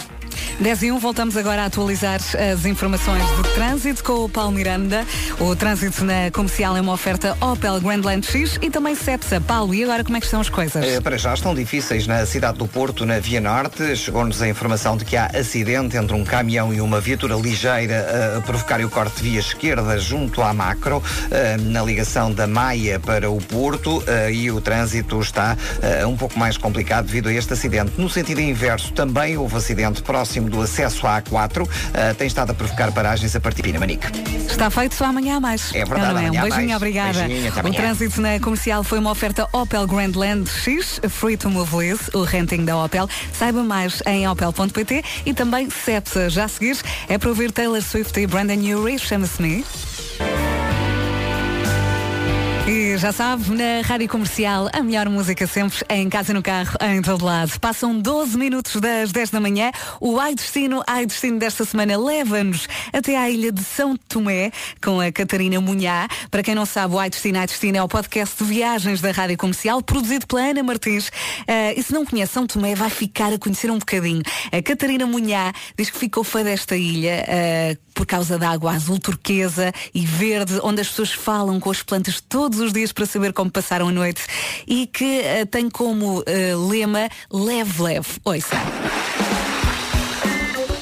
10 0.59 0.83
e 0.83 0.91
1, 0.91 0.99
voltamos 0.99 1.37
agora 1.37 1.63
a 1.63 1.65
atualizar 1.65 2.19
as 2.51 2.65
informações 2.65 3.23
de 3.37 3.43
trânsito 3.53 4.03
com 4.03 4.25
o 4.25 4.29
Paulo 4.29 4.51
Miranda. 4.51 5.05
O 5.39 5.55
trânsito 5.55 6.03
na 6.03 6.29
comercial 6.31 6.75
é 6.77 6.81
uma 6.81 6.93
oferta 6.93 7.35
Opel 7.41 7.79
Grandland 7.79 8.25
X 8.25 8.57
e 8.61 8.69
também 8.69 8.95
Cepsa. 8.95 9.39
Paulo, 9.41 9.73
e 9.73 9.83
agora 9.83 10.03
como 10.03 10.17
é 10.17 10.19
que 10.19 10.25
estão 10.25 10.41
as 10.41 10.49
coisas? 10.49 10.83
Eh, 10.83 11.01
Para 11.01 11.17
já 11.17 11.33
estão 11.33 11.53
difíceis 11.55 12.07
na 12.07 12.25
cidade 12.25 12.57
do 12.57 12.67
Porto, 12.67 13.05
na 13.05 13.19
Via 13.19 13.41
Norte. 13.41 13.95
Chegou-nos 13.95 14.41
a 14.41 14.47
informação 14.47 14.95
de 14.97 15.05
que 15.05 15.17
há 15.17 15.25
acidente 15.27 15.97
entre 15.97 16.15
um 16.15 16.23
caminhão 16.23 16.73
e 16.73 16.81
uma 16.81 16.99
viatura 16.99 17.35
ligeira 17.35 17.93
eh, 17.93 18.35
a 18.37 18.41
provocar 18.41 18.81
o 18.81 18.89
corte 18.89 19.17
de 19.21 19.29
via 19.29 19.39
esquerda 19.39 19.97
junto 19.99 20.41
à 20.41 20.53
macro, 20.53 21.03
eh, 21.29 21.57
na 21.57 21.81
ligação 21.83 22.31
da 22.31 22.47
Maia 22.47 22.99
para 22.99 23.29
o 23.29 23.37
Porto, 23.37 24.03
eh, 24.07 24.31
e 24.33 24.51
o 24.51 24.61
trânsito 24.61 25.19
está 25.21 25.57
um 26.07 26.15
pouco 26.15 26.37
mais 26.37 26.57
complicado 26.57 27.05
devido 27.05 27.29
a 27.29 27.33
este 27.33 27.53
acidente. 27.53 27.93
No 27.97 28.09
sentido 28.09 28.39
inverso, 28.39 28.91
também 28.93 29.37
houve 29.37 29.55
acidente 29.55 30.01
próximo 30.01 30.30
do 30.39 30.61
acesso 30.61 31.05
à 31.07 31.21
A4, 31.21 31.67
eh, 31.93 32.13
tem 32.13 32.27
estado 32.27 32.51
a 32.51 32.53
provocar 32.53 32.91
paragens 32.91 33.35
a 33.35 33.39
partir 33.39 33.61
de 33.61 33.69
Pinamanique. 33.69 34.07
Está 34.49 34.69
feito 34.69 34.95
só 34.95 35.05
amanhã 35.05 35.37
há 35.37 35.39
mais. 35.39 35.73
É 35.73 35.83
verdade, 35.83 36.05
é? 36.05 36.27
amanhã 36.27 36.43
Um 36.43 36.49
beijinho, 36.49 36.75
obrigada. 36.75 37.23
Beijinho, 37.23 37.51
o 37.51 37.73
trânsito 37.73 38.21
na 38.21 38.39
comercial 38.39 38.83
foi 38.83 38.99
uma 38.99 39.11
oferta 39.11 39.47
Opel 39.51 39.87
Grandland 39.87 40.49
X, 40.49 41.01
Free 41.09 41.37
to 41.37 41.49
Move 41.49 41.75
With, 41.75 41.99
o 42.13 42.23
renting 42.23 42.65
da 42.65 42.77
Opel. 42.77 43.07
Saiba 43.33 43.63
mais 43.63 44.01
em 44.05 44.27
opel.pt 44.27 45.03
e 45.25 45.33
também 45.33 45.69
Cepsa. 45.69 46.29
Já 46.29 46.45
a 46.45 46.47
seguir 46.47 46.77
é 47.07 47.17
para 47.17 47.29
ouvir 47.29 47.51
Taylor 47.51 47.81
Swift 47.81 48.19
e 48.19 48.27
Brandon 48.27 48.59
Urie, 48.75 48.99
chama-se 48.99 49.41
Me. 49.41 49.65
Já 52.97 53.11
sabe, 53.11 53.49
na 53.55 53.81
Rádio 53.83 54.07
Comercial, 54.09 54.69
a 54.73 54.83
melhor 54.83 55.07
música 55.07 55.47
sempre, 55.47 55.79
em 55.89 56.09
casa, 56.09 56.33
no 56.33 56.41
carro, 56.43 56.77
em 56.81 57.01
todo 57.01 57.25
lado. 57.25 57.59
Passam 57.59 57.97
12 57.97 58.37
minutos 58.37 58.79
das 58.81 59.11
10 59.11 59.29
da 59.29 59.39
manhã. 59.39 59.71
O 59.99 60.19
Ai 60.19 60.35
Destino, 60.35 60.83
Ai 60.85 61.05
Destino 61.05 61.39
desta 61.39 61.63
semana 61.63 61.97
leva-nos 61.97 62.67
até 62.91 63.17
à 63.17 63.29
ilha 63.29 63.51
de 63.51 63.63
São 63.63 63.95
Tomé, 63.95 64.51
com 64.83 64.99
a 64.99 65.11
Catarina 65.11 65.59
Munhá. 65.61 66.07
Para 66.29 66.43
quem 66.43 66.53
não 66.53 66.65
sabe, 66.65 66.93
o 66.93 66.99
Ai 66.99 67.09
Destino, 67.09 67.39
Ai 67.39 67.47
Destino 67.47 67.77
é 67.77 67.83
o 67.83 67.87
podcast 67.87 68.43
de 68.43 68.49
viagens 68.49 69.01
da 69.01 69.11
Rádio 69.11 69.37
Comercial, 69.37 69.81
produzido 69.81 70.27
pela 70.27 70.41
Ana 70.41 70.63
Martins. 70.63 71.11
Ah, 71.47 71.73
e 71.75 71.81
se 71.81 71.93
não 71.93 72.05
conhece 72.05 72.33
São 72.33 72.45
Tomé, 72.45 72.75
vai 72.75 72.89
ficar 72.89 73.33
a 73.33 73.37
conhecer 73.37 73.71
um 73.71 73.79
bocadinho. 73.79 74.21
A 74.51 74.61
Catarina 74.61 75.05
Munhá 75.05 75.53
diz 75.77 75.89
que 75.89 75.97
ficou 75.97 76.23
fã 76.23 76.43
desta 76.43 76.75
ilha 76.75 77.25
ah, 77.27 77.77
por 77.93 78.05
causa 78.05 78.37
da 78.37 78.49
água 78.49 78.71
azul 78.71 78.99
turquesa 78.99 79.71
e 79.93 80.05
verde, 80.05 80.59
onde 80.63 80.81
as 80.81 80.87
pessoas 80.89 81.11
falam 81.11 81.59
com 81.59 81.71
as 81.71 81.81
plantas 81.81 82.21
todos 82.21 82.59
os 82.59 82.73
dias 82.73 82.91
para 82.91 83.05
saber 83.05 83.33
como 83.33 83.51
passaram 83.51 83.89
a 83.89 83.91
noite 83.91 84.21
e 84.67 84.87
que 84.87 85.21
ah, 85.21 85.45
tem 85.45 85.69
como 85.69 86.23
ah, 86.27 86.69
lema 86.69 87.09
leve, 87.31 87.81
leve. 87.81 88.09
Ouça. 88.23 88.57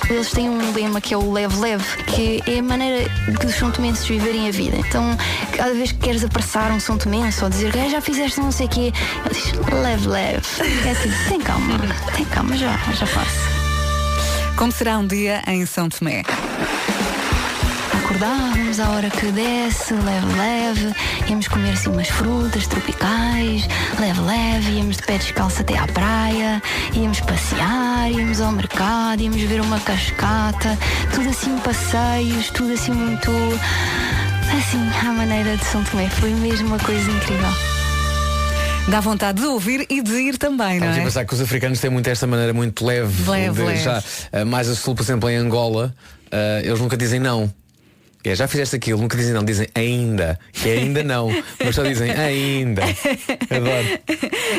Eles 0.10 0.32
têm 0.32 0.50
um 0.50 0.74
lema 0.74 1.00
que 1.00 1.14
é 1.14 1.18
o 1.18 1.32
leve-leve, 1.32 1.86
que 2.06 2.42
é 2.48 2.58
a 2.58 2.64
maneira 2.64 3.08
que 3.40 3.46
os 3.46 3.54
são 3.54 3.70
tomenses 3.70 4.08
viverem 4.08 4.48
a 4.48 4.52
vida. 4.52 4.76
Então, 4.78 5.16
cada 5.56 5.72
vez 5.72 5.92
que 5.92 6.00
queres 6.00 6.24
apressar 6.24 6.72
um 6.72 6.80
são 6.80 6.98
tomense 6.98 7.44
ou 7.44 7.50
dizer 7.50 7.72
que 7.72 7.90
já 7.90 8.02
fizeste 8.02 8.40
não 8.40 8.52
sei 8.52 8.66
o 8.66 8.70
quê, 8.70 8.92
ele 9.26 9.34
diz 9.36 9.54
leve-leve. 9.72 10.42
É 10.88 10.96
tipo, 10.96 11.30
tem 11.30 11.40
calma, 11.40 11.78
tem 12.16 12.26
calma, 12.26 12.58
já, 12.58 12.76
já 12.92 13.06
faço. 13.06 13.59
Como 14.60 14.74
será 14.74 14.98
um 14.98 15.08
dia 15.08 15.42
em 15.48 15.66
São 15.66 15.88
Tomé? 15.88 16.22
Acordávamos 18.04 18.78
à 18.78 18.90
hora 18.90 19.10
que 19.10 19.32
desce, 19.32 19.94
leve-leve, 19.94 20.94
íamos 21.30 21.48
comer 21.48 21.72
assim 21.72 21.90
umas 21.90 22.10
frutas 22.10 22.68
tropicais, 22.68 23.66
leve-leve, 23.98 24.72
íamos 24.74 24.98
de 24.98 25.04
pé 25.04 25.18
descalço 25.18 25.62
até 25.62 25.78
à 25.78 25.88
praia, 25.88 26.62
íamos 26.94 27.22
passear, 27.22 28.12
íamos 28.12 28.42
ao 28.42 28.52
mercado, 28.52 29.22
íamos 29.22 29.42
ver 29.44 29.62
uma 29.62 29.80
cascata, 29.80 30.78
tudo 31.14 31.30
assim 31.30 31.58
passeios, 31.60 32.50
tudo 32.50 32.74
assim 32.74 32.92
muito 32.92 33.32
assim, 34.58 35.08
à 35.08 35.14
maneira 35.14 35.56
de 35.56 35.64
São 35.64 35.82
Tomé. 35.86 36.10
Foi 36.10 36.32
mesmo 36.32 36.68
uma 36.68 36.80
coisa 36.80 37.10
incrível. 37.10 37.79
Dá 38.90 39.00
vontade 39.02 39.40
de 39.42 39.48
ouvir 39.48 39.86
e 39.90 40.02
de 40.02 40.14
ir 40.14 40.38
também, 40.38 40.80
não 40.80 40.88
Estamos 40.90 40.98
a 40.98 41.02
é? 41.02 41.04
pensar 41.04 41.26
que 41.26 41.34
os 41.34 41.42
africanos 41.42 41.80
têm 41.80 41.92
muito 41.92 42.08
esta 42.10 42.26
maneira 42.26 42.54
muito 42.54 42.84
leve, 42.86 43.30
Leve, 43.30 43.54
de 43.56 43.62
leve. 43.68 43.84
já 43.84 44.04
eh, 44.32 44.44
mais 44.44 44.68
a 44.68 44.74
sul, 44.76 44.96
por 44.96 45.04
exemplo, 45.04 45.30
em 45.30 45.36
Angola, 45.36 45.94
eh, 46.32 46.62
eles 46.66 46.80
nunca 46.80 46.98
dizem 46.98 47.20
não. 47.20 47.54
É, 48.24 48.36
já 48.36 48.48
fizeste 48.50 48.76
aquilo, 48.76 49.00
nunca 49.00 49.16
dizem 49.16 49.32
não, 49.34 49.44
dizem 49.46 49.68
ainda, 49.74 50.38
que 50.52 50.68
é 50.68 50.74
ainda 50.80 51.04
não, 51.04 51.30
mas 51.64 51.74
só 51.76 51.84
dizem 51.84 52.12
ainda. 52.12 52.82
Adoro. 52.84 54.00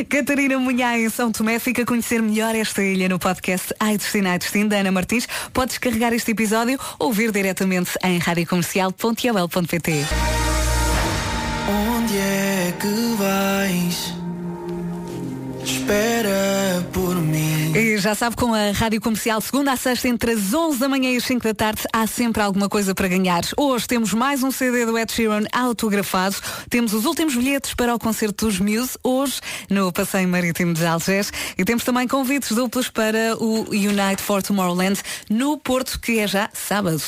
Catarina 0.08 0.58
Munhá 0.58 0.96
em 0.98 1.10
São 1.10 1.30
Tomé 1.30 1.58
fica 1.58 1.82
a 1.82 1.84
conhecer 1.84 2.22
melhor 2.22 2.54
esta 2.54 2.82
ilha 2.82 3.08
no 3.08 3.18
podcast 3.18 3.74
Ai 3.78 3.98
Destino, 3.98 4.28
Ai 4.28 4.38
Destino 4.38 4.70
da 4.70 4.76
Ana 4.78 4.90
Martins. 4.92 5.26
Podes 5.52 5.76
carregar 5.76 6.12
este 6.14 6.30
episódio 6.30 6.78
ou 6.98 7.08
ouvir 7.08 7.32
diretamente 7.32 7.90
em 8.02 8.16
radiocomercial.ol.pt 8.18 10.04
Onde 11.68 12.16
é 12.16 12.72
que 12.80 13.16
vais? 13.18 14.19
Espera 15.64 16.86
por 16.92 17.14
mim. 17.16 17.72
E 17.74 17.98
já 17.98 18.14
sabe, 18.14 18.36
com 18.36 18.54
a 18.54 18.72
Rádio 18.72 19.00
Comercial, 19.00 19.40
segunda 19.40 19.72
a 19.72 19.76
sexta, 19.76 20.08
entre 20.08 20.32
as 20.32 20.52
11 20.52 20.78
da 20.78 20.88
manhã 20.88 21.11
e 21.11 21.16
as 21.16 21.24
5 21.24 21.42
da 21.42 21.54
tarde, 21.54 21.82
há 21.92 22.06
sempre 22.06 22.42
alguma 22.42 22.68
coisa 22.68 22.94
para 22.94 23.08
ganhar. 23.08 23.42
Hoje 23.56 23.86
temos 23.86 24.12
mais 24.12 24.42
um 24.42 24.50
CD 24.50 24.86
do 24.86 24.98
Ed 24.98 25.12
Sheeran 25.12 25.44
autografado. 25.52 26.36
Temos 26.68 26.92
os 26.94 27.04
últimos 27.04 27.34
bilhetes 27.36 27.74
para 27.74 27.94
o 27.94 27.98
concerto 27.98 28.46
dos 28.46 28.58
Muse, 28.58 28.98
hoje, 29.04 29.40
no 29.68 29.92
Passeio 29.92 30.28
Marítimo 30.28 30.74
de 30.74 30.84
Algés. 30.84 31.32
E 31.56 31.64
temos 31.64 31.84
também 31.84 32.08
convites 32.08 32.52
duplos 32.52 32.88
para 32.88 33.36
o 33.38 33.68
Unite 33.70 34.22
for 34.22 34.42
Tomorrowland, 34.42 35.00
no 35.28 35.58
Porto, 35.58 36.00
que 36.00 36.18
é 36.18 36.26
já 36.26 36.48
sábado. 36.52 37.02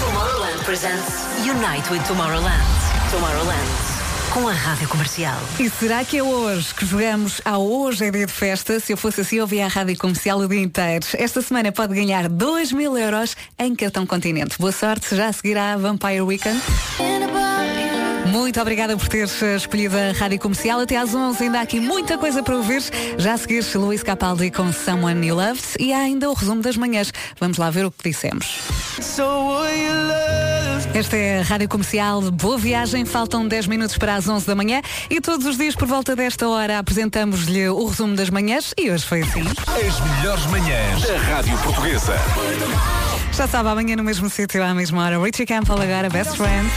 Tomorrowland 0.00 0.64
presents 0.64 1.04
Unite 1.44 1.90
with 1.90 2.02
Tomorrowland. 2.06 2.62
Tomorrowland. 3.10 3.91
Com 4.32 4.48
a 4.48 4.52
Rádio 4.52 4.88
Comercial. 4.88 5.38
E 5.60 5.68
será 5.68 6.02
que 6.06 6.16
é 6.16 6.22
hoje 6.22 6.74
que 6.74 6.86
jogamos 6.86 7.42
a 7.44 7.58
Hoje 7.58 8.06
é 8.06 8.10
Dia 8.10 8.24
de 8.24 8.32
Festa? 8.32 8.80
Se 8.80 8.90
eu 8.90 8.96
fosse 8.96 9.20
assim, 9.20 9.36
eu 9.36 9.46
via 9.46 9.66
a 9.66 9.68
Rádio 9.68 9.94
Comercial 9.98 10.38
o 10.38 10.48
dia 10.48 10.58
inteiro. 10.60 11.04
Esta 11.18 11.42
semana 11.42 11.70
pode 11.70 11.94
ganhar 11.94 12.30
2 12.30 12.72
mil 12.72 12.96
euros 12.96 13.36
em 13.58 13.74
cartão 13.74 14.06
continente. 14.06 14.56
Boa 14.58 14.72
sorte, 14.72 15.14
já 15.14 15.30
seguirá 15.34 15.74
a 15.74 15.76
Vampire 15.76 16.22
Weekend. 16.22 16.62
Muito 18.32 18.58
obrigada 18.62 18.96
por 18.96 19.08
ter 19.08 19.28
escolhido 19.56 19.94
a 19.94 20.12
Rádio 20.12 20.38
Comercial. 20.38 20.80
Até 20.80 20.96
às 20.96 21.14
11 21.14 21.44
ainda 21.44 21.58
há 21.58 21.60
aqui 21.60 21.78
muita 21.78 22.16
coisa 22.16 22.42
para 22.42 22.56
ouvir. 22.56 22.82
Já 23.18 23.34
a 23.34 23.36
seguir, 23.36 23.62
Luís 23.74 24.02
Capaldi 24.02 24.50
com 24.50 24.72
Someone 24.72 25.26
You 25.26 25.36
Loved 25.36 25.62
e 25.78 25.92
há 25.92 25.98
ainda 25.98 26.30
o 26.30 26.32
resumo 26.32 26.62
das 26.62 26.78
manhãs. 26.78 27.12
Vamos 27.38 27.58
lá 27.58 27.68
ver 27.68 27.84
o 27.84 27.90
que 27.90 28.08
dissemos. 28.08 28.60
Esta 30.94 31.14
é 31.14 31.40
a 31.40 31.42
Rádio 31.42 31.68
Comercial. 31.68 32.22
Boa 32.30 32.56
viagem. 32.56 33.04
Faltam 33.04 33.46
10 33.46 33.66
minutos 33.66 33.98
para 33.98 34.14
as 34.14 34.26
11 34.26 34.46
da 34.46 34.54
manhã 34.54 34.80
e 35.10 35.20
todos 35.20 35.46
os 35.46 35.58
dias 35.58 35.76
por 35.76 35.86
volta 35.86 36.16
desta 36.16 36.48
hora 36.48 36.78
apresentamos-lhe 36.78 37.68
o 37.68 37.84
resumo 37.84 38.16
das 38.16 38.30
manhãs 38.30 38.72
e 38.78 38.90
hoje 38.90 39.04
foi 39.04 39.20
assim. 39.20 39.42
As 39.42 40.00
melhores 40.00 40.46
manhãs 40.46 41.02
da 41.02 41.18
Rádio 41.18 41.58
Portuguesa. 41.58 42.14
Já 43.32 43.46
sabe, 43.46 43.68
amanhã 43.68 43.94
no 43.94 44.04
mesmo 44.04 44.30
sítio, 44.30 44.64
à 44.64 44.74
mesma 44.74 45.04
hora. 45.04 45.22
Richie 45.22 45.44
Campbell 45.44 45.82
agora, 45.82 46.08
Best 46.08 46.34
Friend. 46.36 46.70